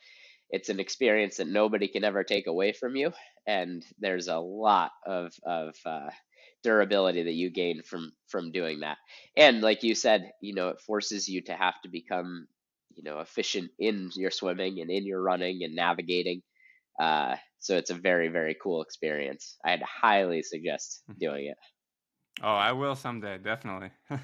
it's 0.51 0.69
an 0.69 0.81
experience 0.81 1.39
that 1.39 1.49
nobody 1.49 1.89
can 1.89 2.05
ever 2.05 2.25
take 2.25 2.47
away 2.47 2.73
from 2.73 2.97
you. 2.97 3.13
And 3.47 3.85
there's 3.99 4.29
a 4.29 4.39
lot 4.39 4.93
of 5.07 5.33
of 5.45 5.75
uh, 5.87 6.11
durability 6.63 7.25
that 7.25 7.33
you 7.35 7.51
gain 7.51 7.83
from 7.83 8.13
from 8.29 8.53
doing 8.53 8.81
that. 8.81 8.99
And 9.37 9.61
like 9.63 9.83
you 9.83 9.95
said, 9.95 10.31
you 10.41 10.55
know, 10.55 10.69
it 10.71 10.81
forces 10.81 11.29
you 11.29 11.43
to 11.45 11.55
have 11.55 11.81
to 11.83 11.89
become, 11.89 12.47
you 12.97 13.03
know, 13.05 13.21
efficient 13.21 13.71
in 13.79 14.11
your 14.17 14.31
swimming 14.31 14.81
and 14.81 14.91
in 14.91 15.05
your 15.07 15.23
running 15.23 15.65
and 15.65 15.75
navigating. 15.75 16.43
Uh, 17.01 17.37
so 17.61 17.77
it's 17.77 17.91
a 17.91 17.95
very 17.95 18.29
very 18.29 18.57
cool 18.63 18.83
experience. 18.83 19.57
I'd 19.65 19.83
highly 19.83 20.43
suggest 20.43 21.03
doing 21.21 21.47
it. 21.47 21.59
Oh, 22.43 22.49
I 22.49 22.73
will 22.73 22.95
someday, 22.95 23.39
definitely. 23.39 23.91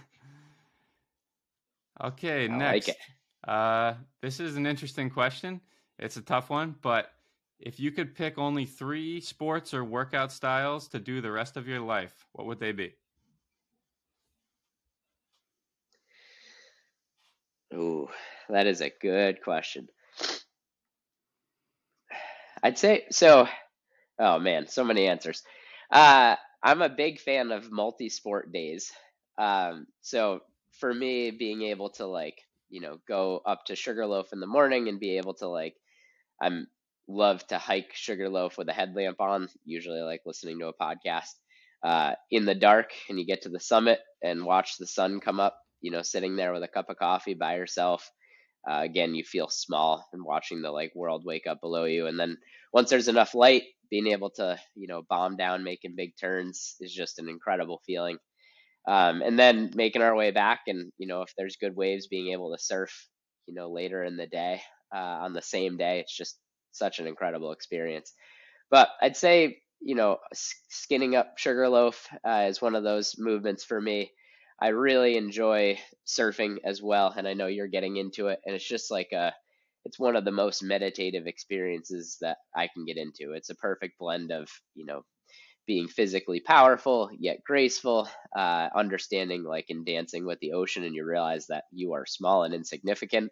okay, 2.02 2.44
I 2.48 2.56
like 2.56 2.86
next. 2.86 2.90
Uh, 3.46 3.94
this 4.22 4.40
is 4.40 4.56
an 4.56 4.66
interesting 4.66 5.10
question. 5.10 5.60
It's 5.98 6.16
a 6.16 6.22
tough 6.22 6.50
one, 6.50 6.74
but 6.82 7.10
if 7.60 7.78
you 7.78 7.90
could 7.90 8.14
pick 8.14 8.38
only 8.38 8.64
three 8.64 9.20
sports 9.20 9.74
or 9.74 9.84
workout 9.84 10.32
styles 10.32 10.88
to 10.88 10.98
do 10.98 11.20
the 11.20 11.30
rest 11.30 11.56
of 11.56 11.68
your 11.68 11.80
life, 11.80 12.26
what 12.32 12.46
would 12.46 12.58
they 12.58 12.72
be? 12.72 12.94
Ooh, 17.74 18.08
that 18.48 18.66
is 18.66 18.80
a 18.80 18.92
good 19.00 19.42
question. 19.42 19.88
I'd 22.62 22.78
say 22.78 23.04
so. 23.10 23.48
Oh 24.18 24.38
man, 24.38 24.68
so 24.68 24.84
many 24.84 25.06
answers. 25.06 25.42
Uh, 25.90 26.36
I'm 26.64 26.80
a 26.80 26.88
big 26.88 27.20
fan 27.20 27.52
of 27.52 27.70
multi-sport 27.70 28.50
days. 28.50 28.90
Um, 29.36 29.86
so 30.00 30.40
for 30.80 30.92
me, 30.92 31.30
being 31.30 31.62
able 31.62 31.90
to 31.90 32.06
like, 32.06 32.40
you 32.70 32.80
know, 32.80 32.98
go 33.06 33.42
up 33.44 33.66
to 33.66 33.76
Sugarloaf 33.76 34.32
in 34.32 34.40
the 34.40 34.46
morning 34.46 34.88
and 34.88 34.98
be 34.98 35.18
able 35.18 35.34
to 35.34 35.48
like, 35.48 35.74
I'm 36.42 36.66
love 37.06 37.46
to 37.48 37.58
hike 37.58 37.92
Sugarloaf 37.92 38.56
with 38.56 38.68
a 38.70 38.72
headlamp 38.72 39.20
on, 39.20 39.48
usually 39.66 40.00
like 40.00 40.22
listening 40.24 40.58
to 40.60 40.68
a 40.68 40.72
podcast, 40.72 41.34
uh, 41.84 42.14
in 42.30 42.46
the 42.46 42.54
dark, 42.54 42.92
and 43.10 43.18
you 43.18 43.26
get 43.26 43.42
to 43.42 43.50
the 43.50 43.60
summit 43.60 44.00
and 44.22 44.46
watch 44.46 44.78
the 44.78 44.86
sun 44.86 45.20
come 45.20 45.40
up. 45.40 45.58
You 45.82 45.90
know, 45.90 46.00
sitting 46.00 46.34
there 46.34 46.54
with 46.54 46.62
a 46.62 46.68
cup 46.68 46.88
of 46.88 46.96
coffee 46.96 47.34
by 47.34 47.56
yourself. 47.56 48.10
Uh, 48.66 48.80
again, 48.80 49.14
you 49.14 49.22
feel 49.22 49.50
small 49.50 50.08
and 50.14 50.24
watching 50.24 50.62
the 50.62 50.70
like 50.70 50.94
world 50.94 51.26
wake 51.26 51.46
up 51.46 51.60
below 51.60 51.84
you, 51.84 52.06
and 52.06 52.18
then 52.18 52.38
once 52.72 52.88
there's 52.88 53.08
enough 53.08 53.34
light, 53.34 53.64
being 53.94 54.08
able 54.08 54.30
to 54.30 54.58
you 54.74 54.88
know 54.88 55.02
bomb 55.08 55.36
down, 55.36 55.62
making 55.62 55.94
big 55.94 56.14
turns 56.20 56.74
is 56.80 56.92
just 56.92 57.20
an 57.20 57.28
incredible 57.28 57.80
feeling. 57.86 58.18
Um, 58.88 59.22
and 59.22 59.38
then 59.38 59.70
making 59.76 60.02
our 60.02 60.16
way 60.16 60.32
back, 60.32 60.62
and 60.66 60.90
you 60.98 61.06
know 61.06 61.22
if 61.22 61.32
there's 61.38 61.54
good 61.60 61.76
waves, 61.76 62.08
being 62.08 62.32
able 62.32 62.52
to 62.52 62.60
surf, 62.60 62.90
you 63.46 63.54
know 63.54 63.70
later 63.70 64.02
in 64.02 64.16
the 64.16 64.26
day 64.26 64.60
uh, 64.92 64.98
on 64.98 65.32
the 65.32 65.42
same 65.42 65.76
day, 65.76 66.00
it's 66.00 66.16
just 66.16 66.36
such 66.72 66.98
an 66.98 67.06
incredible 67.06 67.52
experience. 67.52 68.12
But 68.68 68.88
I'd 69.00 69.16
say 69.16 69.58
you 69.80 69.94
know 69.94 70.18
skinning 70.32 71.14
up 71.14 71.38
Sugarloaf 71.38 72.08
uh, 72.26 72.46
is 72.48 72.60
one 72.60 72.74
of 72.74 72.82
those 72.82 73.14
movements 73.16 73.62
for 73.62 73.80
me. 73.80 74.10
I 74.60 74.68
really 74.68 75.16
enjoy 75.16 75.78
surfing 76.04 76.56
as 76.64 76.82
well, 76.82 77.14
and 77.16 77.28
I 77.28 77.34
know 77.34 77.46
you're 77.46 77.68
getting 77.68 77.96
into 77.96 78.26
it, 78.26 78.40
and 78.44 78.56
it's 78.56 78.68
just 78.68 78.90
like 78.90 79.12
a 79.12 79.32
it's 79.84 79.98
one 79.98 80.16
of 80.16 80.24
the 80.24 80.32
most 80.32 80.62
meditative 80.62 81.26
experiences 81.26 82.16
that 82.20 82.38
I 82.54 82.68
can 82.72 82.84
get 82.84 82.96
into. 82.96 83.32
It's 83.32 83.50
a 83.50 83.54
perfect 83.56 83.98
blend 83.98 84.32
of, 84.32 84.48
you 84.74 84.86
know, 84.86 85.02
being 85.66 85.88
physically 85.88 86.40
powerful 86.40 87.10
yet 87.18 87.38
graceful, 87.44 88.08
uh, 88.36 88.68
understanding 88.74 89.44
like 89.44 89.66
in 89.68 89.84
dancing 89.84 90.26
with 90.26 90.38
the 90.40 90.52
ocean, 90.52 90.84
and 90.84 90.94
you 90.94 91.04
realize 91.04 91.46
that 91.46 91.64
you 91.72 91.94
are 91.94 92.06
small 92.06 92.44
and 92.44 92.54
insignificant, 92.54 93.30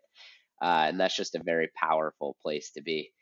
uh, 0.63 0.87
and 0.89 0.99
that's 0.99 1.17
just 1.17 1.35
a 1.35 1.43
very 1.45 1.71
powerful 1.77 2.37
place 2.43 2.71
to 2.73 2.83
be. 2.83 3.13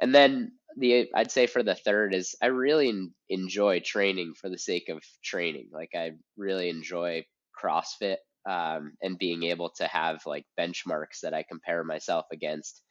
And 0.00 0.14
then 0.14 0.52
the 0.76 1.08
I'd 1.14 1.30
say 1.30 1.46
for 1.46 1.62
the 1.62 1.74
third 1.74 2.14
is 2.14 2.36
I 2.40 2.46
really 2.46 3.10
enjoy 3.28 3.80
training 3.80 4.34
for 4.40 4.48
the 4.48 4.58
sake 4.58 4.88
of 4.88 5.02
training. 5.22 5.68
Like 5.72 5.90
I 5.94 6.12
really 6.36 6.68
enjoy 6.68 7.24
CrossFit 7.60 8.16
um, 8.48 8.92
and 9.02 9.18
being 9.18 9.44
able 9.44 9.70
to 9.76 9.86
have 9.86 10.24
like 10.26 10.46
benchmarks 10.58 11.20
that 11.22 11.34
I 11.34 11.44
compare 11.44 11.84
myself 11.84 12.26
against. 12.32 12.82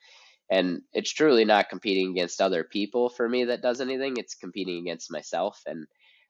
And 0.52 0.82
it's 0.94 1.14
truly 1.14 1.46
not 1.46 1.70
competing 1.70 2.12
against 2.12 2.42
other 2.42 2.64
people 2.64 3.10
for 3.10 3.28
me 3.30 3.46
that 3.46 3.62
does 3.62 3.82
anything. 3.82 4.18
It's 4.18 4.36
competing 4.36 4.80
against 4.80 5.12
myself. 5.12 5.62
And 5.66 5.88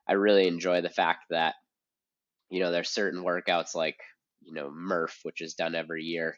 I 0.08 0.13
really 0.13 0.47
enjoy 0.47 0.82
the 0.82 0.89
fact 0.89 1.25
that, 1.32 1.55
you 2.49 2.60
know, 2.60 2.71
there's 2.71 2.89
certain 2.89 3.23
workouts 3.23 3.75
like, 3.75 3.97
you 4.41 4.53
know, 4.53 4.71
Murph, 4.71 5.19
which 5.23 5.41
is 5.41 5.53
done 5.53 5.75
every 5.75 6.03
year, 6.03 6.38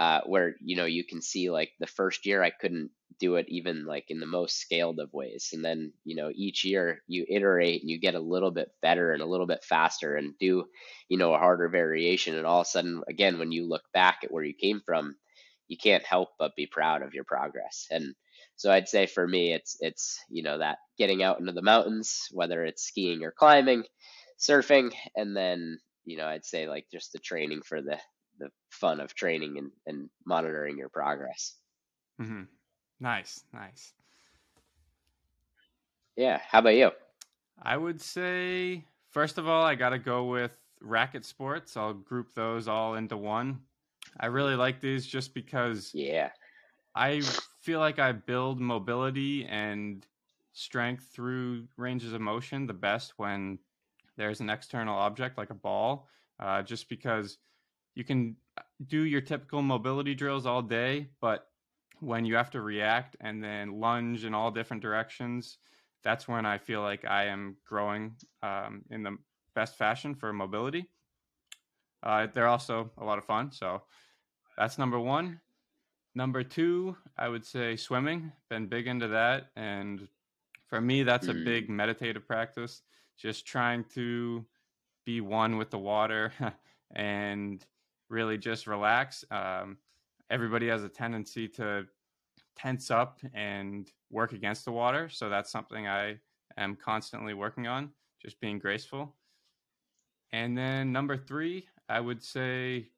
uh, 0.00 0.22
where, 0.24 0.56
you 0.64 0.76
know, 0.76 0.86
you 0.86 1.04
can 1.04 1.20
see 1.20 1.50
like 1.50 1.72
the 1.78 1.86
first 1.86 2.24
year 2.24 2.42
I 2.42 2.48
couldn't 2.48 2.90
do 3.18 3.34
it 3.34 3.44
even 3.50 3.84
like 3.84 4.06
in 4.08 4.18
the 4.18 4.24
most 4.24 4.58
scaled 4.58 4.98
of 4.98 5.12
ways. 5.12 5.50
And 5.52 5.62
then, 5.62 5.92
you 6.04 6.16
know, 6.16 6.30
each 6.34 6.64
year 6.64 7.02
you 7.06 7.26
iterate 7.28 7.82
and 7.82 7.90
you 7.90 8.00
get 8.00 8.14
a 8.14 8.20
little 8.20 8.50
bit 8.50 8.70
better 8.80 9.12
and 9.12 9.20
a 9.20 9.26
little 9.26 9.46
bit 9.46 9.62
faster 9.62 10.16
and 10.16 10.32
do, 10.40 10.64
you 11.10 11.18
know, 11.18 11.34
a 11.34 11.38
harder 11.38 11.68
variation. 11.68 12.34
And 12.34 12.46
all 12.46 12.62
of 12.62 12.66
a 12.66 12.70
sudden, 12.70 13.02
again, 13.10 13.38
when 13.38 13.52
you 13.52 13.68
look 13.68 13.82
back 13.92 14.20
at 14.24 14.32
where 14.32 14.42
you 14.42 14.54
came 14.54 14.80
from, 14.86 15.16
you 15.68 15.76
can't 15.76 16.02
help 16.02 16.30
but 16.38 16.56
be 16.56 16.66
proud 16.66 17.02
of 17.02 17.12
your 17.12 17.24
progress. 17.24 17.86
And 17.90 18.14
so 18.56 18.72
I'd 18.72 18.88
say 18.88 19.04
for 19.04 19.28
me, 19.28 19.52
it's 19.52 19.76
it's 19.80 20.18
you 20.30 20.42
know 20.42 20.58
that 20.58 20.78
getting 20.96 21.22
out 21.22 21.40
into 21.40 21.52
the 21.52 21.60
mountains, 21.60 22.26
whether 22.32 22.64
it's 22.64 22.84
skiing 22.84 23.22
or 23.22 23.32
climbing, 23.32 23.84
surfing, 24.38 24.94
and 25.14 25.36
then 25.36 25.78
you 26.06 26.16
know 26.16 26.26
I'd 26.26 26.46
say 26.46 26.66
like 26.68 26.86
just 26.90 27.12
the 27.12 27.18
training 27.18 27.60
for 27.60 27.82
the 27.82 27.98
the 28.40 28.50
fun 28.70 29.00
of 29.00 29.14
training 29.14 29.58
and, 29.58 29.72
and 29.86 30.10
monitoring 30.26 30.78
your 30.78 30.90
progress. 30.90 31.56
hmm 32.18 32.44
Nice, 33.00 33.44
nice. 33.52 33.94
Yeah. 36.16 36.40
How 36.50 36.60
about 36.60 36.74
you? 36.76 36.90
I 37.62 37.76
would 37.76 38.00
say, 38.00 38.84
first 39.10 39.38
of 39.38 39.48
all, 39.48 39.64
I 39.64 39.74
got 39.74 39.90
to 39.90 39.98
go 39.98 40.24
with 40.26 40.56
racket 40.80 41.24
sports. 41.24 41.76
I'll 41.76 41.94
group 41.94 42.34
those 42.34 42.68
all 42.68 42.94
into 42.94 43.16
one. 43.16 43.62
I 44.18 44.26
really 44.26 44.56
like 44.56 44.80
these 44.80 45.06
just 45.06 45.34
because 45.34 45.94
Yeah. 45.94 46.32
I 46.94 47.20
feel 47.60 47.80
like 47.80 47.98
I 47.98 48.12
build 48.12 48.60
mobility 48.60 49.46
and 49.46 50.06
strength 50.52 51.08
through 51.12 51.68
ranges 51.76 52.12
of 52.12 52.20
motion 52.20 52.66
the 52.66 52.74
best 52.74 53.18
when 53.18 53.58
there's 54.16 54.40
an 54.40 54.50
external 54.50 54.96
object 54.98 55.38
like 55.38 55.50
a 55.50 55.54
ball, 55.54 56.08
uh, 56.40 56.62
just 56.62 56.88
because 56.88 57.38
you 57.94 58.04
can 58.04 58.36
do 58.86 59.02
your 59.02 59.20
typical 59.20 59.62
mobility 59.62 60.14
drills 60.14 60.46
all 60.46 60.62
day, 60.62 61.08
but 61.20 61.48
when 62.00 62.24
you 62.24 62.34
have 62.34 62.50
to 62.50 62.60
react 62.60 63.16
and 63.20 63.42
then 63.42 63.78
lunge 63.78 64.24
in 64.24 64.34
all 64.34 64.50
different 64.50 64.82
directions, 64.82 65.58
that's 66.02 66.26
when 66.26 66.46
I 66.46 66.58
feel 66.58 66.80
like 66.80 67.04
I 67.04 67.26
am 67.26 67.56
growing 67.66 68.14
um, 68.42 68.82
in 68.90 69.02
the 69.02 69.18
best 69.54 69.76
fashion 69.76 70.14
for 70.14 70.32
mobility. 70.32 70.86
Uh, 72.02 72.26
they're 72.32 72.46
also 72.46 72.90
a 72.96 73.04
lot 73.04 73.18
of 73.18 73.24
fun. 73.24 73.52
So 73.52 73.82
that's 74.56 74.78
number 74.78 74.98
one. 74.98 75.40
Number 76.14 76.42
two, 76.42 76.96
I 77.18 77.28
would 77.28 77.44
say 77.44 77.76
swimming. 77.76 78.32
Been 78.48 78.66
big 78.66 78.86
into 78.86 79.08
that. 79.08 79.50
And 79.56 80.08
for 80.66 80.80
me, 80.80 81.02
that's 81.02 81.28
a 81.28 81.34
big 81.34 81.66
mm. 81.66 81.70
meditative 81.70 82.26
practice. 82.26 82.82
Just 83.18 83.46
trying 83.46 83.84
to 83.94 84.44
be 85.04 85.20
one 85.20 85.56
with 85.56 85.70
the 85.70 85.78
water 85.78 86.32
and 86.94 87.64
really 88.10 88.36
just 88.36 88.66
relax. 88.66 89.24
Um, 89.30 89.78
everybody 90.30 90.68
has 90.68 90.82
a 90.82 90.88
tendency 90.88 91.48
to 91.48 91.86
tense 92.56 92.90
up 92.90 93.20
and 93.32 93.90
work 94.10 94.32
against 94.32 94.64
the 94.64 94.72
water. 94.72 95.08
So 95.08 95.28
that's 95.28 95.50
something 95.50 95.86
I 95.86 96.18
am 96.58 96.76
constantly 96.76 97.32
working 97.32 97.66
on, 97.66 97.90
just 98.20 98.40
being 98.40 98.58
graceful. 98.58 99.14
And 100.32 100.56
then 100.56 100.92
number 100.92 101.16
three, 101.16 101.66
I 101.88 102.00
would 102.00 102.22
say 102.22 102.88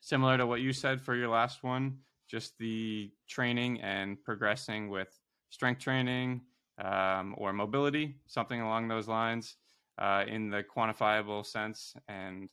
similar 0.00 0.36
to 0.38 0.46
what 0.46 0.60
you 0.60 0.72
said 0.72 1.00
for 1.00 1.14
your 1.14 1.28
last 1.28 1.62
one, 1.62 1.98
just 2.28 2.58
the 2.58 3.10
training 3.28 3.80
and 3.80 4.22
progressing 4.22 4.88
with 4.88 5.08
strength 5.50 5.80
training 5.80 6.42
um, 6.82 7.34
or 7.38 7.52
mobility, 7.52 8.16
something 8.26 8.60
along 8.60 8.88
those 8.88 9.08
lines 9.08 9.56
uh, 9.98 10.24
in 10.26 10.50
the 10.50 10.62
quantifiable 10.62 11.46
sense. 11.46 11.94
And 12.08 12.50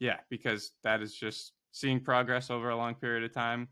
yeah, 0.00 0.16
because 0.30 0.72
that 0.82 1.02
is 1.02 1.14
just 1.14 1.52
seeing 1.72 2.00
progress 2.00 2.50
over 2.50 2.70
a 2.70 2.76
long 2.76 2.94
period 2.94 3.22
of 3.22 3.32
time. 3.32 3.68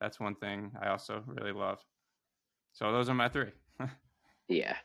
That's 0.00 0.18
one 0.18 0.36
thing 0.36 0.72
I 0.80 0.88
also 0.88 1.22
really 1.26 1.52
love. 1.52 1.78
So 2.72 2.90
those 2.92 3.08
are 3.08 3.14
my 3.14 3.28
three. 3.28 3.50
yeah. 4.48 4.76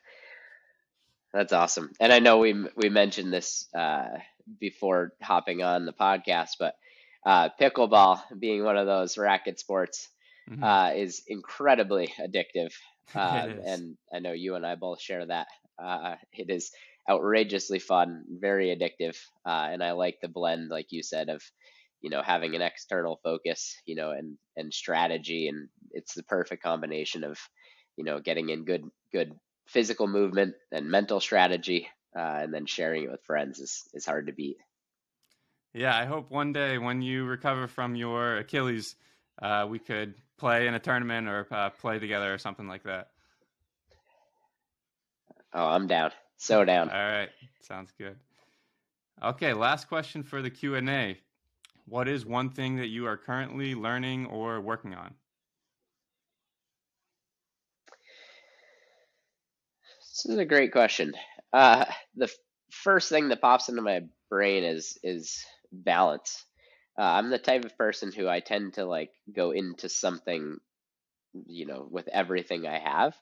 That's 1.33 1.53
awesome. 1.53 1.91
And 1.99 2.11
I 2.11 2.19
know 2.19 2.39
we 2.39 2.65
we 2.75 2.89
mentioned 2.89 3.31
this 3.31 3.67
uh, 3.75 4.07
before 4.59 5.13
hopping 5.21 5.61
on 5.61 5.85
the 5.85 5.93
podcast, 5.93 6.51
but 6.59 6.75
uh, 7.25 7.49
pickleball 7.59 8.21
being 8.39 8.63
one 8.63 8.77
of 8.77 8.87
those 8.87 9.17
racket 9.17 9.59
sports 9.59 10.09
mm-hmm. 10.49 10.63
uh, 10.63 10.91
is 10.91 11.23
incredibly 11.27 12.13
addictive. 12.19 12.73
Uh, 13.15 13.47
and 13.65 13.95
I 14.13 14.19
know 14.19 14.33
you 14.33 14.55
and 14.55 14.65
I 14.65 14.75
both 14.75 14.99
share 14.99 15.25
that. 15.25 15.47
Uh, 15.81 16.15
it 16.33 16.49
is 16.49 16.71
outrageously 17.09 17.79
fun, 17.79 18.23
very 18.29 18.75
addictive, 18.75 19.17
uh, 19.45 19.69
and 19.71 19.83
I 19.83 19.91
like 19.93 20.17
the 20.21 20.27
blend, 20.27 20.69
like 20.69 20.87
you 20.89 21.03
said, 21.03 21.29
of 21.29 21.41
you 22.01 22.09
know 22.09 22.21
having 22.21 22.55
an 22.55 22.61
external 22.61 23.19
focus, 23.23 23.75
you 23.85 23.95
know, 23.95 24.11
and 24.11 24.37
and 24.55 24.73
strategy, 24.73 25.47
and 25.47 25.69
it's 25.91 26.13
the 26.13 26.23
perfect 26.23 26.63
combination 26.63 27.23
of 27.23 27.39
you 27.95 28.03
know 28.03 28.19
getting 28.19 28.49
in 28.49 28.65
good 28.65 28.83
good 29.11 29.33
physical 29.67 30.07
movement 30.07 30.55
and 30.71 30.89
mental 30.89 31.19
strategy, 31.19 31.87
uh, 32.17 32.39
and 32.41 32.53
then 32.53 32.65
sharing 32.65 33.03
it 33.03 33.11
with 33.11 33.23
friends 33.25 33.59
is 33.59 33.83
is 33.93 34.05
hard 34.05 34.27
to 34.27 34.33
beat. 34.33 34.57
Yeah, 35.73 35.95
I 35.95 36.05
hope 36.05 36.31
one 36.31 36.53
day 36.53 36.77
when 36.77 37.01
you 37.01 37.25
recover 37.25 37.67
from 37.67 37.95
your 37.95 38.37
Achilles, 38.37 38.95
uh, 39.41 39.67
we 39.69 39.79
could 39.79 40.15
play 40.37 40.67
in 40.67 40.73
a 40.73 40.79
tournament 40.79 41.27
or 41.27 41.47
uh, 41.51 41.69
play 41.69 41.99
together 41.99 42.33
or 42.33 42.37
something 42.37 42.67
like 42.67 42.83
that. 42.83 43.09
Oh, 45.53 45.65
I'm 45.65 45.87
down. 45.87 46.11
So 46.37 46.63
down. 46.63 46.89
All 46.89 46.95
right, 46.95 47.29
sounds 47.61 47.91
good. 47.97 48.15
Okay, 49.23 49.53
last 49.53 49.87
question 49.87 50.23
for 50.23 50.41
the 50.41 50.49
Q 50.49 50.75
and 50.75 50.89
A. 50.89 51.17
What 51.85 52.07
is 52.07 52.25
one 52.25 52.49
thing 52.49 52.75
that 52.77 52.87
you 52.87 53.07
are 53.07 53.17
currently 53.17 53.73
learning 53.73 54.27
or 54.27 54.61
working 54.61 54.93
on? 54.93 55.13
This 60.01 60.25
is 60.25 60.37
a 60.37 60.45
great 60.45 60.71
question. 60.71 61.13
Uh, 61.53 61.85
the 62.15 62.29
first 62.71 63.09
thing 63.09 63.29
that 63.29 63.41
pops 63.41 63.69
into 63.69 63.81
my 63.81 64.01
brain 64.29 64.63
is 64.63 64.97
is 65.03 65.45
balance. 65.71 66.45
Uh, 66.97 67.03
I'm 67.03 67.29
the 67.29 67.37
type 67.37 67.65
of 67.65 67.77
person 67.77 68.11
who 68.11 68.27
I 68.27 68.39
tend 68.39 68.73
to 68.73 68.85
like 68.85 69.11
go 69.31 69.51
into 69.51 69.89
something, 69.89 70.57
you 71.45 71.65
know, 71.65 71.87
with 71.89 72.07
everything 72.07 72.67
I 72.67 72.79
have, 72.79 73.15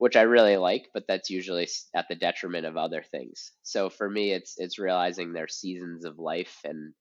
which 0.00 0.16
I 0.16 0.22
really 0.22 0.56
like, 0.56 0.88
but 0.94 1.04
that's 1.06 1.28
usually 1.28 1.68
at 1.94 2.06
the 2.08 2.16
detriment 2.16 2.64
of 2.64 2.78
other 2.78 3.04
things. 3.10 3.52
So 3.64 3.90
for 3.90 4.08
me, 4.08 4.32
it's 4.32 4.54
it's 4.56 4.78
realizing 4.78 5.34
there's 5.34 5.56
seasons 5.56 6.06
of 6.06 6.18
life, 6.18 6.56
and 6.64 6.94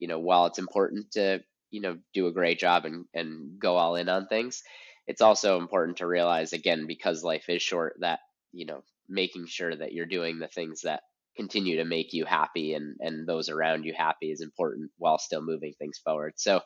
you 0.00 0.08
know, 0.08 0.18
while 0.18 0.46
it's 0.46 0.58
important 0.58 1.12
to 1.12 1.40
you 1.70 1.80
know 1.80 1.98
do 2.12 2.26
a 2.26 2.32
great 2.32 2.58
job 2.58 2.86
and 2.86 3.04
and 3.14 3.60
go 3.60 3.76
all 3.76 3.94
in 3.94 4.08
on 4.08 4.26
things, 4.26 4.62
it's 5.06 5.20
also 5.22 5.58
important 5.58 5.98
to 5.98 6.08
realize 6.08 6.52
again 6.52 6.88
because 6.88 7.22
life 7.22 7.48
is 7.48 7.62
short 7.62 7.96
that 8.00 8.18
you 8.52 8.66
know 8.66 8.82
making 9.08 9.46
sure 9.46 9.76
that 9.76 9.92
you're 9.92 10.06
doing 10.06 10.40
the 10.40 10.48
things 10.48 10.80
that 10.82 11.02
continue 11.36 11.76
to 11.76 11.84
make 11.84 12.12
you 12.12 12.24
happy 12.24 12.74
and 12.74 12.96
and 13.00 13.28
those 13.28 13.48
around 13.48 13.84
you 13.84 13.94
happy 13.96 14.32
is 14.32 14.40
important 14.40 14.90
while 14.98 15.18
still 15.18 15.40
moving 15.40 15.72
things 15.78 15.98
forward 16.04 16.32
so 16.36 16.60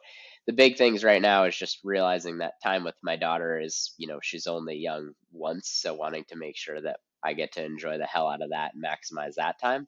the 0.47 0.53
big 0.53 0.77
things 0.77 1.05
right 1.05 1.23
now 1.23 1.45
is 1.45 1.57
just 1.57 1.79
realizing 1.85 2.39
that 2.39 2.55
time 2.63 2.85
with 2.85 2.95
my 3.03 3.17
daughter 3.17 3.59
is 3.61 3.95
you 3.99 4.07
know 4.07 4.19
she's 4.23 4.47
only 4.47 4.77
young 4.77 5.13
once 5.33 5.71
so 5.83 5.95
wanting 5.95 6.25
to 6.29 6.37
make 6.37 6.57
sure 6.57 6.81
that 6.81 6.97
i 7.25 7.33
get 7.33 7.53
to 7.53 7.65
enjoy 7.65 7.99
the 7.99 8.07
hell 8.07 8.29
out 8.29 8.43
of 8.43 8.51
that 8.51 8.73
and 8.75 8.85
maximize 8.85 9.35
that 9.37 9.59
time. 9.61 9.87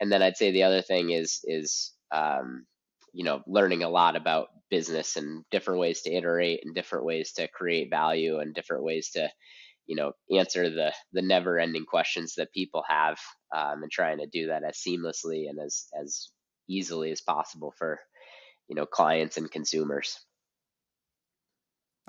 And 0.00 0.10
then 0.10 0.22
i'd 0.22 0.36
say 0.36 0.50
the 0.50 0.64
other 0.64 0.82
thing 0.82 1.10
is 1.10 1.40
is 1.44 1.92
um, 2.12 2.66
you 3.12 3.24
know 3.24 3.42
learning 3.46 3.82
a 3.82 3.88
lot 3.90 4.16
about 4.16 4.48
business 4.70 5.16
and 5.16 5.44
different 5.50 5.80
ways 5.80 6.02
to 6.02 6.12
iterate 6.12 6.60
and 6.64 6.74
different 6.74 7.04
ways 7.04 7.32
to 7.32 7.48
create 7.48 7.90
value 7.90 8.38
and 8.40 8.54
different 8.54 8.84
ways 8.84 9.10
to 9.10 9.30
you 9.86 9.96
know 9.96 10.12
answer 10.36 10.70
the 10.70 10.92
the 11.12 11.22
never 11.22 11.58
ending 11.58 11.84
questions 11.84 12.34
that 12.36 12.52
people 12.52 12.82
have 12.88 13.18
um, 13.54 13.82
and 13.82 13.92
trying 13.92 14.18
to 14.18 14.26
do 14.26 14.48
that 14.48 14.64
as 14.64 14.78
seamlessly 14.78 15.48
and 15.48 15.58
as 15.64 15.88
as 16.00 16.30
easily 16.68 17.10
as 17.10 17.20
possible 17.20 17.74
for 17.76 17.98
you 18.68 18.74
know 18.74 18.86
clients 18.86 19.36
and 19.36 19.50
consumers. 19.50 20.18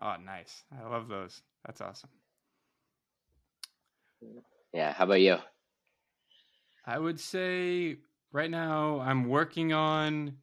Oh 0.01 0.15
nice. 0.23 0.63
I 0.71 0.87
love 0.87 1.07
those. 1.07 1.41
That's 1.65 1.81
awesome. 1.81 2.09
Yeah 4.73 4.93
how 4.93 5.05
about 5.05 5.21
you? 5.21 5.37
I 6.85 6.99
would 6.99 7.19
say 7.19 7.97
right 8.33 8.49
now 8.49 8.99
i'm 8.99 9.29
working 9.29 9.73
on 9.73 10.35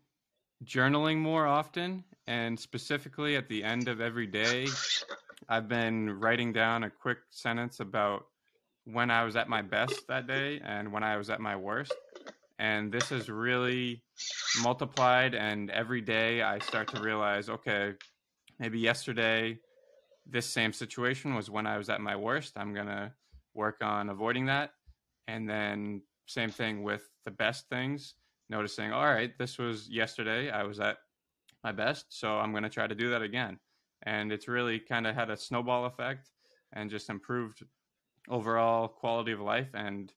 journaling 0.64 1.18
more 1.18 1.44
often 1.44 2.04
and 2.28 2.58
specifically 2.58 3.36
at 3.36 3.48
the 3.48 3.64
end 3.64 3.88
of 3.88 4.00
every 4.00 4.28
day 4.28 4.68
I've 5.48 5.68
been 5.68 6.20
writing 6.20 6.52
down 6.52 6.84
a 6.84 6.90
quick 6.90 7.18
sentence 7.30 7.80
about 7.80 8.26
when 8.84 9.10
I 9.10 9.24
was 9.24 9.34
at 9.34 9.48
my 9.48 9.62
best 9.62 10.06
that 10.06 10.28
day 10.28 10.60
and 10.64 10.92
when 10.92 11.02
I 11.02 11.16
was 11.16 11.28
at 11.28 11.40
my 11.40 11.56
worst. 11.56 11.92
And 12.60 12.92
this 12.92 13.08
has 13.08 13.28
really 13.28 14.02
multiplied. 14.62 15.34
And 15.34 15.70
every 15.70 16.00
day 16.00 16.42
I 16.42 16.58
start 16.60 16.88
to 16.94 17.02
realize, 17.02 17.48
okay, 17.48 17.94
maybe 18.58 18.78
yesterday 18.78 19.58
this 20.26 20.46
same 20.46 20.72
situation 20.72 21.34
was 21.34 21.50
when 21.50 21.66
I 21.66 21.78
was 21.78 21.88
at 21.88 22.00
my 22.00 22.14
worst. 22.14 22.52
I'm 22.56 22.72
going 22.72 22.86
to 22.86 23.12
work 23.54 23.78
on 23.82 24.10
avoiding 24.10 24.46
that. 24.46 24.70
And 25.26 25.48
then, 25.48 26.02
same 26.26 26.50
thing 26.50 26.84
with 26.84 27.02
the 27.24 27.30
best 27.32 27.68
things, 27.68 28.14
noticing, 28.48 28.92
all 28.92 29.06
right, 29.06 29.36
this 29.36 29.58
was 29.58 29.88
yesterday. 29.88 30.48
I 30.48 30.62
was 30.62 30.78
at 30.78 30.98
my 31.64 31.72
best. 31.72 32.06
So 32.10 32.38
I'm 32.38 32.52
going 32.52 32.62
to 32.62 32.68
try 32.68 32.86
to 32.86 32.94
do 32.94 33.10
that 33.10 33.22
again 33.22 33.58
and 34.02 34.32
it's 34.32 34.48
really 34.48 34.78
kind 34.78 35.06
of 35.06 35.14
had 35.14 35.30
a 35.30 35.36
snowball 35.36 35.84
effect 35.84 36.30
and 36.72 36.90
just 36.90 37.10
improved 37.10 37.64
overall 38.28 38.88
quality 38.88 39.32
of 39.32 39.40
life 39.40 39.68
and 39.74 40.12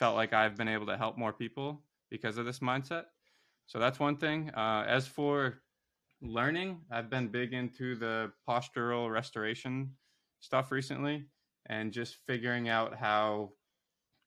felt 0.00 0.16
like 0.16 0.32
I've 0.32 0.56
been 0.56 0.66
able 0.66 0.86
to 0.86 0.96
help 0.96 1.18
more 1.18 1.32
people 1.32 1.82
because 2.10 2.38
of 2.38 2.46
this 2.46 2.60
mindset. 2.60 3.04
So 3.66 3.78
that's 3.78 4.00
one 4.00 4.16
thing. 4.16 4.50
Uh, 4.56 4.84
as 4.88 5.06
for 5.06 5.60
learning, 6.22 6.80
I've 6.90 7.10
been 7.10 7.28
big 7.28 7.52
into 7.52 7.94
the 7.94 8.32
postural 8.48 9.12
restoration 9.12 9.92
stuff 10.40 10.72
recently 10.72 11.26
and 11.66 11.92
just 11.92 12.16
figuring 12.26 12.70
out 12.70 12.96
how 12.96 13.50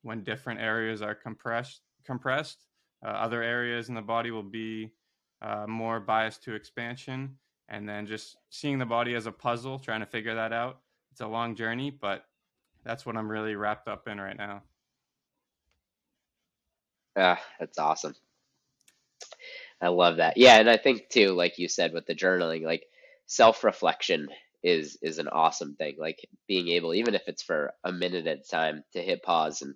when 0.03 0.23
different 0.23 0.61
areas 0.61 1.01
are 1.01 1.15
compressed 1.15 1.81
compressed 2.05 2.67
uh, 3.05 3.09
other 3.09 3.41
areas 3.41 3.89
in 3.89 3.95
the 3.95 4.01
body 4.01 4.29
will 4.29 4.43
be 4.43 4.91
uh, 5.41 5.65
more 5.67 5.99
biased 5.99 6.43
to 6.43 6.53
expansion 6.53 7.35
and 7.69 7.89
then 7.89 8.05
just 8.05 8.37
seeing 8.49 8.77
the 8.77 8.85
body 8.85 9.15
as 9.15 9.25
a 9.25 9.31
puzzle, 9.31 9.79
trying 9.79 10.01
to 10.01 10.05
figure 10.05 10.35
that 10.35 10.53
out. 10.53 10.81
It's 11.11 11.21
a 11.21 11.27
long 11.27 11.55
journey, 11.55 11.89
but 11.89 12.25
that's 12.83 13.05
what 13.05 13.17
I'm 13.17 13.29
really 13.29 13.55
wrapped 13.55 13.87
up 13.87 14.07
in 14.07 14.19
right 14.19 14.37
now. 14.37 14.61
Yeah, 17.15 17.37
that's 17.59 17.77
awesome. 17.77 18.15
I 19.81 19.89
love 19.89 20.17
that. 20.17 20.37
Yeah, 20.37 20.59
and 20.59 20.69
I 20.69 20.77
think 20.77 21.09
too, 21.09 21.33
like 21.33 21.59
you 21.59 21.67
said 21.67 21.93
with 21.93 22.05
the 22.05 22.15
journaling, 22.15 22.63
like 22.63 22.85
self-reflection 23.27 24.29
is 24.63 24.97
is 25.01 25.19
an 25.19 25.27
awesome 25.27 25.75
thing. 25.75 25.95
Like 25.97 26.25
being 26.47 26.69
able, 26.69 26.93
even 26.93 27.15
if 27.15 27.23
it's 27.27 27.43
for 27.43 27.73
a 27.83 27.91
minute 27.91 28.27
at 28.27 28.39
a 28.39 28.43
time, 28.43 28.83
to 28.93 29.01
hit 29.01 29.23
pause 29.23 29.61
and 29.61 29.75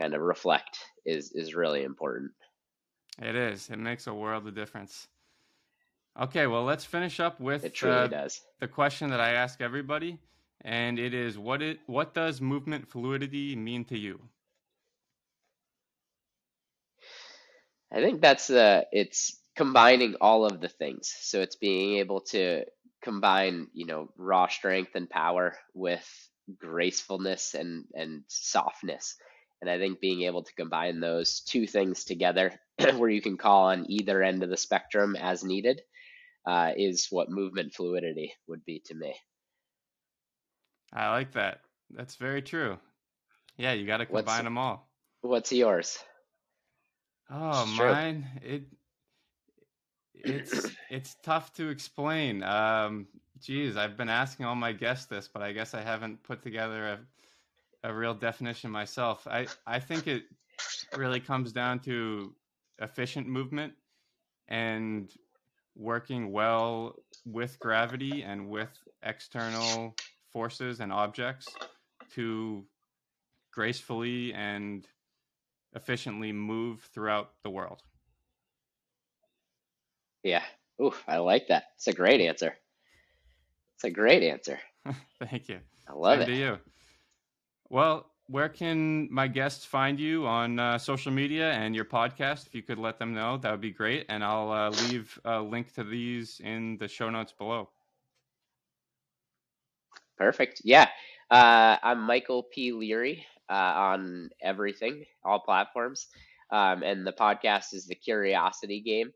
kind 0.00 0.14
of 0.14 0.20
reflect 0.20 0.78
is 1.04 1.32
is 1.32 1.54
really 1.54 1.82
important. 1.82 2.32
It 3.20 3.34
is. 3.36 3.70
It 3.70 3.78
makes 3.78 4.06
a 4.06 4.14
world 4.14 4.46
of 4.46 4.54
difference. 4.54 5.08
Okay, 6.20 6.46
well, 6.46 6.64
let's 6.64 6.84
finish 6.84 7.18
up 7.18 7.40
with 7.40 7.64
It 7.64 7.74
truly 7.74 7.90
uh, 7.90 8.08
does. 8.08 8.40
the 8.60 8.68
question 8.68 9.10
that 9.10 9.20
I 9.20 9.32
ask 9.32 9.60
everybody, 9.60 10.20
and 10.60 10.98
it 10.98 11.12
is 11.12 11.36
what 11.36 11.60
it 11.60 11.80
what 11.86 12.14
does 12.14 12.40
movement 12.40 12.88
fluidity 12.88 13.56
mean 13.56 13.84
to 13.86 13.98
you? 13.98 14.20
I 17.94 18.00
think 18.00 18.20
that's 18.20 18.50
uh 18.50 18.82
it's 18.92 19.40
combining 19.56 20.16
all 20.20 20.44
of 20.44 20.60
the 20.60 20.68
things. 20.68 21.14
So 21.20 21.40
it's 21.40 21.56
being 21.56 21.98
able 21.98 22.22
to 22.32 22.64
combine, 23.02 23.68
you 23.74 23.86
know, 23.86 24.08
raw 24.18 24.48
strength 24.48 24.92
and 24.96 25.08
power 25.08 25.56
with 25.74 26.06
gracefulness 26.58 27.54
and 27.54 27.84
and 27.94 28.24
softness. 28.28 29.16
And 29.60 29.70
I 29.70 29.78
think 29.78 30.00
being 30.00 30.22
able 30.22 30.42
to 30.42 30.54
combine 30.54 31.00
those 31.00 31.40
two 31.40 31.66
things 31.66 32.04
together, 32.04 32.60
where 32.96 33.10
you 33.10 33.22
can 33.22 33.38
call 33.38 33.66
on 33.68 33.86
either 33.90 34.22
end 34.22 34.42
of 34.42 34.50
the 34.50 34.56
spectrum 34.58 35.16
as 35.16 35.44
needed, 35.44 35.80
uh, 36.46 36.72
is 36.76 37.08
what 37.10 37.30
movement 37.30 37.74
fluidity 37.74 38.34
would 38.48 38.64
be 38.64 38.82
to 38.86 38.94
me. 38.94 39.14
I 40.92 41.10
like 41.10 41.32
that. 41.32 41.60
That's 41.90 42.16
very 42.16 42.42
true. 42.42 42.78
Yeah, 43.56 43.72
you 43.72 43.86
got 43.86 43.98
to 43.98 44.06
What's 44.08 44.26
combine 44.26 44.44
them 44.44 44.58
all. 44.58 44.88
what's 45.22 45.52
yours? 45.52 45.98
Oh, 47.30 47.62
It's 47.62 47.78
mine, 47.78 48.26
it 48.42 48.62
it's 50.14 50.66
it's 50.90 51.16
tough 51.22 51.52
to 51.54 51.68
explain. 51.68 52.42
Um, 52.42 53.06
geez, 53.40 53.76
I've 53.76 53.96
been 53.96 54.08
asking 54.08 54.46
all 54.46 54.54
my 54.54 54.72
guests 54.72 55.06
this, 55.06 55.28
but 55.28 55.42
I 55.42 55.52
guess 55.52 55.74
I 55.74 55.82
haven't 55.82 56.22
put 56.22 56.42
together 56.42 56.86
a 56.86 56.98
a 57.88 57.94
real 57.94 58.14
definition 58.14 58.70
myself. 58.70 59.26
I 59.26 59.46
I 59.66 59.80
think 59.80 60.06
it 60.06 60.24
really 60.96 61.20
comes 61.20 61.52
down 61.52 61.80
to 61.80 62.34
efficient 62.78 63.26
movement 63.28 63.74
and 64.48 65.10
working 65.76 66.32
well 66.32 66.94
with 67.24 67.58
gravity 67.58 68.22
and 68.22 68.48
with 68.48 68.70
external 69.02 69.94
forces 70.32 70.80
and 70.80 70.92
objects 70.92 71.46
to 72.12 72.64
gracefully 73.52 74.32
and 74.34 74.86
efficiently 75.74 76.32
move 76.32 76.88
throughout 76.92 77.30
the 77.42 77.50
world. 77.50 77.82
Yeah. 80.22 80.42
Ooh, 80.80 80.94
I 81.06 81.18
like 81.18 81.48
that. 81.48 81.64
It's 81.76 81.86
a 81.86 81.92
great 81.92 82.20
answer. 82.20 82.54
It's 83.76 83.84
a 83.84 83.90
great 83.90 84.22
answer. 84.22 84.58
Thank 85.22 85.48
you. 85.48 85.60
I 85.88 85.92
love 85.92 86.20
Same 86.20 86.22
it. 86.22 86.26
to 86.26 86.36
you. 86.36 86.58
Well, 87.68 88.10
where 88.26 88.48
can 88.48 89.12
my 89.12 89.28
guests 89.28 89.64
find 89.64 90.00
you 90.00 90.26
on 90.26 90.58
uh, 90.58 90.78
social 90.78 91.12
media 91.12 91.52
and 91.52 91.74
your 91.74 91.84
podcast? 91.84 92.46
If 92.46 92.54
you 92.54 92.62
could 92.62 92.78
let 92.78 92.98
them 92.98 93.12
know, 93.12 93.36
that 93.36 93.50
would 93.50 93.60
be 93.60 93.70
great. 93.70 94.06
And 94.08 94.24
I'll 94.24 94.50
uh, 94.50 94.70
leave 94.70 95.18
a 95.24 95.40
link 95.40 95.74
to 95.74 95.84
these 95.84 96.40
in 96.42 96.78
the 96.78 96.88
show 96.88 97.10
notes 97.10 97.32
below. 97.32 97.68
Perfect. 100.16 100.62
Yeah. 100.64 100.88
Uh, 101.30 101.76
I'm 101.82 102.00
Michael 102.00 102.44
P. 102.44 102.72
Leary 102.72 103.26
uh, 103.50 103.54
on 103.54 104.30
everything, 104.42 105.04
all 105.24 105.40
platforms. 105.40 106.06
Um, 106.50 106.82
and 106.82 107.06
the 107.06 107.12
podcast 107.12 107.74
is 107.74 107.86
The 107.86 107.94
Curiosity 107.94 108.80
Game. 108.80 109.12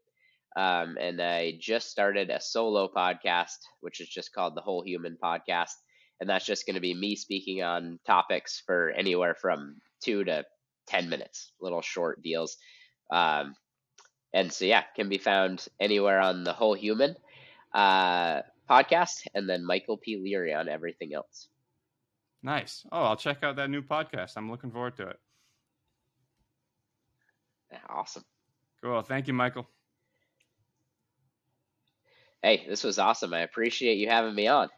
Um, 0.57 0.97
and 1.01 1.20
I 1.20 1.55
just 1.61 1.91
started 1.91 2.31
a 2.31 2.41
solo 2.41 2.89
podcast, 2.89 3.59
which 3.81 4.01
is 4.01 4.09
just 4.09 4.33
called 4.33 4.55
The 4.57 4.61
Whole 4.61 4.83
Human 4.85 5.16
Podcast. 5.22 5.74
And 6.20 6.29
that's 6.29 6.47
just 6.47 6.66
going 6.66 6.74
to 6.74 6.81
be 6.81 6.95
me 6.95 7.14
speaking 7.14 7.62
on 7.62 8.01
topics 8.07 8.62
for 8.66 8.91
anywhere 8.91 9.37
from 9.41 9.76
two 10.03 10.24
to 10.24 10.45
10 10.89 11.09
minutes, 11.09 11.53
little 11.61 11.83
short 11.83 12.22
deals. 12.22 12.57
Um, 13.12 13.55
and 14.35 14.53
so, 14.53 14.64
yeah, 14.64 14.83
can 14.97 15.09
be 15.09 15.18
found 15.18 15.64
anywhere 15.81 16.20
on 16.20 16.45
The 16.45 16.53
Whole 16.53 16.74
Human 16.74 17.14
uh, 17.72 18.43
podcast 18.68 19.26
and 19.35 19.49
then 19.49 19.64
Michael 19.64 19.97
P. 19.97 20.16
Leary 20.16 20.53
on 20.55 20.68
everything 20.68 21.14
else. 21.14 21.49
Nice. 22.43 22.86
Oh, 22.93 23.03
I'll 23.03 23.16
check 23.16 23.43
out 23.43 23.57
that 23.57 23.70
new 23.70 23.82
podcast. 23.82 24.32
I'm 24.36 24.51
looking 24.51 24.70
forward 24.70 24.97
to 24.97 25.09
it. 25.09 25.18
Awesome. 27.89 28.24
Cool. 28.82 29.03
Thank 29.03 29.26
you, 29.26 29.34
Michael. 29.34 29.68
Hey, 32.43 32.64
this 32.68 32.84
was 32.84 32.99
awesome. 32.99 33.34
I 33.34 33.41
appreciate 33.41 33.99
you 33.99 34.09
having 34.09 34.34
me 34.34 34.47
on. 34.47 34.68